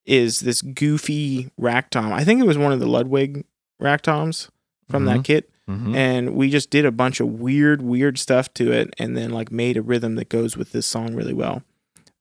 is 0.05 0.41
this 0.41 0.63
goofy 0.63 1.51
rack 1.57 1.91
tom. 1.91 2.13
I 2.13 2.25
think 2.25 2.41
it 2.41 2.47
was 2.47 2.59
one 2.59 2.73
of 2.73 2.81
the 2.81 2.87
Ludwig 2.89 3.45
rack 3.79 4.03
toms 4.03 4.51
from 4.91 5.05
that 5.05 5.23
kit, 5.25 5.49
Mhm. 5.69 5.95
and 5.95 6.35
we 6.35 6.51
just 6.51 6.71
did 6.71 6.85
a 6.85 6.91
bunch 6.91 7.21
of 7.21 7.29
weird, 7.29 7.81
weird 7.81 8.19
stuff 8.19 8.53
to 8.55 8.73
it, 8.73 8.93
and 8.99 9.17
then 9.17 9.31
like 9.31 9.53
made 9.53 9.77
a 9.77 9.83
rhythm 9.83 10.17
that 10.17 10.29
goes 10.29 10.57
with 10.57 10.73
this 10.73 10.87
song 10.87 11.15
really 11.15 11.33
well. 11.35 11.63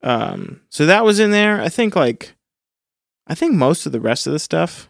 Um, 0.03 0.61
so 0.69 0.85
that 0.85 1.03
was 1.03 1.19
in 1.19 1.31
there. 1.31 1.59
I 1.59 1.67
think 1.69 1.95
like, 1.95 2.35
I 3.29 3.35
think 3.35 3.53
most 3.53 3.85
of 3.85 3.91
the 3.91 4.01
rest 4.01 4.25
of 4.27 4.33
the 4.33 4.39
stuff 4.39 4.89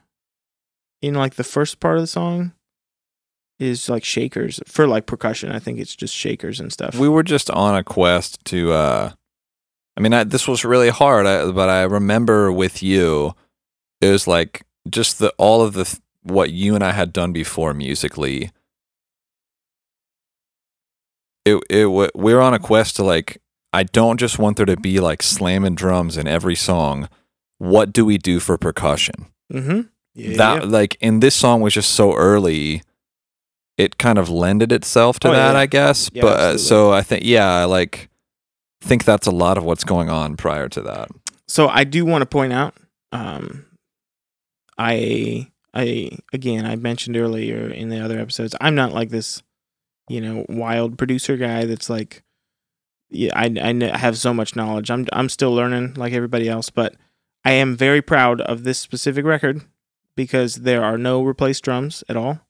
in 1.01 1.13
like 1.13 1.35
the 1.35 1.43
first 1.43 1.79
part 1.79 1.97
of 1.97 2.01
the 2.03 2.07
song 2.07 2.53
is 3.59 3.89
like 3.89 4.05
shakers 4.05 4.61
for 4.65 4.87
like 4.87 5.05
percussion. 5.05 5.51
I 5.51 5.59
think 5.59 5.79
it's 5.79 5.95
just 5.95 6.15
shakers 6.15 6.59
and 6.61 6.71
stuff. 6.71 6.95
we 6.95 7.09
were 7.09 7.23
just 7.23 7.49
on 7.51 7.75
a 7.75 7.83
quest 7.83 8.43
to 8.45 8.71
uh 8.71 9.11
i 9.97 10.01
mean 10.01 10.13
I, 10.13 10.23
this 10.23 10.47
was 10.47 10.63
really 10.63 10.89
hard 10.89 11.25
I, 11.25 11.51
but 11.51 11.69
i 11.69 11.83
remember 11.83 12.51
with 12.53 12.81
you 12.81 13.33
it 13.99 14.09
was 14.09 14.27
like 14.27 14.65
just 14.89 15.19
the 15.19 15.33
all 15.37 15.61
of 15.61 15.73
the 15.73 15.83
th- 15.83 16.01
what 16.23 16.51
you 16.51 16.73
and 16.75 16.83
i 16.83 16.93
had 16.93 17.11
done 17.11 17.33
before 17.33 17.73
musically 17.73 18.51
it 21.45 21.61
it 21.69 21.85
we 21.87 22.33
were 22.33 22.41
on 22.41 22.53
a 22.53 22.59
quest 22.59 22.95
to 22.97 23.03
like 23.03 23.41
i 23.73 23.83
don't 23.83 24.19
just 24.19 24.39
want 24.39 24.55
there 24.57 24.65
to 24.65 24.77
be 24.77 24.99
like 25.01 25.21
slamming 25.21 25.75
drums 25.75 26.15
in 26.17 26.27
every 26.27 26.55
song 26.55 27.09
what 27.59 27.93
do 27.93 28.03
we 28.03 28.17
do 28.17 28.39
for 28.39 28.57
percussion 28.57 29.27
mm-hmm. 29.53 29.81
Yeah, 30.15 30.37
that 30.37 30.63
yeah. 30.63 30.67
like 30.69 30.97
and 31.01 31.21
this 31.23 31.35
song 31.35 31.61
was 31.61 31.73
just 31.73 31.91
so 31.91 32.13
early 32.15 32.81
it 33.77 33.97
kind 33.97 34.17
of 34.17 34.27
lended 34.29 34.71
itself 34.71 35.19
to 35.19 35.29
Oh, 35.29 35.31
that 35.31 35.53
yeah. 35.53 35.59
i 35.59 35.65
guess 35.67 36.09
but 36.09 36.39
uh, 36.39 36.57
so 36.57 36.91
i 36.91 37.01
think 37.03 37.23
yeah 37.23 37.47
I 37.53 37.65
like 37.65 38.09
think 38.81 39.05
that's 39.05 39.27
a 39.27 39.31
lot 39.31 39.57
of 39.57 39.63
what's 39.63 39.83
going 39.83 40.09
on 40.09 40.35
prior 40.35 40.67
to 40.69 40.81
that 40.81 41.09
So 41.47 41.67
I 41.67 41.83
do 41.83 42.05
want 42.05 42.21
to 42.21 42.25
point 42.25 42.53
out, 42.53 42.75
um, 43.11 43.65
I 44.77 45.47
I 45.73 46.11
again 46.31 46.65
I 46.65 46.75
mentioned 46.75 47.17
earlier 47.17 47.67
in 47.69 47.89
the 47.89 47.99
other 47.99 48.19
episodes, 48.19 48.55
I'm 48.61 48.75
not 48.75 48.93
like 48.93 49.09
this, 49.09 49.41
you 50.07 50.21
know, 50.21 50.45
wild 50.47 50.97
producer 50.97 51.37
guy 51.37 51.65
that's 51.65 51.89
like, 51.89 52.23
yeah, 53.09 53.31
I 53.35 53.45
I 53.61 53.97
have 53.97 54.17
so 54.17 54.33
much 54.33 54.55
knowledge. 54.55 54.89
I'm 54.91 55.07
I'm 55.11 55.27
still 55.29 55.53
learning 55.53 55.95
like 55.95 56.13
everybody 56.13 56.47
else, 56.47 56.69
but 56.69 56.95
I 57.45 57.51
am 57.53 57.75
very 57.75 58.01
proud 58.01 58.41
of 58.41 58.63
this 58.63 58.79
specific 58.79 59.25
record 59.25 59.61
because 60.15 60.55
there 60.55 60.83
are 60.83 60.97
no 60.97 61.23
replaced 61.23 61.63
drums 61.63 62.03
at 62.09 62.17
all. 62.17 62.41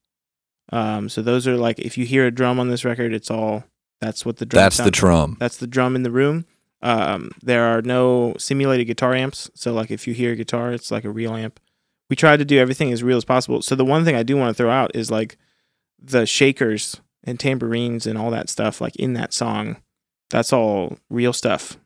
Um, 0.72 1.10
so 1.10 1.22
those 1.22 1.48
are 1.48 1.58
like 1.58 1.80
if 1.80 1.98
you 1.98 2.06
hear 2.06 2.26
a 2.26 2.32
drum 2.32 2.60
on 2.60 2.70
this 2.70 2.86
record, 2.86 3.14
it's 3.14 3.32
all 3.32 3.64
that's 4.02 4.26
what 4.26 4.38
the 4.38 4.46
drum. 4.46 4.62
that's 4.62 4.78
the 4.78 4.92
drum 4.92 5.38
that's 5.40 5.58
the 5.58 5.68
drum 5.68 5.96
in 5.96 6.04
the 6.04 6.12
room. 6.12 6.46
Um, 6.82 7.32
there 7.44 7.66
are 7.66 7.82
no 7.82 8.36
simulated 8.38 8.88
guitar 8.88 9.14
amps, 9.14 9.50
so 9.54 9.74
like 9.74 9.92
if 9.92 10.08
you 10.08 10.14
hear 10.14 10.32
a 10.32 10.36
guitar, 10.36 10.72
it's 10.72 10.92
like 10.92 11.04
a 11.04 11.10
real 11.10 11.36
amp. 11.36 11.60
We 12.10 12.16
tried 12.16 12.38
to 12.38 12.46
do 12.46 12.58
everything 12.58 12.92
as 12.92 13.04
real 13.04 13.18
as 13.18 13.26
possible. 13.26 13.62
So 13.62 13.76
the 13.76 13.86
one 13.86 14.06
thing 14.06 14.16
I 14.16 14.24
do 14.24 14.38
want 14.38 14.50
to 14.50 14.54
throw 14.54 14.72
out 14.72 14.92
is 14.96 15.12
like 15.12 15.38
the 16.02 16.26
shakers 16.26 17.02
and 17.24 17.40
tambourines 17.40 18.08
and 18.08 18.18
all 18.18 18.32
that 18.32 18.50
stuff, 18.50 18.82
like 18.82 18.96
in 18.96 19.14
that 19.14 19.34
song. 19.34 19.78
That's 20.30 20.54
all 20.54 20.98
real 21.10 21.34
stuff. 21.34 21.78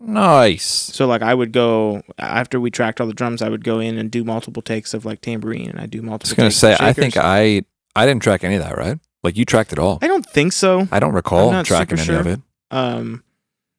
Nice. 0.00 0.64
So 0.64 1.06
like 1.06 1.22
I 1.22 1.34
would 1.34 1.52
go 1.52 2.02
after 2.18 2.60
we 2.60 2.70
tracked 2.70 3.00
all 3.00 3.06
the 3.06 3.14
drums, 3.14 3.42
I 3.42 3.48
would 3.48 3.64
go 3.64 3.80
in 3.80 3.98
and 3.98 4.10
do 4.10 4.24
multiple 4.24 4.62
takes 4.62 4.94
of 4.94 5.04
like 5.04 5.20
tambourine, 5.20 5.70
and 5.70 5.80
I 5.80 5.86
do 5.86 6.02
multiple. 6.02 6.30
i 6.30 6.32
was 6.32 6.36
gonna 6.36 6.48
takes 6.50 6.80
say 6.80 6.86
i 6.86 6.92
think 6.92 7.16
i 7.16 7.62
i 7.96 8.06
didn't 8.06 8.22
track 8.22 8.44
any 8.44 8.56
of 8.56 8.62
that 8.62 8.76
right? 8.76 8.98
Like 9.22 9.36
you 9.36 9.44
tracked 9.44 9.72
it 9.72 9.78
all. 9.78 9.98
I 10.00 10.06
don't 10.06 10.24
think 10.24 10.52
so. 10.52 10.86
i 10.92 11.00
don't 11.00 11.14
recall 11.14 11.62
tracking 11.64 11.98
any 11.98 12.14
of 12.14 12.26
it. 12.26 12.40
Um, 12.70 13.24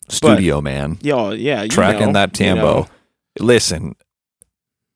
studio 0.10 0.62
man. 0.62 0.98
Yeah, 1.02 1.32
yeah, 1.32 1.64
you 1.64 1.70
tracking 1.70 2.08
know, 2.08 2.14
that 2.14 2.34
you 2.40 2.56
know. 2.56 2.88
listen 3.40 3.96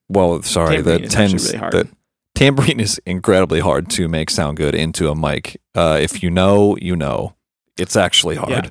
well 0.08 0.42
sorry 0.42 0.82
the 0.82 0.98
Tambourine 0.98 1.04
actually 1.04 1.08
tens 1.08 1.46
really 1.46 1.58
hard. 1.58 1.72
the 1.72 1.88
tambourine 2.34 2.80
is 2.80 3.00
incredibly 3.06 3.60
hard 3.60 3.88
to 3.90 4.06
make 4.08 4.28
sound 4.28 4.56
good 4.56 4.74
into 4.74 5.08
a 5.08 5.14
mic. 5.14 5.60
Uh 5.74 5.98
if 6.00 6.22
you 6.22 6.30
know 6.30 6.76
you 6.80 6.96
know. 6.96 7.34
It's 7.76 7.96
actually 7.96 8.36
hard. 8.36 8.70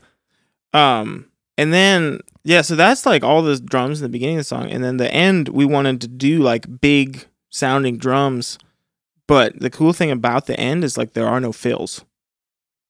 Um, 0.73 1.25
and 1.57 1.73
then 1.73 2.21
yeah, 2.43 2.61
so 2.61 2.75
that's 2.75 3.05
like 3.05 3.23
all 3.23 3.41
the 3.41 3.59
drums 3.59 3.99
in 3.99 4.03
the 4.03 4.09
beginning 4.09 4.35
of 4.37 4.41
the 4.41 4.43
song, 4.45 4.69
and 4.71 4.83
then 4.83 4.97
the 4.97 5.13
end 5.13 5.49
we 5.49 5.65
wanted 5.65 6.01
to 6.01 6.07
do 6.07 6.39
like 6.39 6.79
big 6.81 7.25
sounding 7.49 7.97
drums, 7.97 8.57
but 9.27 9.59
the 9.59 9.69
cool 9.69 9.93
thing 9.93 10.11
about 10.11 10.45
the 10.47 10.59
end 10.59 10.83
is 10.83 10.97
like 10.97 11.13
there 11.13 11.27
are 11.27 11.39
no 11.39 11.51
fills. 11.51 12.03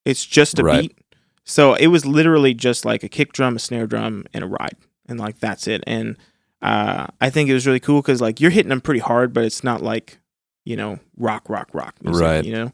It's 0.05 0.25
just 0.25 0.59
a 0.59 0.63
Right. 0.63 0.81
beat. 0.89 0.97
So 1.45 1.73
it 1.73 1.87
was 1.87 2.05
literally 2.05 2.53
just 2.53 2.85
like 2.85 3.03
a 3.03 3.09
kick 3.09 3.33
drum, 3.33 3.55
a 3.57 3.59
snare 3.59 3.85
drum, 3.87 4.25
and 4.33 4.43
a 4.43 4.47
ride, 4.47 4.77
and 5.07 5.19
like 5.19 5.39
that's 5.39 5.67
it. 5.67 5.83
And 5.85 6.17
uh, 6.61 7.07
I 7.19 7.29
think 7.29 7.49
it 7.49 7.53
was 7.53 7.67
really 7.67 7.79
cool 7.81 8.01
because 8.01 8.21
like 8.21 8.39
you're 8.39 8.51
hitting 8.51 8.69
them 8.69 8.81
pretty 8.81 9.01
hard, 9.01 9.33
but 9.33 9.43
it's 9.43 9.63
not 9.63 9.81
like 9.83 10.19
you 10.65 10.75
know 10.77 10.99
rock, 11.17 11.49
rock, 11.49 11.69
rock, 11.73 11.95
music, 12.01 12.21
Right. 12.21 12.45
You 12.45 12.53
know. 12.53 12.71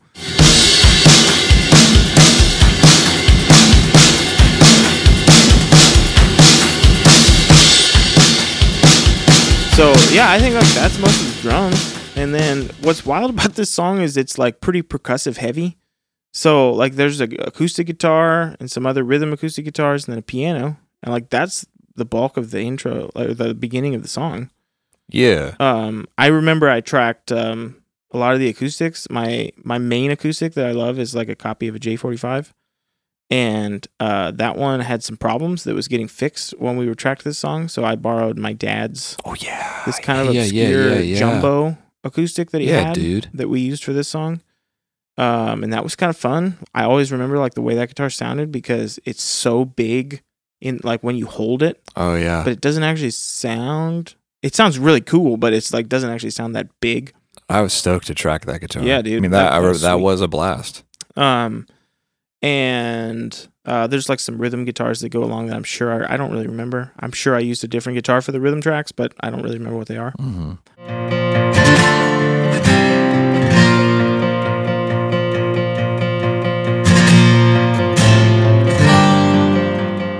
So 9.79 9.93
yeah, 10.11 10.29
I 10.29 10.39
think 10.39 10.55
like 10.55 10.67
that's 10.73 10.99
most 10.99 11.21
of 11.21 11.35
the 11.37 11.41
drums. 11.41 11.97
And 12.17 12.35
then 12.35 12.69
what's 12.81 13.05
wild 13.05 13.29
about 13.33 13.53
this 13.53 13.69
song 13.69 14.01
is 14.01 14.17
it's 14.17 14.37
like 14.37 14.59
pretty 14.59 14.83
percussive 14.83 15.37
heavy. 15.37 15.77
So 16.33 16.73
like 16.73 16.95
there's 16.95 17.21
a 17.21 17.29
acoustic 17.47 17.87
guitar 17.87 18.57
and 18.59 18.69
some 18.69 18.85
other 18.85 19.05
rhythm 19.05 19.31
acoustic 19.31 19.63
guitars 19.63 20.05
and 20.05 20.11
then 20.11 20.19
a 20.19 20.21
piano. 20.21 20.75
And 21.01 21.13
like 21.13 21.29
that's 21.29 21.65
the 21.95 22.03
bulk 22.03 22.35
of 22.35 22.51
the 22.51 22.59
intro 22.59 23.09
or 23.15 23.33
the 23.33 23.53
beginning 23.53 23.95
of 23.95 24.01
the 24.01 24.09
song. 24.09 24.49
yeah 25.07 25.55
Um 25.61 26.09
I 26.17 26.27
remember 26.27 26.69
I 26.69 26.81
tracked 26.81 27.31
um 27.31 27.81
a 28.11 28.17
lot 28.17 28.33
of 28.33 28.41
the 28.41 28.49
acoustics. 28.49 29.09
My 29.09 29.53
my 29.63 29.77
main 29.77 30.11
acoustic 30.11 30.55
that 30.55 30.65
I 30.65 30.73
love 30.73 30.99
is 30.99 31.15
like 31.15 31.29
a 31.29 31.37
copy 31.37 31.69
of 31.69 31.75
a 31.75 31.79
J45. 31.79 32.51
And 33.31 33.85
uh, 33.99 34.31
that 34.31 34.57
one 34.57 34.79
had 34.79 35.03
some 35.03 35.15
problems 35.15 35.63
that 35.63 35.75
was 35.75 35.87
getting 35.87 36.07
fixed 36.07 36.51
when 36.57 36.77
we 36.77 36.87
were 36.87 36.95
tracked 36.95 37.23
this 37.23 37.37
song. 37.37 37.67
So 37.67 37.85
I 37.85 37.95
borrowed 37.95 38.37
my 38.39 38.53
dad's 38.53 39.15
oh 39.23 39.35
yeah 39.35 39.83
this 39.85 39.99
kind 39.99 40.27
of 40.27 40.33
yeah, 40.33 40.41
obscure 40.41 40.93
yeah, 40.93 40.99
yeah, 40.99 41.19
jumbo 41.19 41.77
acoustic 42.03 42.51
that 42.51 42.61
he 42.61 42.67
had 42.67 42.93
dude 42.93 43.29
that 43.33 43.47
we 43.47 43.61
used 43.61 43.83
for 43.83 43.93
this 43.93 44.07
song. 44.07 44.41
Um, 45.17 45.63
and 45.63 45.73
that 45.73 45.83
was 45.83 45.95
kind 45.95 46.09
of 46.09 46.15
fun. 46.17 46.57
I 46.73 46.85
always 46.85 47.11
remember 47.11 47.37
like 47.37 47.53
the 47.53 47.61
way 47.61 47.75
that 47.75 47.89
guitar 47.89 48.09
sounded 48.09 48.51
because 48.51 48.99
it's 49.05 49.21
so 49.21 49.65
big 49.65 50.23
in 50.61 50.79
like 50.83 51.03
when 51.03 51.15
you 51.15 51.25
hold 51.25 51.61
it, 51.61 51.81
oh 51.95 52.15
yeah 52.15 52.43
but 52.43 52.53
it 52.53 52.61
doesn't 52.61 52.83
actually 52.83 53.11
sound. 53.11 54.15
It 54.41 54.55
sounds 54.55 54.79
really 54.79 55.01
cool, 55.01 55.37
but 55.37 55.53
it's 55.53 55.71
like 55.71 55.87
doesn't 55.87 56.09
actually 56.09 56.31
sound 56.31 56.55
that 56.55 56.67
big. 56.79 57.13
I 57.49 57.61
was 57.61 57.73
stoked 57.73 58.07
to 58.07 58.15
track 58.15 58.45
that 58.45 58.61
guitar. 58.61 58.81
Yeah, 58.81 59.01
dude, 59.01 59.17
I 59.17 59.19
mean 59.19 59.31
that 59.31 59.51
that 59.51 59.53
I, 59.53 59.59
was 59.59 59.81
that 59.81 59.99
was 59.99 60.21
a 60.21 60.27
blast. 60.27 60.83
Um, 61.15 61.67
and 62.41 63.47
uh, 63.65 63.87
there's 63.87 64.09
like 64.09 64.19
some 64.19 64.37
rhythm 64.37 64.65
guitars 64.65 65.01
that 65.01 65.09
go 65.09 65.23
along 65.23 65.47
that 65.47 65.55
I'm 65.55 65.63
sure 65.63 66.05
I, 66.05 66.13
I 66.13 66.17
don't 66.17 66.31
really 66.31 66.47
remember. 66.47 66.91
I'm 66.99 67.11
sure 67.11 67.35
I 67.35 67.39
used 67.39 67.63
a 67.63 67.67
different 67.67 67.95
guitar 67.97 68.21
for 68.21 68.31
the 68.31 68.39
rhythm 68.41 68.61
tracks, 68.61 68.91
but 68.91 69.13
I 69.19 69.29
don't 69.29 69.41
really 69.43 69.57
remember 69.57 69.77
what 69.77 69.87
they 69.87 69.97
are. 69.97 70.11
hmm 70.11 70.53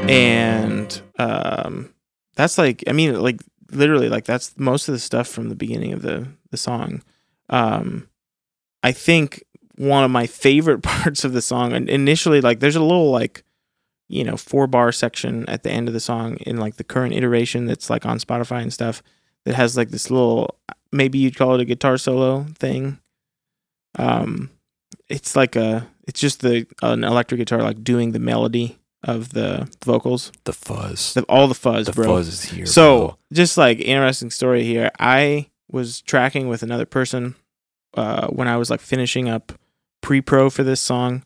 and 0.09 1.01
um 1.19 1.93
that's 2.35 2.57
like 2.57 2.83
i 2.87 2.91
mean 2.91 3.19
like 3.21 3.39
literally 3.71 4.09
like 4.09 4.25
that's 4.25 4.57
most 4.57 4.87
of 4.87 4.93
the 4.93 4.99
stuff 4.99 5.27
from 5.27 5.49
the 5.49 5.55
beginning 5.55 5.93
of 5.93 6.01
the 6.01 6.27
the 6.51 6.57
song 6.57 7.03
um 7.49 8.07
i 8.83 8.91
think 8.91 9.43
one 9.79 10.03
of 10.03 10.11
my 10.11 10.27
favorite 10.27 10.81
parts 10.83 11.23
of 11.23 11.31
the 11.33 11.41
song 11.41 11.71
and 11.73 11.89
initially 11.89 12.41
like 12.41 12.59
there's 12.59 12.75
a 12.75 12.81
little 12.83 13.09
like 13.11 13.43
you 14.09 14.23
know 14.25 14.35
four 14.35 14.67
bar 14.67 14.91
section 14.91 15.47
at 15.47 15.63
the 15.63 15.71
end 15.71 15.87
of 15.87 15.93
the 15.93 15.99
song 16.01 16.35
in 16.37 16.57
like 16.57 16.75
the 16.75 16.83
current 16.83 17.13
iteration 17.13 17.65
that's 17.65 17.89
like 17.89 18.05
on 18.05 18.19
spotify 18.19 18.61
and 18.61 18.73
stuff 18.73 19.01
that 19.45 19.55
has 19.55 19.77
like 19.77 19.89
this 19.89 20.11
little 20.11 20.55
maybe 20.91 21.17
you'd 21.17 21.37
call 21.37 21.55
it 21.55 21.61
a 21.61 21.65
guitar 21.65 21.97
solo 21.97 22.43
thing 22.57 22.99
um 23.97 24.49
it's 25.07 25.35
like 25.35 25.55
a 25.55 25.87
it's 26.07 26.19
just 26.19 26.41
the 26.41 26.65
an 26.81 27.03
electric 27.03 27.39
guitar 27.39 27.61
like 27.61 27.83
doing 27.83 28.11
the 28.11 28.19
melody 28.19 28.77
of 29.03 29.29
the 29.31 29.69
vocals 29.85 30.31
The 30.43 30.51
fuzz. 30.51 31.13
the, 31.13 31.23
all 31.23 31.47
the 31.47 31.55
fuzz 31.55 31.85
the 31.85 31.93
bro 31.93 32.05
fuzz 32.05 32.27
is 32.27 32.43
here. 32.43 32.65
so 32.65 32.97
bro. 33.07 33.17
just 33.31 33.57
like 33.57 33.79
interesting 33.79 34.29
story 34.31 34.63
here 34.63 34.91
i 34.99 35.47
was 35.71 36.01
tracking 36.01 36.49
with 36.49 36.63
another 36.63 36.85
person 36.85 37.35
uh 37.93 38.27
when 38.27 38.47
i 38.49 38.57
was 38.57 38.69
like 38.69 38.81
finishing 38.81 39.29
up 39.29 39.53
pre-pro 40.01 40.49
for 40.49 40.63
this 40.63 40.81
song 40.81 41.23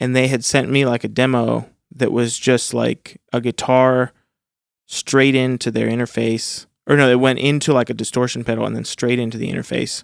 and 0.00 0.16
they 0.16 0.28
had 0.28 0.44
sent 0.44 0.70
me 0.70 0.84
like 0.84 1.04
a 1.04 1.08
demo 1.08 1.68
that 1.94 2.12
was 2.12 2.38
just 2.38 2.74
like 2.74 3.20
a 3.32 3.40
guitar 3.40 4.12
straight 4.86 5.34
into 5.34 5.70
their 5.70 5.86
interface 5.86 6.66
or 6.86 6.96
no 6.96 7.08
it 7.08 7.20
went 7.20 7.38
into 7.38 7.72
like 7.72 7.90
a 7.90 7.94
distortion 7.94 8.44
pedal 8.44 8.66
and 8.66 8.74
then 8.74 8.84
straight 8.84 9.18
into 9.18 9.38
the 9.38 9.50
interface. 9.50 10.02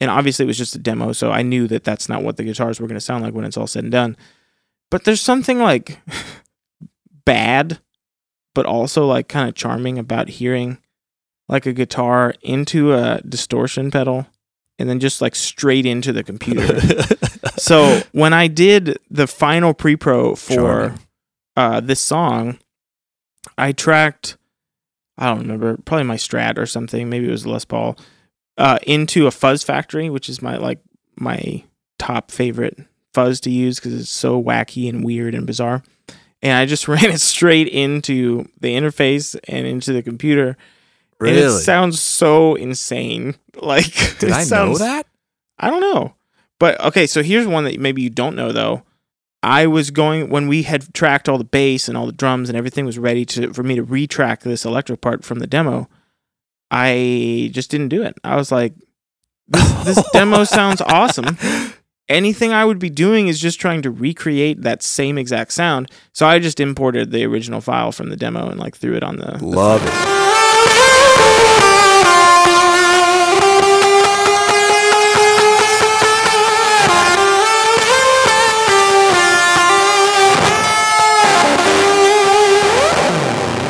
And 0.00 0.10
obviously 0.10 0.44
it 0.44 0.46
was 0.46 0.58
just 0.58 0.74
a 0.74 0.80
demo 0.80 1.12
so 1.12 1.30
i 1.30 1.42
knew 1.42 1.66
that 1.68 1.84
that's 1.84 2.08
not 2.08 2.22
what 2.22 2.36
the 2.36 2.44
guitars 2.44 2.80
were 2.80 2.86
going 2.86 2.96
to 2.96 3.00
sound 3.00 3.24
like 3.24 3.34
when 3.34 3.44
it's 3.44 3.56
all 3.56 3.66
said 3.66 3.84
and 3.84 3.92
done. 3.92 4.16
But 4.90 5.04
there's 5.04 5.20
something 5.20 5.58
like 5.58 5.98
bad 7.24 7.80
but 8.54 8.66
also 8.66 9.06
like 9.06 9.28
kind 9.28 9.48
of 9.48 9.54
charming 9.54 9.98
about 9.98 10.28
hearing 10.28 10.78
like 11.48 11.66
a 11.66 11.72
guitar 11.72 12.34
into 12.42 12.92
a 12.92 13.20
distortion 13.22 13.90
pedal 13.90 14.26
and 14.82 14.90
then 14.90 14.98
just 14.98 15.22
like 15.22 15.36
straight 15.36 15.86
into 15.86 16.12
the 16.12 16.24
computer. 16.24 16.80
so 17.56 18.02
when 18.10 18.32
I 18.32 18.48
did 18.48 18.98
the 19.08 19.28
final 19.28 19.74
pre-pro 19.74 20.34
for 20.34 20.96
uh, 21.56 21.78
this 21.78 22.00
song, 22.00 22.58
I 23.56 23.70
tracked 23.70 24.36
I 25.16 25.26
don't 25.28 25.42
remember 25.42 25.76
probably 25.84 26.02
my 26.02 26.16
Strat 26.16 26.58
or 26.58 26.66
something 26.66 27.08
maybe 27.08 27.28
it 27.28 27.30
was 27.30 27.46
Les 27.46 27.64
Paul 27.64 27.96
uh, 28.58 28.80
into 28.84 29.28
a 29.28 29.30
Fuzz 29.30 29.62
Factory, 29.62 30.10
which 30.10 30.28
is 30.28 30.42
my 30.42 30.56
like 30.56 30.80
my 31.14 31.62
top 32.00 32.32
favorite 32.32 32.76
fuzz 33.14 33.38
to 33.42 33.50
use 33.50 33.78
because 33.78 33.94
it's 33.94 34.10
so 34.10 34.42
wacky 34.42 34.88
and 34.88 35.04
weird 35.04 35.36
and 35.36 35.46
bizarre. 35.46 35.84
And 36.42 36.54
I 36.54 36.66
just 36.66 36.88
ran 36.88 37.04
it 37.04 37.20
straight 37.20 37.68
into 37.68 38.48
the 38.60 38.74
interface 38.74 39.38
and 39.46 39.64
into 39.64 39.92
the 39.92 40.02
computer. 40.02 40.56
And 41.30 41.36
it 41.36 41.50
sounds 41.50 42.00
so 42.00 42.54
insane. 42.54 43.36
Like 43.60 44.18
Did 44.18 44.32
I 44.32 44.44
know 44.44 44.78
that? 44.78 45.06
I 45.58 45.68
don't 45.68 45.82
know. 45.82 46.14
But 46.58 46.80
okay, 46.80 47.06
so 47.06 47.22
here's 47.22 47.46
one 47.46 47.64
that 47.64 47.78
maybe 47.78 48.00
you 48.00 48.08
don't 48.08 48.34
know 48.34 48.50
though. 48.50 48.82
I 49.42 49.66
was 49.66 49.90
going 49.90 50.30
when 50.30 50.48
we 50.48 50.62
had 50.62 50.94
tracked 50.94 51.28
all 51.28 51.36
the 51.36 51.44
bass 51.44 51.88
and 51.88 51.98
all 51.98 52.06
the 52.06 52.12
drums 52.12 52.48
and 52.48 52.56
everything 52.56 52.86
was 52.86 52.98
ready 52.98 53.26
to 53.26 53.52
for 53.52 53.62
me 53.62 53.74
to 53.74 53.84
retrack 53.84 54.40
this 54.40 54.64
electric 54.64 55.02
part 55.02 55.22
from 55.22 55.38
the 55.38 55.46
demo. 55.46 55.88
I 56.70 57.50
just 57.52 57.70
didn't 57.70 57.88
do 57.88 58.02
it. 58.02 58.16
I 58.24 58.36
was 58.36 58.50
like, 58.50 58.74
this, 59.48 59.84
this 59.84 60.10
demo 60.12 60.44
sounds 60.44 60.80
awesome. 60.80 61.36
Anything 62.08 62.52
I 62.52 62.64
would 62.64 62.78
be 62.78 62.90
doing 62.90 63.28
is 63.28 63.38
just 63.38 63.60
trying 63.60 63.82
to 63.82 63.90
recreate 63.90 64.62
that 64.62 64.82
same 64.82 65.18
exact 65.18 65.52
sound. 65.52 65.90
So 66.14 66.26
I 66.26 66.38
just 66.38 66.60
imported 66.60 67.10
the 67.10 67.24
original 67.26 67.60
file 67.60 67.92
from 67.92 68.08
the 68.08 68.16
demo 68.16 68.48
and 68.48 68.58
like 68.58 68.76
threw 68.76 68.94
it 68.94 69.02
on 69.02 69.16
the, 69.16 69.32
the 69.38 69.44
Love 69.44 69.82
it. 69.84 70.21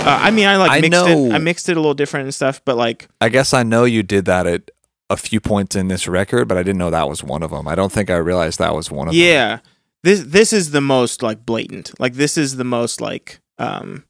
Uh, 0.04 0.18
I 0.20 0.30
mean, 0.32 0.48
I 0.48 0.56
like 0.56 0.72
I 0.72 0.80
mixed 0.80 0.90
know- 0.90 1.26
it. 1.26 1.32
I 1.32 1.38
mixed 1.38 1.68
it 1.68 1.76
a 1.76 1.80
little 1.80 1.94
different 1.94 2.24
and 2.24 2.34
stuff, 2.34 2.60
but 2.64 2.76
like 2.76 3.08
I 3.20 3.28
guess 3.28 3.54
I 3.54 3.62
know 3.62 3.84
you 3.84 4.02
did 4.02 4.24
that 4.24 4.48
at 4.48 4.70
a 5.08 5.16
few 5.16 5.40
points 5.40 5.76
in 5.76 5.86
this 5.86 6.08
record, 6.08 6.48
but 6.48 6.56
I 6.58 6.64
didn't 6.64 6.78
know 6.78 6.90
that 6.90 7.08
was 7.08 7.22
one 7.22 7.42
of 7.44 7.50
them. 7.52 7.68
I 7.68 7.76
don't 7.76 7.92
think 7.92 8.10
I 8.10 8.16
realized 8.16 8.58
that 8.58 8.74
was 8.74 8.90
one 8.90 9.06
of 9.06 9.14
them. 9.14 9.22
yeah 9.22 9.58
this 10.02 10.24
this 10.24 10.52
is 10.52 10.72
the 10.72 10.80
most 10.80 11.22
like 11.22 11.46
blatant 11.46 11.92
like 12.00 12.14
this 12.14 12.36
is 12.36 12.56
the 12.56 12.64
most 12.64 13.00
like 13.00 13.38
um 13.58 14.04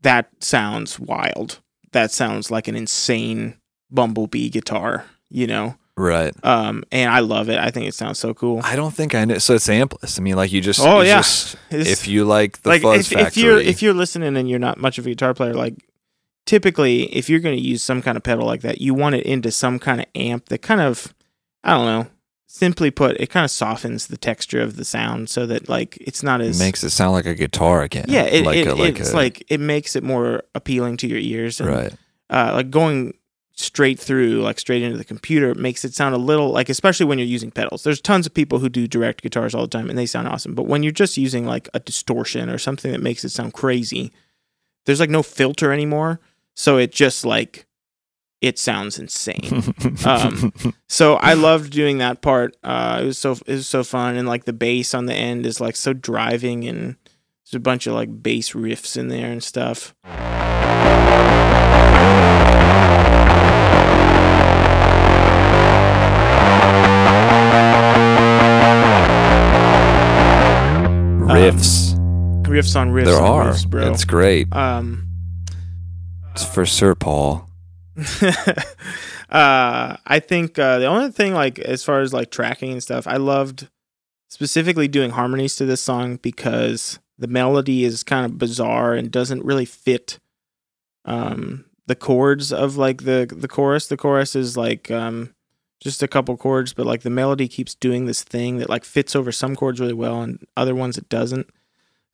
that 0.00 0.28
sounds 0.40 0.98
wild 0.98 1.60
that 1.92 2.10
sounds 2.10 2.50
like 2.50 2.68
an 2.68 2.74
insane 2.76 3.56
bumblebee 3.90 4.48
guitar 4.48 5.04
you 5.30 5.46
know 5.46 5.76
Right. 5.96 6.32
um 6.44 6.84
and 6.90 7.10
i 7.12 7.20
love 7.20 7.50
it 7.50 7.58
i 7.58 7.70
think 7.70 7.86
it 7.86 7.94
sounds 7.94 8.18
so 8.18 8.32
cool 8.32 8.60
I 8.64 8.76
don't 8.76 8.94
think 8.94 9.14
I 9.14 9.24
know. 9.26 9.36
So 9.38 9.54
it's 9.54 9.68
ampless. 9.68 10.18
I 10.18 10.22
mean, 10.22 10.36
like 10.36 10.50
you 10.50 10.60
just. 10.62 10.80
Oh, 10.80 11.02
yeah. 11.02 11.18
just- 11.18 11.56
if 11.70 12.08
you 12.08 12.24
like 12.24 12.62
the 12.62 12.70
like 12.70 12.82
Fuzz 12.82 13.12
if, 13.12 13.18
if 13.18 13.36
you're 13.36 13.58
if 13.58 13.82
you're 13.82 13.92
listening 13.92 14.36
and 14.36 14.48
you're 14.48 14.58
not 14.58 14.78
much 14.78 14.96
of 14.98 15.04
a 15.06 15.10
guitar 15.10 15.34
player 15.34 15.52
like 15.52 15.74
typically 16.46 17.04
if 17.14 17.28
you're 17.30 17.40
going 17.40 17.56
to 17.56 17.62
use 17.62 17.82
some 17.82 18.02
kind 18.02 18.16
of 18.16 18.22
pedal 18.22 18.46
like 18.46 18.62
that 18.62 18.80
you 18.80 18.94
want 18.94 19.14
it 19.14 19.24
into 19.26 19.50
some 19.50 19.78
kind 19.78 20.00
of 20.00 20.06
amp 20.14 20.46
that 20.48 20.58
kind 20.62 20.80
of 20.80 21.14
i 21.62 21.72
don't 21.72 21.86
know 21.86 22.06
simply 22.52 22.90
put 22.90 23.18
it 23.18 23.28
kind 23.28 23.44
of 23.44 23.50
softens 23.50 24.08
the 24.08 24.16
texture 24.18 24.60
of 24.60 24.76
the 24.76 24.84
sound 24.84 25.30
so 25.30 25.46
that 25.46 25.70
like 25.70 25.96
it's 26.02 26.22
not 26.22 26.42
as 26.42 26.60
it 26.60 26.62
makes 26.62 26.84
it 26.84 26.90
sound 26.90 27.12
like 27.12 27.24
a 27.24 27.34
guitar 27.34 27.82
again. 27.82 28.04
yeah 28.08 28.24
it, 28.24 28.44
like 28.44 28.58
it, 28.58 28.66
a, 28.66 28.74
like 28.74 29.00
it's 29.00 29.12
a, 29.12 29.16
like 29.16 29.42
it 29.48 29.58
makes 29.58 29.96
it 29.96 30.02
more 30.02 30.42
appealing 30.54 30.98
to 30.98 31.06
your 31.06 31.18
ears 31.18 31.60
and 31.60 31.70
right. 31.70 31.94
uh, 32.28 32.52
like 32.52 32.70
going 32.70 33.14
straight 33.54 33.98
through 33.98 34.42
like 34.42 34.58
straight 34.58 34.82
into 34.82 34.98
the 34.98 35.04
computer 35.04 35.54
makes 35.54 35.82
it 35.82 35.94
sound 35.94 36.14
a 36.14 36.18
little 36.18 36.50
like 36.50 36.68
especially 36.68 37.06
when 37.06 37.18
you're 37.18 37.26
using 37.26 37.50
pedals 37.50 37.84
there's 37.84 38.02
tons 38.02 38.26
of 38.26 38.34
people 38.34 38.58
who 38.58 38.68
do 38.68 38.86
direct 38.86 39.22
guitars 39.22 39.54
all 39.54 39.62
the 39.62 39.68
time 39.68 39.88
and 39.88 39.98
they 39.98 40.04
sound 40.04 40.28
awesome 40.28 40.54
but 40.54 40.66
when 40.66 40.82
you're 40.82 40.92
just 40.92 41.16
using 41.16 41.46
like 41.46 41.70
a 41.72 41.80
distortion 41.80 42.50
or 42.50 42.58
something 42.58 42.92
that 42.92 43.00
makes 43.00 43.24
it 43.24 43.30
sound 43.30 43.54
crazy 43.54 44.12
there's 44.84 45.00
like 45.00 45.08
no 45.08 45.22
filter 45.22 45.72
anymore 45.72 46.20
so 46.54 46.76
it 46.76 46.92
just 46.92 47.24
like 47.24 47.64
it 48.42 48.58
sounds 48.58 48.98
insane 48.98 49.72
um, 50.04 50.52
so 50.88 51.14
I 51.14 51.34
loved 51.34 51.72
doing 51.72 51.98
that 51.98 52.20
part. 52.20 52.56
Uh, 52.62 52.98
it 53.02 53.06
was 53.06 53.16
so 53.16 53.32
it 53.32 53.46
was 53.54 53.68
so 53.68 53.82
fun, 53.84 54.16
and 54.16 54.28
like 54.28 54.44
the 54.44 54.52
bass 54.52 54.92
on 54.92 55.06
the 55.06 55.14
end 55.14 55.46
is 55.46 55.60
like 55.60 55.76
so 55.76 55.92
driving, 55.94 56.64
and 56.64 56.96
there's 57.44 57.54
a 57.54 57.60
bunch 57.60 57.86
of 57.86 57.94
like 57.94 58.22
bass 58.22 58.50
riffs 58.50 58.96
in 58.96 59.08
there 59.08 59.30
and 59.30 59.42
stuff. 59.42 59.94
riffs. 71.32 71.94
Riffs 72.44 72.76
on 72.78 72.92
riffs. 72.92 73.04
there 73.06 73.20
are. 73.20 73.52
riffs, 73.52 73.68
bro. 73.68 73.90
It's 73.90 74.04
great. 74.04 74.54
um, 74.54 75.08
It's 76.32 76.44
for 76.44 76.66
Sir 76.66 76.94
Paul. 76.94 77.48
uh, 79.28 79.96
I 80.06 80.20
think 80.20 80.58
uh, 80.58 80.78
the 80.78 80.86
only 80.86 81.10
thing 81.10 81.34
like 81.34 81.58
as 81.58 81.84
far 81.84 82.00
as 82.00 82.12
like 82.12 82.30
tracking 82.30 82.72
and 82.72 82.82
stuff, 82.82 83.06
I 83.06 83.16
loved 83.16 83.68
specifically 84.28 84.88
doing 84.88 85.10
harmonies 85.10 85.56
to 85.56 85.66
this 85.66 85.80
song 85.80 86.16
because 86.16 86.98
the 87.18 87.26
melody 87.28 87.84
is 87.84 88.02
kind 88.02 88.24
of 88.24 88.38
bizarre 88.38 88.94
and 88.94 89.10
doesn't 89.10 89.44
really 89.44 89.66
fit 89.66 90.18
um 91.04 91.64
the 91.86 91.94
chords 91.96 92.52
of 92.52 92.76
like 92.76 93.04
the 93.04 93.28
the 93.30 93.48
chorus. 93.48 93.86
The 93.86 93.96
chorus 93.96 94.34
is 94.34 94.56
like 94.56 94.90
um 94.90 95.34
just 95.80 96.02
a 96.02 96.08
couple 96.08 96.36
chords, 96.36 96.72
but 96.72 96.86
like 96.86 97.02
the 97.02 97.10
melody 97.10 97.48
keeps 97.48 97.74
doing 97.74 98.06
this 98.06 98.22
thing 98.22 98.58
that 98.58 98.70
like 98.70 98.84
fits 98.84 99.16
over 99.16 99.32
some 99.32 99.56
chords 99.56 99.80
really 99.80 99.92
well 99.92 100.22
and 100.22 100.46
other 100.56 100.74
ones 100.74 100.96
it 100.96 101.08
doesn't. 101.08 101.50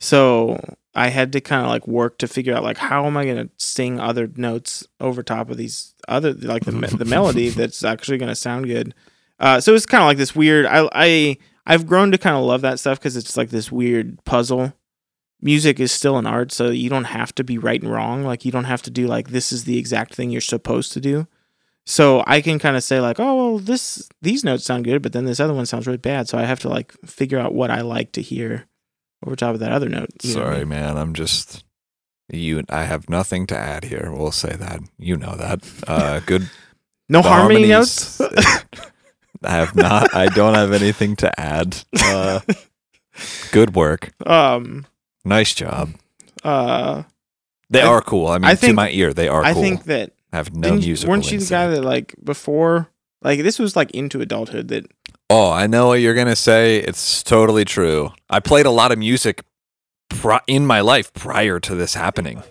So 0.00 0.60
I 0.94 1.08
had 1.08 1.32
to 1.32 1.40
kind 1.40 1.62
of 1.62 1.68
like 1.68 1.86
work 1.86 2.18
to 2.18 2.28
figure 2.28 2.54
out 2.54 2.62
like 2.62 2.76
how 2.76 3.06
am 3.06 3.16
I 3.16 3.24
going 3.24 3.48
to 3.48 3.50
sing 3.56 4.00
other 4.00 4.28
notes 4.36 4.86
over 5.00 5.22
top 5.22 5.50
of 5.50 5.56
these 5.56 5.94
other 6.08 6.32
like 6.32 6.64
the 6.64 6.72
the 6.72 7.04
melody 7.06 7.50
that's 7.50 7.84
actually 7.84 8.18
going 8.18 8.30
to 8.30 8.34
sound 8.34 8.66
good. 8.66 8.94
Uh, 9.38 9.60
so 9.60 9.74
it's 9.74 9.86
kind 9.86 10.02
of 10.02 10.06
like 10.06 10.18
this 10.18 10.34
weird. 10.34 10.66
I 10.66 10.88
I 10.92 11.36
I've 11.66 11.86
grown 11.86 12.10
to 12.12 12.18
kind 12.18 12.36
of 12.36 12.44
love 12.44 12.62
that 12.62 12.80
stuff 12.80 12.98
because 12.98 13.16
it's 13.16 13.36
like 13.36 13.50
this 13.50 13.70
weird 13.70 14.24
puzzle. 14.24 14.72
Music 15.40 15.78
is 15.78 15.92
still 15.92 16.16
an 16.16 16.26
art, 16.26 16.50
so 16.50 16.70
you 16.70 16.90
don't 16.90 17.04
have 17.04 17.32
to 17.36 17.44
be 17.44 17.58
right 17.58 17.80
and 17.80 17.92
wrong. 17.92 18.24
Like 18.24 18.44
you 18.44 18.50
don't 18.50 18.64
have 18.64 18.82
to 18.82 18.90
do 18.90 19.06
like 19.06 19.28
this 19.28 19.52
is 19.52 19.64
the 19.64 19.78
exact 19.78 20.14
thing 20.14 20.30
you're 20.30 20.40
supposed 20.40 20.92
to 20.92 21.00
do. 21.00 21.28
So 21.86 22.24
I 22.26 22.40
can 22.40 22.58
kind 22.58 22.76
of 22.76 22.82
say 22.82 23.00
like, 23.00 23.20
oh 23.20 23.36
well, 23.36 23.58
this 23.58 24.08
these 24.20 24.42
notes 24.42 24.64
sound 24.64 24.84
good, 24.84 25.02
but 25.02 25.12
then 25.12 25.26
this 25.26 25.38
other 25.38 25.54
one 25.54 25.66
sounds 25.66 25.86
really 25.86 25.96
bad. 25.96 26.28
So 26.28 26.38
I 26.38 26.44
have 26.44 26.60
to 26.60 26.68
like 26.68 26.92
figure 27.04 27.38
out 27.38 27.54
what 27.54 27.70
I 27.70 27.82
like 27.82 28.12
to 28.12 28.22
hear 28.22 28.66
over 29.26 29.36
top 29.36 29.54
of 29.54 29.60
that 29.60 29.72
other 29.72 29.88
note. 29.88 30.08
you 30.22 30.34
know 30.34 30.40
what 30.40 30.46
I 30.48 30.50
Sorry, 30.52 30.58
mean? 30.60 30.68
man. 30.68 30.96
I'm 30.96 31.14
just 31.14 31.64
you. 32.30 32.62
I 32.68 32.84
have 32.84 33.08
nothing 33.08 33.46
to 33.48 33.56
add 33.58 33.84
here. 33.84 34.12
We'll 34.14 34.32
say 34.32 34.54
that. 34.56 34.80
You 34.98 35.16
know 35.16 35.34
that. 35.36 35.60
Uh, 35.86 36.20
good 36.26 36.48
No 37.08 37.22
the 37.22 37.28
harmony 37.28 37.68
notes. 37.68 38.20
I 39.42 39.50
have 39.50 39.74
not. 39.76 40.14
I 40.14 40.26
don't 40.26 40.54
have 40.54 40.72
anything 40.72 41.14
to 41.16 41.40
add. 41.40 41.76
Uh, 42.02 42.40
good 43.52 43.74
work. 43.74 44.12
um. 44.26 44.86
Nice 45.24 45.54
job. 45.54 45.90
Uh. 46.42 47.02
They 47.70 47.82
I- 47.82 47.86
are 47.86 48.00
cool. 48.02 48.28
I 48.28 48.38
mean, 48.38 48.44
I 48.46 48.54
to 48.54 48.56
think- 48.56 48.74
my 48.76 48.90
ear, 48.90 49.12
they 49.12 49.28
are 49.28 49.44
I 49.44 49.52
cool. 49.52 49.62
think 49.62 49.84
that 49.84 50.12
I 50.32 50.36
have 50.36 50.54
no 50.54 50.70
didn't 50.70 50.84
musical 50.84 51.10
weren't 51.10 51.30
you 51.30 51.38
the 51.38 51.46
guy 51.50 51.66
that 51.68 51.82
like 51.84 52.14
before 52.22 52.88
like 53.22 53.42
this 53.42 53.58
was 53.58 53.74
like 53.76 53.90
into 53.92 54.20
adulthood 54.20 54.68
that 54.68 54.86
Oh, 55.30 55.50
I 55.50 55.66
know 55.66 55.88
what 55.88 56.00
you're 56.00 56.14
gonna 56.14 56.36
say. 56.36 56.78
It's 56.78 57.22
totally 57.22 57.64
true. 57.64 58.12
I 58.30 58.40
played 58.40 58.64
a 58.66 58.70
lot 58.70 58.92
of 58.92 58.98
music 58.98 59.42
pri- 60.08 60.40
in 60.46 60.66
my 60.66 60.80
life 60.80 61.12
prior 61.12 61.60
to 61.60 61.74
this 61.74 61.94
happening. 61.94 62.42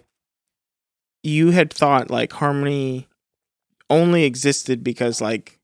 you 1.23 1.49
had 1.51 1.73
thought 1.73 2.09
like 2.11 2.31
harmony 2.33 3.07
only 3.89 4.23
existed 4.25 4.83
because 4.83 5.19
like 5.21 5.59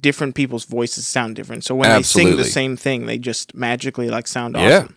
different 0.00 0.34
people's 0.34 0.64
voices 0.64 1.06
sound 1.06 1.36
different. 1.36 1.64
So 1.64 1.74
when 1.74 1.88
they 1.90 2.02
sing 2.02 2.36
the 2.36 2.44
same 2.44 2.76
thing, 2.76 3.06
they 3.06 3.18
just 3.18 3.54
magically 3.54 4.08
like 4.10 4.26
sound 4.26 4.54
Yeah. 4.56 4.88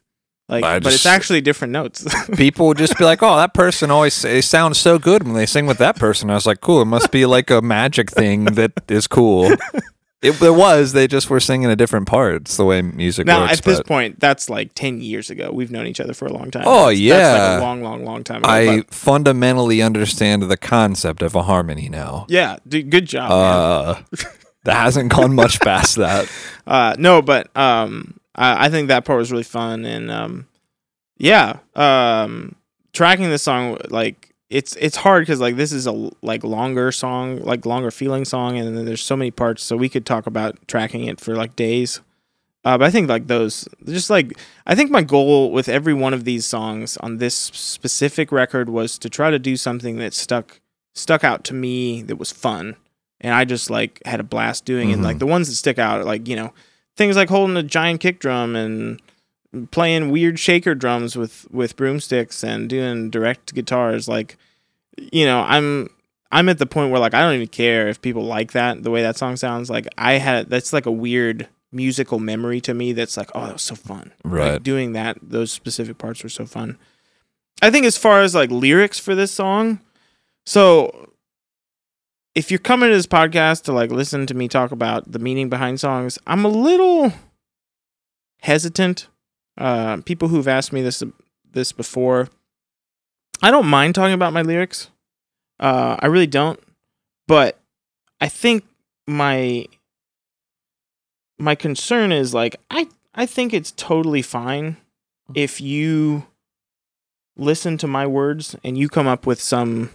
Awesome. 0.52 0.62
Like, 0.62 0.64
I 0.64 0.80
but 0.80 0.94
it's 0.94 1.06
actually 1.06 1.42
different 1.42 1.72
notes. 1.72 2.06
People 2.36 2.68
would 2.68 2.78
just 2.78 2.98
be 2.98 3.04
like, 3.06 3.24
"Oh, 3.24 3.38
that 3.38 3.54
person 3.54 3.90
always 3.92 4.22
they 4.22 4.42
sound 4.42 4.76
so 4.78 5.00
good 5.00 5.24
when 5.24 5.34
they 5.34 5.46
sing 5.46 5.66
with 5.66 5.78
that 5.80 5.96
person." 5.96 6.30
I 6.30 6.34
was 6.36 6.46
like, 6.46 6.62
"Cool, 6.62 6.82
it 6.82 6.86
must 6.86 7.12
be 7.12 7.26
like 7.26 7.50
a 7.50 7.62
magic 7.62 8.12
thing 8.12 8.46
that 8.46 8.72
is 8.90 9.08
cool." 9.08 9.52
It, 10.22 10.34
there 10.40 10.54
was. 10.54 10.94
They 10.94 11.08
just 11.08 11.32
were 11.32 11.40
singing 11.40 11.72
a 11.72 11.76
different 11.76 12.06
part. 12.08 12.36
It's 12.36 12.56
the 12.56 12.64
way 12.64 12.84
music 12.84 13.26
works. 13.26 13.28
now, 13.28 13.42
works. 13.42 13.54
at 13.58 13.64
this 13.64 13.78
but 13.80 13.88
point, 13.88 14.20
that's 14.20 14.52
like 14.52 14.72
ten 14.76 15.02
years 15.02 15.32
ago. 15.32 15.50
We've 15.52 15.72
known 15.72 15.88
each 15.88 16.00
other 16.00 16.14
for 16.14 16.28
a 16.28 16.32
long 16.32 16.52
time. 16.52 16.64
Oh, 16.68 16.90
That's- 16.94 17.00
that's 17.00 17.00
yeah. 17.00 17.54
like 17.54 17.60
a 17.60 17.64
long, 17.64 17.82
long, 17.82 18.06
long 18.06 18.24
time. 18.24 18.44
Ago, 18.44 18.50
I 18.50 18.78
but- 18.82 18.94
fundamentally 18.94 19.82
understand 19.82 20.44
the 20.44 20.58
concept 20.58 21.24
of 21.24 21.34
a 21.34 21.42
harmony 21.42 21.90
now. 21.90 22.28
yeah, 22.30 22.58
dude, 22.68 22.92
good 22.92 23.08
job. 23.08 23.30
man. 23.32 23.40
Uh, 23.40 24.02
that 24.66 24.76
hasn't 24.76 25.12
gone 25.12 25.34
much 25.34 25.60
past 25.62 25.96
that. 25.96 26.30
Uh, 26.68 26.96
no, 27.00 27.24
but 27.24 27.50
um, 27.58 28.16
I, 28.36 28.66
I 28.66 28.70
think 28.70 28.88
that 28.88 29.06
part 29.06 29.20
was 29.20 29.32
really 29.32 29.44
fun, 29.44 29.86
and 29.86 30.12
um, 30.12 30.48
yeah, 31.18 31.60
um, 31.76 32.56
tracking 32.94 33.30
this 33.30 33.44
song 33.44 33.78
like 33.90 34.34
it's 34.50 34.76
it's 34.78 34.98
hard 34.98 35.24
because 35.24 35.40
like 35.40 35.56
this 35.56 35.72
is 35.72 35.88
a 35.88 36.12
like 36.22 36.44
longer 36.44 36.92
song, 36.92 37.42
like 37.42 37.66
longer 37.66 37.92
feeling 37.92 38.26
song, 38.26 38.58
and 38.58 38.78
then 38.78 38.86
there's 38.86 39.04
so 39.04 39.16
many 39.16 39.32
parts, 39.32 39.64
so 39.64 39.78
we 39.78 39.90
could 39.90 40.06
talk 40.06 40.28
about 40.28 40.68
tracking 40.68 41.06
it 41.06 41.20
for 41.20 41.36
like 41.36 41.56
days. 41.56 42.02
Uh, 42.64 42.78
but 42.78 42.86
I 42.86 42.92
think 42.92 43.10
like 43.10 43.26
those, 43.26 43.68
just 43.86 44.10
like 44.10 44.38
I 44.68 44.76
think 44.76 44.92
my 44.92 45.02
goal 45.02 45.52
with 45.52 45.68
every 45.68 45.94
one 45.94 46.14
of 46.14 46.26
these 46.26 46.46
songs 46.46 46.96
on 46.98 47.18
this 47.18 47.36
specific 47.36 48.32
record 48.32 48.70
was 48.70 49.00
to 49.00 49.10
try 49.10 49.32
to 49.32 49.40
do 49.40 49.58
something 49.58 49.98
that 49.98 50.14
stuck 50.14 50.60
stuck 50.94 51.24
out 51.24 51.44
to 51.46 51.54
me 51.54 52.02
that 52.04 52.18
was 52.18 52.32
fun 52.32 52.76
and 53.22 53.34
I 53.34 53.46
just 53.46 53.70
like 53.70 54.02
had 54.06 54.20
a 54.20 54.24
blast 54.24 54.66
doing 54.66 54.90
it. 54.90 54.94
And, 54.94 55.04
like 55.04 55.20
the 55.20 55.28
ones 55.28 55.48
that 55.48 55.56
stick 55.56 55.80
out, 55.80 56.02
are, 56.02 56.04
like 56.04 56.28
you 56.28 56.36
know, 56.36 56.54
things 57.02 57.16
like 57.16 57.30
holding 57.30 57.58
a 57.58 57.64
giant 57.64 58.00
kick 58.00 58.20
drum 58.20 58.56
and 58.56 59.02
playing 59.72 60.12
weird 60.12 60.40
shaker 60.40 60.76
drums 60.76 61.16
with 61.18 61.48
with 61.52 61.76
broomsticks 61.76 62.44
and 62.44 62.70
doing 62.70 63.10
direct 63.10 63.54
guitars. 63.54 64.08
Like, 64.08 64.38
you 64.98 65.26
know, 65.26 65.42
I'm 65.42 65.90
I'm 66.32 66.48
at 66.48 66.60
the 66.60 66.66
point 66.66 66.92
where 66.92 67.00
like 67.00 67.14
I 67.14 67.22
don't 67.22 67.34
even 67.36 67.48
care 67.48 67.88
if 67.90 68.02
people 68.02 68.24
like 68.24 68.52
that 68.54 68.84
the 68.84 68.92
way 68.92 69.02
that 69.02 69.18
song 69.18 69.36
sounds. 69.36 69.70
Like 69.70 69.88
I 69.98 70.14
had 70.14 70.50
that's 70.50 70.72
like 70.74 70.86
a 70.86 70.92
weird 70.92 71.48
musical 71.72 72.20
memory 72.20 72.62
to 72.62 72.74
me. 72.74 72.94
That's 72.94 73.18
like 73.18 73.30
oh 73.36 73.46
that 73.46 73.54
was 73.54 73.62
so 73.64 73.76
fun. 73.76 74.12
Like, 74.24 74.34
Right. 74.34 74.64
doing 74.64 74.94
that 74.94 75.18
those 75.22 75.52
specific 75.52 75.98
parts 75.98 76.22
were 76.24 76.30
so 76.30 76.46
fun. 76.46 76.78
I 77.62 77.70
think 77.72 77.86
as 77.86 77.98
far 77.98 78.22
as 78.22 78.34
like 78.36 78.50
lyrics 78.52 79.00
for 79.00 79.16
this 79.16 79.32
song, 79.32 79.80
so 80.46 81.11
if 82.36 82.50
you're 82.50 82.60
coming 82.60 82.90
to 82.90 82.96
this 82.96 83.08
podcast 83.08 83.64
to 83.64 83.74
like 83.74 83.92
listen 83.92 84.26
to 84.28 84.34
me 84.34 84.48
talk 84.48 84.72
about 84.72 85.12
the 85.12 85.20
meaning 85.20 85.50
behind 85.50 85.80
songs, 85.80 86.18
I'm 86.26 86.46
a 86.46 86.50
little 86.50 87.14
hesitant. 88.42 89.08
Uh, 89.58 89.98
people 89.98 90.30
who've 90.30 90.48
asked 90.48 90.72
me 90.72 90.82
this 90.82 91.04
this 91.52 91.72
before, 91.72 92.30
I 93.42 93.52
don't 93.52 93.68
mind 93.68 93.96
talking 93.96 94.14
about 94.14 94.34
my 94.34 94.42
lyrics. 94.42 94.90
Uh, 95.60 95.98
I 96.00 96.08
really 96.08 96.28
don't, 96.28 96.60
but 97.28 97.60
I 98.22 98.30
think 98.30 98.64
my 99.08 99.66
my 101.38 101.56
concern 101.56 102.12
is 102.12 102.34
like 102.34 102.56
I 102.70 102.88
I 103.14 103.26
think 103.26 103.54
it's 103.54 103.72
totally 103.72 104.22
fine 104.22 104.78
if 105.36 105.60
you 105.60 106.26
listen 107.36 107.78
to 107.78 107.88
my 107.88 108.08
words 108.08 108.56
and 108.64 108.78
you 108.78 108.88
come 108.88 109.08
up 109.08 109.26
with 109.26 109.42
some 109.42 109.90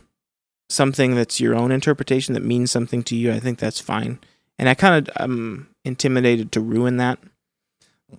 something 0.68 1.14
that's 1.14 1.40
your 1.40 1.54
own 1.54 1.70
interpretation 1.70 2.34
that 2.34 2.42
means 2.42 2.70
something 2.70 3.02
to 3.04 3.16
you. 3.16 3.32
I 3.32 3.40
think 3.40 3.58
that's 3.58 3.80
fine. 3.80 4.18
And 4.58 4.68
I 4.68 4.74
kind 4.74 5.08
of 5.08 5.16
am 5.22 5.68
intimidated 5.84 6.52
to 6.52 6.60
ruin 6.60 6.96
that. 6.96 7.18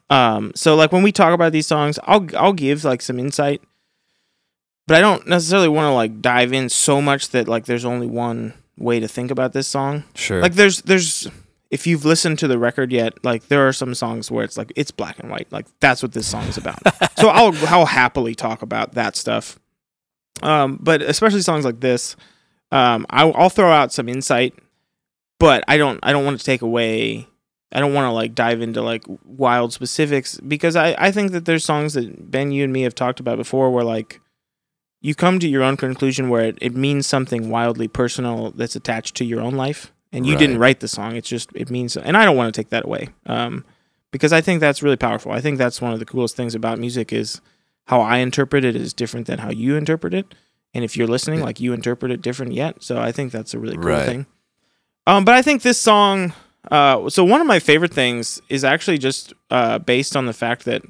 Um 0.09 0.51
so 0.55 0.75
like 0.75 0.91
when 0.91 1.03
we 1.03 1.11
talk 1.11 1.33
about 1.33 1.51
these 1.51 1.67
songs, 1.67 1.99
I'll 2.03 2.27
I'll 2.35 2.53
give 2.53 2.83
like 2.83 3.01
some 3.01 3.19
insight 3.19 3.61
but 4.87 4.95
I 4.95 5.01
don't 5.01 5.27
necessarily 5.27 5.67
want 5.67 5.85
to 5.85 5.91
like 5.91 6.21
dive 6.21 6.53
in 6.53 6.69
so 6.69 7.01
much 7.01 7.29
that 7.29 7.47
like 7.47 7.65
there's 7.65 7.85
only 7.85 8.07
one 8.07 8.53
way 8.77 8.99
to 8.99 9.07
think 9.07 9.31
about 9.31 9.51
this 9.53 9.67
song. 9.67 10.05
Sure. 10.15 10.41
Like 10.41 10.53
there's 10.53 10.81
there's 10.83 11.27
if 11.69 11.85
you've 11.85 12.05
listened 12.05 12.39
to 12.39 12.47
the 12.47 12.57
record 12.57 12.93
yet, 12.93 13.23
like 13.23 13.49
there 13.49 13.67
are 13.67 13.73
some 13.73 13.93
songs 13.93 14.31
where 14.31 14.45
it's 14.45 14.57
like 14.57 14.71
it's 14.77 14.91
black 14.91 15.19
and 15.19 15.29
white. 15.29 15.51
Like 15.51 15.65
that's 15.81 16.01
what 16.01 16.13
this 16.13 16.25
song 16.25 16.47
is 16.47 16.57
about. 16.57 16.79
so 17.17 17.27
I'll 17.27 17.53
I'll 17.67 17.85
happily 17.85 18.33
talk 18.33 18.61
about 18.61 18.93
that 18.93 19.17
stuff. 19.17 19.59
Um, 20.41 20.79
but 20.81 21.01
especially 21.01 21.41
songs 21.41 21.65
like 21.65 21.81
this, 21.81 22.15
um, 22.72 23.05
I'll, 23.09 23.34
I'll 23.36 23.49
throw 23.49 23.72
out 23.72 23.93
some 23.93 24.09
insight, 24.09 24.53
but 25.39 25.63
I 25.68 25.78
don't 25.78 25.99
I 26.03 26.11
don't 26.11 26.26
want 26.26 26.39
to 26.39 26.45
take 26.45 26.61
away. 26.61 27.28
I 27.72 27.80
don't 27.80 27.93
want 27.93 28.05
to 28.05 28.11
like 28.11 28.34
dive 28.34 28.61
into 28.61 28.82
like 28.82 29.03
wild 29.26 29.74
specifics 29.74 30.39
because 30.39 30.76
I 30.76 30.95
I 30.97 31.11
think 31.11 31.32
that 31.32 31.45
there's 31.45 31.65
songs 31.65 31.93
that 31.93 32.32
Ben 32.32 32.51
you 32.51 32.63
and 32.63 32.74
me 32.74 32.82
have 32.84 32.95
talked 32.95 33.20
about 33.20 33.38
before 33.38 33.72
where 33.72 33.84
like 33.84 34.22
you 35.01 35.15
come 35.15 35.39
to 35.39 35.47
your 35.47 35.63
own 35.63 35.78
conclusion 35.78 36.30
where 36.30 36.43
it, 36.43 36.57
it 36.61 36.76
means 36.76 37.07
something 37.07 37.49
wildly 37.49 37.88
personal 37.88 38.51
that's 38.51 38.76
attached 38.76 39.15
to 39.15 39.26
your 39.26 39.41
own 39.41 39.53
life 39.55 39.93
and 40.11 40.26
you 40.26 40.38
didn't 40.38 40.57
write 40.57 40.80
the 40.80 40.88
song 40.88 41.15
it's 41.15 41.30
just 41.30 41.49
it 41.53 41.70
means 41.70 41.95
and 41.97 42.18
i 42.18 42.26
don't 42.26 42.38
want 42.38 42.53
to 42.53 42.59
take 42.59 42.70
that 42.70 42.86
away 42.86 43.09
um, 43.26 43.63
because 44.11 44.34
i 44.34 44.41
think 44.41 44.59
that's 44.59 44.82
really 44.82 44.95
powerful 44.97 45.32
i 45.32 45.39
think 45.41 45.57
that's 45.57 45.82
one 45.82 45.93
of 45.93 45.99
the 45.99 46.05
coolest 46.05 46.36
things 46.36 46.55
about 46.55 46.80
music 46.80 47.13
is 47.13 47.41
how 47.86 48.01
i 48.01 48.18
interpret 48.18 48.65
it 48.65 48.76
is 48.76 48.93
different 48.93 49.28
than 49.28 49.39
how 49.39 49.49
you 49.49 49.76
interpret 49.76 50.13
it 50.13 50.34
and 50.78 50.86
if 50.86 50.95
you're 50.95 51.07
listening 51.07 51.41
like 51.41 51.59
you 51.59 51.73
interpret 51.73 52.09
it 52.11 52.21
different 52.21 52.53
yet 52.53 52.82
so 52.82 52.97
i 52.97 53.11
think 53.11 53.34
that's 53.34 53.53
a 53.53 53.59
really 53.59 53.75
cool 53.75 53.86
Right. 53.86 54.05
thing 54.05 54.25
um, 55.05 55.25
but 55.25 55.34
i 55.36 55.41
think 55.41 55.61
this 55.63 55.82
song 55.82 56.32
uh, 56.71 57.09
so 57.09 57.23
one 57.25 57.41
of 57.41 57.47
my 57.47 57.59
favorite 57.59 57.93
things 57.93 58.41
is 58.47 58.63
actually 58.63 58.97
just 58.97 59.34
uh, 59.51 59.80
based 59.80 60.15
on 60.15 60.25
the 60.25 60.34
fact 60.34 60.63
that 60.65 60.82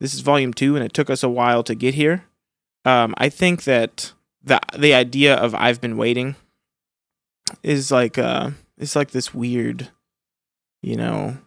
this 0.00 0.14
is 0.14 0.20
volume 0.20 0.52
two 0.52 0.74
and 0.76 0.84
it 0.84 0.92
took 0.92 1.08
us 1.10 1.22
a 1.22 1.28
while 1.28 1.62
to 1.62 1.74
get 1.76 1.94
here 1.94 2.24
um, 2.86 3.14
I 3.16 3.30
think 3.30 3.64
that 3.64 4.12
the 4.42 4.60
the 4.78 4.92
idea 4.92 5.34
of 5.34 5.54
I've 5.54 5.80
been 5.80 5.96
waiting 5.96 6.34
is 7.62 7.90
like 7.90 8.18
uh 8.18 8.50
it's 8.76 8.94
like 8.94 9.12
this 9.12 9.32
weird, 9.32 9.88
you 10.82 10.96
know, 10.96 11.38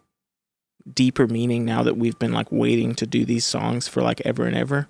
deeper 0.92 1.26
meaning 1.28 1.64
now 1.64 1.82
that 1.84 1.96
we've 1.96 2.18
been 2.18 2.32
like 2.32 2.50
waiting 2.50 2.94
to 2.96 3.06
do 3.06 3.24
these 3.24 3.44
songs 3.44 3.86
for 3.86 4.02
like 4.02 4.20
ever 4.24 4.46
and 4.46 4.56
ever. 4.56 4.88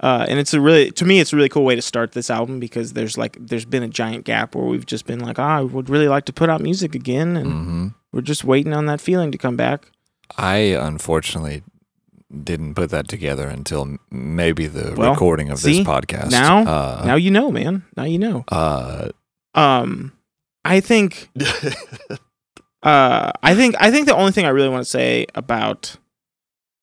Uh, 0.00 0.24
and 0.28 0.38
it's 0.38 0.54
a 0.54 0.60
really 0.60 0.90
to 0.92 1.04
me 1.04 1.18
it's 1.18 1.32
a 1.32 1.36
really 1.36 1.48
cool 1.48 1.64
way 1.64 1.74
to 1.74 1.82
start 1.82 2.12
this 2.12 2.30
album 2.30 2.60
because 2.60 2.92
there's 2.92 3.18
like 3.18 3.36
there's 3.40 3.64
been 3.64 3.82
a 3.82 3.88
giant 3.88 4.24
gap 4.24 4.54
where 4.54 4.64
we've 4.64 4.86
just 4.86 5.06
been 5.06 5.18
like 5.18 5.38
ah, 5.40 5.56
I 5.58 5.62
would 5.62 5.90
really 5.90 6.06
like 6.08 6.24
to 6.26 6.32
put 6.32 6.48
out 6.48 6.60
music 6.60 6.94
again 6.94 7.36
and 7.36 7.52
hmm 7.52 7.86
we're 8.12 8.22
just 8.22 8.42
waiting 8.44 8.72
on 8.72 8.86
that 8.86 9.00
feeling 9.02 9.30
to 9.32 9.38
come 9.38 9.56
back. 9.56 9.90
I 10.36 10.56
unfortunately 10.78 11.62
didn't 12.44 12.74
put 12.74 12.90
that 12.90 13.08
together 13.08 13.48
until 13.48 13.96
maybe 14.10 14.66
the 14.66 14.94
Well, 14.96 15.10
recording 15.12 15.50
of 15.50 15.58
see? 15.58 15.78
this 15.78 15.86
podcast. 15.86 16.30
Now- 16.30 16.60
uh, 16.64 17.02
now 17.04 17.16
you 17.16 17.30
know, 17.30 17.50
man. 17.50 17.82
Now 17.96 18.04
you 18.04 18.18
know. 18.18 18.44
uh, 18.48 19.08
Um 19.54 20.12
I 20.64 20.80
think 20.80 21.28
uh 22.82 23.32
I 23.42 23.54
think 23.54 23.74
I 23.80 23.90
think 23.90 24.06
the 24.06 24.14
only 24.14 24.32
thing 24.32 24.44
I 24.44 24.50
really 24.50 24.68
want 24.68 24.84
to 24.84 24.90
say 24.90 25.26
about 25.34 25.96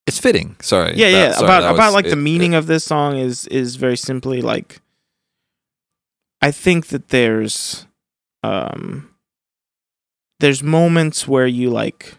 it's 0.08 0.20
fitting. 0.20 0.56
Sorry. 0.62 0.94
yeah 0.96 1.12
That- 1.12 1.18
yeah 1.18 1.32
sorry, 1.34 1.46
about 1.46 1.64
about 1.74 1.86
was- 1.88 1.94
like 1.96 2.10
the 2.10 2.16
meaning 2.16 2.54
it- 2.54 2.58
of 2.58 2.68
this 2.68 2.84
song 2.84 3.18
is 3.18 3.48
is 3.48 3.76
very 3.76 3.98
simply 3.98 4.42
like 4.42 4.82
I 6.42 6.52
think 6.52 6.88
that 6.88 7.10
there's 7.10 7.88
um 8.44 9.10
there's 10.40 10.62
moments 10.62 11.28
where 11.28 11.48
you 11.48 11.70
like 11.70 12.18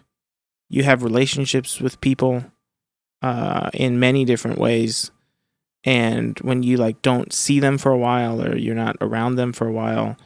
you 0.69 0.83
have 0.83 1.03
relationships 1.03 1.79
with 1.79 2.01
people 2.01 2.43
uh 3.21 3.69
in 3.73 3.99
many 3.99 4.25
different 4.25 4.57
ways 4.57 5.11
and 5.83 6.37
when 6.39 6.63
you 6.63 6.75
like 6.77 7.01
don't 7.01 7.31
see 7.31 7.59
them 7.59 7.77
for 7.77 7.91
a 7.91 7.97
while 7.97 8.41
or 8.41 8.57
you're 8.57 8.75
not 8.75 8.97
around 8.99 9.35
them 9.35 9.53
for 9.53 9.67
a 9.67 9.71
while 9.71 10.17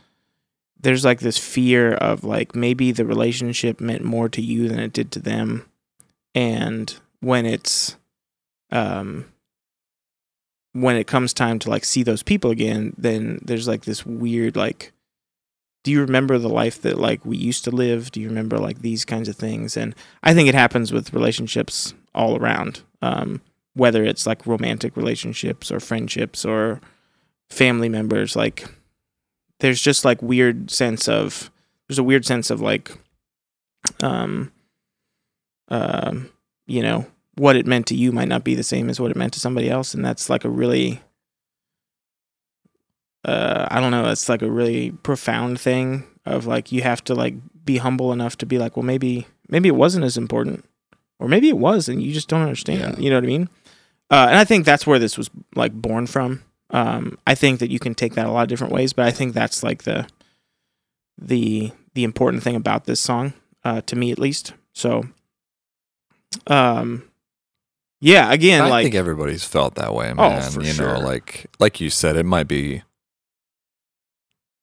there's 0.80 1.05
like 1.05 1.20
this 1.20 1.38
fear 1.38 1.93
of 1.93 2.24
like 2.24 2.55
maybe 2.55 2.91
the 2.91 3.05
relationship 3.05 3.80
meant 3.80 4.03
more 4.03 4.28
to 4.30 4.41
you 4.41 4.68
than 4.68 4.80
it 4.80 4.93
did 4.93 5.12
to 5.12 5.20
them 5.20 5.66
and 6.34 6.99
when 7.22 7.45
it's 7.45 7.95
um 8.72 9.26
when 10.74 10.95
it 10.95 11.07
comes 11.07 11.34
time 11.34 11.59
to 11.59 11.69
like 11.69 11.84
see 11.84 12.03
those 12.03 12.24
people 12.24 12.51
again 12.51 12.93
then 12.97 13.39
there's 13.43 13.67
like 13.67 13.84
this 13.86 14.05
weird 14.05 14.55
like 14.55 14.91
do 15.84 15.91
you 15.91 16.01
remember 16.01 16.38
the 16.38 16.49
life 16.49 16.82
that 16.84 16.99
like 16.99 17.26
we 17.26 17.38
used 17.38 17.63
to 17.63 17.72
live? 17.72 18.11
Do 18.11 18.22
you 18.22 18.28
remember 18.28 18.59
like 18.59 18.82
these 18.82 19.03
kinds 19.03 19.28
of 19.28 19.36
things? 19.36 19.76
And 19.76 19.95
i 20.24 20.34
think 20.34 20.47
it 20.47 20.55
happens 20.55 20.91
with 20.91 21.13
relationships 21.13 21.93
all 22.13 22.38
around 22.38 22.82
um 23.01 23.41
whether 23.74 24.03
it's 24.03 24.28
like 24.28 24.45
romantic 24.45 24.97
relationships 24.97 25.72
or 25.72 25.80
friendships 25.80 26.43
or 26.43 26.82
family 27.49 27.88
members 27.88 28.36
like 28.36 28.65
there's 29.59 29.82
just 29.82 30.03
like 30.03 30.22
weird 30.22 30.69
sense 30.69 31.07
of 31.07 31.49
there's 31.88 31.99
a 31.99 32.03
weird 32.03 32.26
sense 32.26 32.49
of 32.49 32.59
like 32.61 32.91
um 34.03 34.51
um 35.69 36.30
you 36.72 36.82
know 36.82 37.05
what 37.36 37.55
it 37.55 37.65
meant 37.65 37.86
to 37.88 37.95
you 37.95 38.11
might 38.11 38.28
not 38.28 38.43
be 38.43 38.55
the 38.55 38.63
same 38.63 38.89
as 38.89 38.99
what 38.99 39.11
it 39.11 39.17
meant 39.17 39.34
to 39.34 39.39
somebody 39.39 39.69
else 39.69 39.93
and 39.93 40.03
that's 40.05 40.30
like 40.30 40.43
a 40.45 40.49
really 40.49 40.99
uh 43.26 43.67
i 43.69 43.80
don't 43.80 43.91
know 43.91 44.09
it's 44.09 44.28
like 44.30 44.41
a 44.41 44.49
really 44.51 44.91
profound 45.03 45.59
thing 45.59 46.03
of 46.26 46.45
like 46.45 46.72
you 46.72 46.82
have 46.82 47.03
to 47.03 47.13
like 47.13 47.36
be 47.63 47.78
humble 47.78 48.11
enough 48.11 48.38
to 48.38 48.45
be 48.45 48.57
like 48.57 48.76
well 48.76 48.84
maybe 48.86 49.28
maybe 49.49 49.69
it 49.69 49.76
wasn't 49.76 50.03
as 50.03 50.17
important 50.17 50.65
or 51.19 51.28
maybe 51.28 51.47
it 51.49 51.57
was 51.57 51.88
and 51.88 52.01
you 52.01 52.13
just 52.13 52.28
don't 52.28 52.41
understand 52.41 52.95
Yeah. 52.97 53.03
you 53.03 53.09
know 53.09 53.17
what 53.17 53.24
i 53.24 53.28
mean? 53.28 53.49
Uh 54.09 54.26
and 54.30 54.38
i 54.38 54.43
think 54.45 54.65
that's 54.65 54.88
where 54.88 54.99
this 54.99 55.17
was 55.17 55.30
like 55.55 55.74
born 55.74 56.07
from. 56.07 56.41
Um 56.72 57.17
i 57.28 57.36
think 57.36 57.59
that 57.59 57.69
you 57.69 57.80
can 57.80 57.93
take 57.95 58.15
that 58.15 58.26
a 58.28 58.32
lot 58.32 58.43
of 58.43 58.47
different 58.49 58.74
ways 58.74 58.93
but 58.93 59.05
i 59.05 59.11
think 59.11 59.34
that's 59.34 59.61
like 59.63 59.84
the 59.84 60.07
the 61.17 61.72
the 61.93 62.03
important 62.03 62.41
thing 62.43 62.55
about 62.55 62.86
this 62.86 62.99
song 62.99 63.34
uh 63.63 63.82
to 63.82 63.95
me 63.95 64.11
at 64.11 64.19
least. 64.19 64.53
So 64.74 65.03
um 66.47 67.03
yeah 67.99 68.32
again 68.32 68.61
like 68.61 68.67
I 68.67 68.71
like 68.71 68.84
think 68.86 68.95
everybody's 68.95 69.43
felt 69.43 69.75
that 69.75 69.93
way, 69.93 70.09
Oh, 70.11 70.15
man. 70.15 70.51
for 70.51 70.61
you 70.63 70.71
sure. 70.73 70.93
know, 70.95 70.99
like 70.99 71.47
like 71.59 71.79
you 71.82 71.89
said, 71.89 72.15
it 72.15 72.25
might 72.25 72.47
be 72.47 72.84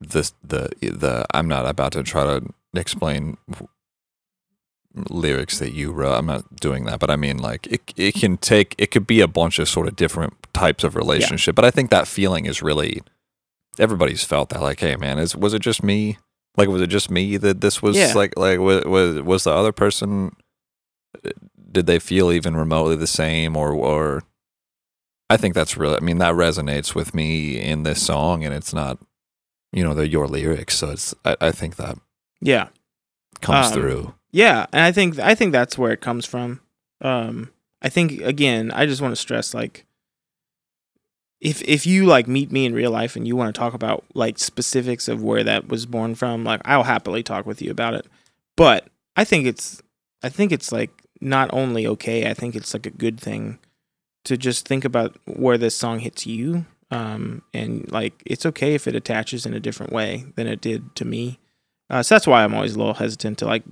this 0.00 0.32
the 0.44 0.70
the. 0.80 1.24
I'm 1.34 1.48
not 1.48 1.66
about 1.66 1.92
to 1.92 2.02
try 2.02 2.24
to 2.24 2.44
explain 2.74 3.36
lyrics 5.10 5.58
that 5.58 5.72
you 5.72 5.92
wrote. 5.92 6.14
I'm 6.14 6.26
not 6.26 6.56
doing 6.56 6.84
that, 6.86 6.98
but 7.00 7.10
I 7.10 7.16
mean, 7.16 7.38
like 7.38 7.66
it 7.68 7.92
it 7.96 8.14
can 8.14 8.36
take 8.36 8.74
it 8.78 8.90
could 8.90 9.06
be 9.06 9.20
a 9.20 9.28
bunch 9.28 9.58
of 9.58 9.68
sort 9.68 9.86
of 9.88 9.96
different 9.96 10.34
types 10.52 10.84
of 10.84 10.96
relationship. 10.96 11.54
But 11.54 11.64
I 11.64 11.70
think 11.70 11.90
that 11.90 12.08
feeling 12.08 12.46
is 12.46 12.62
really 12.62 13.00
everybody's 13.78 14.24
felt 14.24 14.48
that. 14.50 14.60
Like, 14.62 14.80
hey, 14.80 14.96
man, 14.96 15.18
is 15.18 15.36
was 15.36 15.54
it 15.54 15.62
just 15.62 15.82
me? 15.82 16.18
Like, 16.56 16.68
was 16.68 16.82
it 16.82 16.88
just 16.88 17.10
me 17.10 17.36
that 17.36 17.60
this 17.60 17.82
was 17.82 17.96
Yeah. 17.96 18.12
like 18.14 18.36
like 18.36 18.58
was 18.58 18.84
was 18.84 19.22
was 19.22 19.44
the 19.44 19.52
other 19.52 19.72
person? 19.72 20.34
Did 21.70 21.86
they 21.86 21.98
feel 21.98 22.32
even 22.32 22.56
remotely 22.56 22.96
the 22.96 23.06
same 23.06 23.56
or 23.56 23.72
or 23.72 24.22
I 25.30 25.36
think 25.36 25.54
that's 25.54 25.76
really 25.76 25.96
I 25.96 26.00
mean 26.00 26.18
that 26.18 26.34
resonates 26.34 26.94
with 26.94 27.14
me 27.14 27.60
in 27.60 27.82
this 27.82 28.04
song 28.04 28.44
and 28.44 28.54
it's 28.54 28.72
not 28.72 28.98
you 29.72 29.84
know 29.84 29.94
they're 29.94 30.04
your 30.04 30.26
lyrics 30.26 30.78
so 30.78 30.90
it's 30.90 31.14
I, 31.24 31.36
I 31.40 31.50
think 31.52 31.76
that 31.76 31.98
yeah 32.40 32.68
comes 33.40 33.68
Um, 33.68 33.72
through. 33.72 34.14
Yeah, 34.30 34.66
and 34.72 34.82
I 34.82 34.92
think 34.92 35.18
I 35.18 35.34
think 35.34 35.52
that's 35.52 35.78
where 35.78 35.92
it 35.92 36.00
comes 36.00 36.26
from. 36.26 36.60
Um, 37.00 37.50
I 37.80 37.88
think 37.88 38.20
again, 38.20 38.70
I 38.72 38.84
just 38.84 39.00
want 39.00 39.12
to 39.12 39.16
stress 39.20 39.54
like 39.54 39.86
if 41.40 41.62
if 41.62 41.86
you 41.86 42.04
like 42.04 42.26
meet 42.26 42.50
me 42.50 42.66
in 42.66 42.74
real 42.74 42.90
life 42.90 43.14
and 43.16 43.26
you 43.26 43.36
want 43.36 43.54
to 43.54 43.58
talk 43.58 43.74
about 43.74 44.04
like 44.14 44.38
specifics 44.38 45.08
of 45.08 45.22
where 45.22 45.44
that 45.44 45.68
was 45.68 45.86
born 45.86 46.14
from, 46.14 46.44
like 46.44 46.60
I'll 46.64 46.82
happily 46.82 47.22
talk 47.22 47.46
with 47.46 47.62
you 47.62 47.70
about 47.70 47.94
it. 47.94 48.06
But 48.56 48.88
I 49.16 49.24
think 49.24 49.46
it's 49.46 49.80
I 50.22 50.28
think 50.28 50.50
it's 50.52 50.72
like 50.72 50.90
not 51.20 51.50
only 51.52 51.86
okay, 51.86 52.28
I 52.30 52.34
think 52.34 52.54
it's 52.54 52.74
like 52.74 52.86
a 52.86 52.90
good 52.90 53.20
thing 53.20 53.58
to 54.24 54.36
just 54.36 54.66
think 54.68 54.84
about 54.84 55.16
where 55.26 55.58
this 55.58 55.76
song 55.76 56.00
hits 56.00 56.26
you. 56.26 56.66
Um, 56.90 57.42
and 57.52 57.90
like 57.92 58.22
it's 58.24 58.46
okay 58.46 58.74
if 58.74 58.86
it 58.88 58.94
attaches 58.96 59.44
in 59.44 59.52
a 59.54 59.60
different 59.60 59.92
way 59.92 60.24
than 60.36 60.46
it 60.46 60.60
did 60.60 60.94
to 60.96 61.04
me. 61.04 61.38
Uh, 61.90 62.02
so 62.02 62.14
that's 62.14 62.26
why 62.26 62.42
I'm 62.44 62.54
always 62.54 62.74
a 62.74 62.78
little 62.78 62.94
hesitant 62.94 63.38
to 63.38 63.46
like 63.46 63.62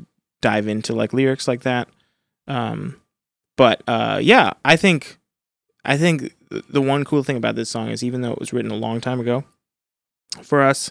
dive 0.42 0.68
into 0.68 0.92
like 0.94 1.12
lyrics 1.12 1.48
like 1.48 1.62
that. 1.62 1.88
Um, 2.46 3.00
but 3.56 3.82
uh, 3.88 4.18
yeah, 4.22 4.52
I 4.64 4.76
think 4.76 5.18
I 5.84 5.96
think 5.96 6.34
the 6.68 6.82
one 6.82 7.04
cool 7.04 7.22
thing 7.22 7.36
about 7.36 7.54
this 7.54 7.70
song 7.70 7.88
is 7.88 8.04
even 8.04 8.20
though 8.20 8.32
it 8.32 8.38
was 8.38 8.52
written 8.52 8.70
a 8.70 8.76
long 8.76 9.00
time 9.00 9.18
ago 9.20 9.44
for 10.42 10.62
us, 10.62 10.90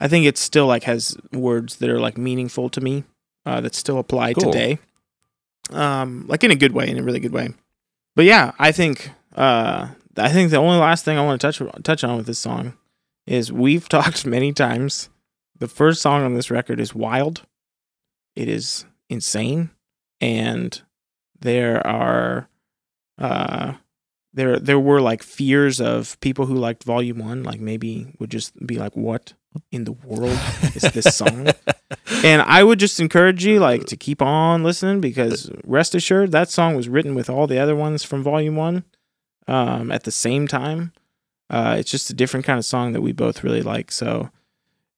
I 0.00 0.08
think 0.08 0.26
it 0.26 0.38
still 0.38 0.66
like 0.66 0.84
has 0.84 1.16
words 1.32 1.76
that 1.76 1.88
are 1.90 2.00
like 2.00 2.18
meaningful 2.18 2.68
to 2.70 2.80
me 2.80 3.04
uh, 3.46 3.60
that 3.60 3.74
still 3.74 3.98
apply 3.98 4.34
Cool. 4.34 4.50
today. 4.52 4.78
Um, 5.70 6.26
like 6.28 6.44
in 6.44 6.50
a 6.50 6.56
good 6.56 6.72
way, 6.72 6.88
in 6.88 6.98
a 6.98 7.02
really 7.02 7.20
good 7.20 7.32
way. 7.32 7.50
But 8.16 8.24
yeah, 8.24 8.52
I 8.58 8.72
think 8.72 9.10
uh, 9.34 9.88
I 10.16 10.28
think 10.30 10.50
the 10.50 10.56
only 10.58 10.78
last 10.78 11.04
thing 11.04 11.18
I 11.18 11.24
want 11.24 11.40
to 11.40 11.52
touch 11.52 11.82
touch 11.82 12.04
on 12.04 12.16
with 12.16 12.26
this 12.26 12.38
song 12.38 12.74
is 13.26 13.52
we've 13.52 13.88
talked 13.88 14.26
many 14.26 14.52
times. 14.52 15.08
The 15.58 15.68
first 15.68 16.00
song 16.00 16.22
on 16.24 16.34
this 16.34 16.50
record 16.50 16.80
is 16.80 16.94
wild. 16.94 17.42
It 18.34 18.48
is 18.48 18.86
insane, 19.08 19.70
and 20.20 20.80
there 21.38 21.86
are 21.86 22.48
uh 23.18 23.74
there 24.32 24.58
there 24.58 24.78
were 24.80 25.00
like 25.00 25.22
fears 25.22 25.80
of 25.80 26.18
people 26.20 26.46
who 26.46 26.54
liked 26.54 26.84
volume 26.84 27.18
one 27.18 27.42
like 27.42 27.60
maybe 27.60 28.06
would 28.18 28.30
just 28.30 28.66
be 28.66 28.76
like 28.76 28.96
what 28.96 29.34
in 29.72 29.84
the 29.84 29.92
world 29.92 30.38
is 30.74 30.82
this 30.92 31.16
song? 31.16 31.48
And 32.24 32.42
i 32.42 32.62
would 32.62 32.78
just 32.78 33.00
encourage 33.00 33.44
you 33.44 33.58
like 33.58 33.84
to 33.86 33.96
keep 33.96 34.20
on 34.22 34.62
listening 34.62 35.00
because 35.00 35.50
rest 35.64 35.94
assured 35.94 36.32
that 36.32 36.50
song 36.50 36.76
was 36.76 36.88
written 36.88 37.14
with 37.14 37.30
all 37.30 37.46
the 37.46 37.58
other 37.58 37.74
ones 37.74 38.04
from 38.04 38.22
volume 38.22 38.56
one 38.56 38.84
um 39.48 39.90
at 39.90 40.04
the 40.04 40.10
same 40.10 40.46
time. 40.46 40.92
Uh 41.48 41.76
it's 41.78 41.90
just 41.90 42.10
a 42.10 42.14
different 42.14 42.46
kind 42.46 42.58
of 42.58 42.64
song 42.64 42.92
that 42.92 43.00
we 43.00 43.12
both 43.12 43.42
really 43.42 43.62
like. 43.62 43.90
So 43.90 44.30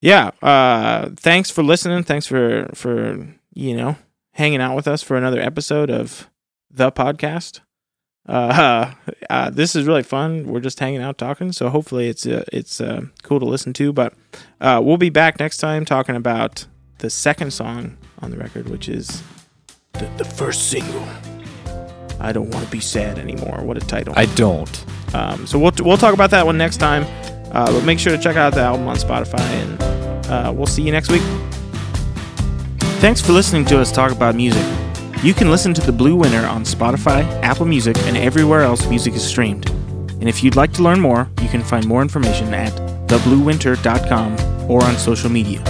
yeah 0.01 0.31
uh 0.43 1.11
thanks 1.17 1.51
for 1.51 1.63
listening. 1.63 2.03
Thanks 2.03 2.27
for 2.27 2.69
for 2.75 3.27
you 3.55 3.77
know 3.77 3.97
hanging 4.33 4.61
out 4.61 4.77
with 4.77 4.89
us 4.89 5.03
for 5.03 5.17
another 5.17 5.41
episode 5.41 5.91
of 5.91 6.29
the 6.71 6.91
podcast 6.91 7.61
uh, 8.29 8.93
uh, 9.31 9.51
this 9.51 9.75
is 9.75 9.87
really 9.87 10.03
fun. 10.03 10.47
We're 10.47 10.61
just 10.61 10.79
hanging 10.79 11.03
out 11.03 11.19
talking, 11.19 11.53
so 11.53 11.69
hopefully 11.69 12.09
it's 12.09 12.27
uh, 12.27 12.45
it's 12.53 12.81
uh, 12.81 13.03
cool 13.23 13.41
to 13.41 13.47
listen 13.47 13.73
to. 13.75 13.93
But 13.93 14.15
uh, 14.61 14.81
we'll 14.83 14.97
be 14.97 15.11
back 15.11 15.39
next 15.39 15.59
time 15.59 15.85
talking 15.85 16.17
about 16.17 16.67
the 16.99 17.11
second 17.11 17.53
song 17.53 17.97
on 18.21 18.31
the 18.31 18.37
record, 18.37 18.69
which 18.69 18.89
is 18.89 19.23
the, 19.95 20.07
the 20.17 20.25
first 20.25 20.71
single. 20.71 21.07
I 22.21 22.33
don't 22.33 22.51
want 22.51 22.65
to 22.65 22.71
be 22.71 22.81
sad 22.81 23.19
anymore. 23.19 23.63
What 23.63 23.77
a 23.77 23.81
title! 23.81 24.15
I 24.17 24.27
don't. 24.27 24.85
Um, 25.15 25.47
so 25.47 25.59
we'll 25.59 25.73
we'll 25.81 25.99
talk 25.99 26.15
about 26.15 26.31
that 26.31 26.47
one 26.47 26.57
next 26.57 26.77
time. 26.77 27.05
Uh, 27.53 27.71
but 27.71 27.85
make 27.85 27.99
sure 27.99 28.17
to 28.17 28.23
check 28.23 28.37
out 28.37 28.55
the 28.55 28.61
album 28.61 28.87
on 28.89 28.97
Spotify, 28.97 29.41
and 29.41 30.27
uh, 30.27 30.53
we'll 30.55 30.67
see 30.67 30.83
you 30.83 30.93
next 30.93 31.11
week. 31.11 31.23
Thanks 33.01 33.21
for 33.21 33.33
listening 33.33 33.65
to 33.67 33.81
us 33.81 33.91
talk 33.91 34.13
about 34.13 34.37
music. 34.37 34.65
You 35.23 35.35
can 35.35 35.53
listen 35.53 35.73
to 35.75 35.81
The 35.81 35.93
Blue 35.93 36.17
Winter 36.17 36.45
on 36.45 36.65
Spotify, 36.65 37.23
Apple 37.45 37.65
Music, 37.65 37.97
and 38.07 38.17
everywhere 38.17 38.63
else 38.63 38.89
music 38.89 39.15
is 39.15 39.25
streamed. 39.25 39.71
And 39.71 40.29
if 40.29 40.43
you'd 40.43 40.57
like 40.57 40.73
to 40.73 40.83
learn 40.83 40.99
more, 40.99 41.31
you 41.41 41.49
can 41.49 41.63
find 41.63 41.87
more 41.87 42.03
information 42.03 42.53
at 42.53 42.73
thebluewinter.com 43.07 44.69
or 44.69 44.83
on 44.83 44.97
social 44.97 45.31
media. 45.31 45.63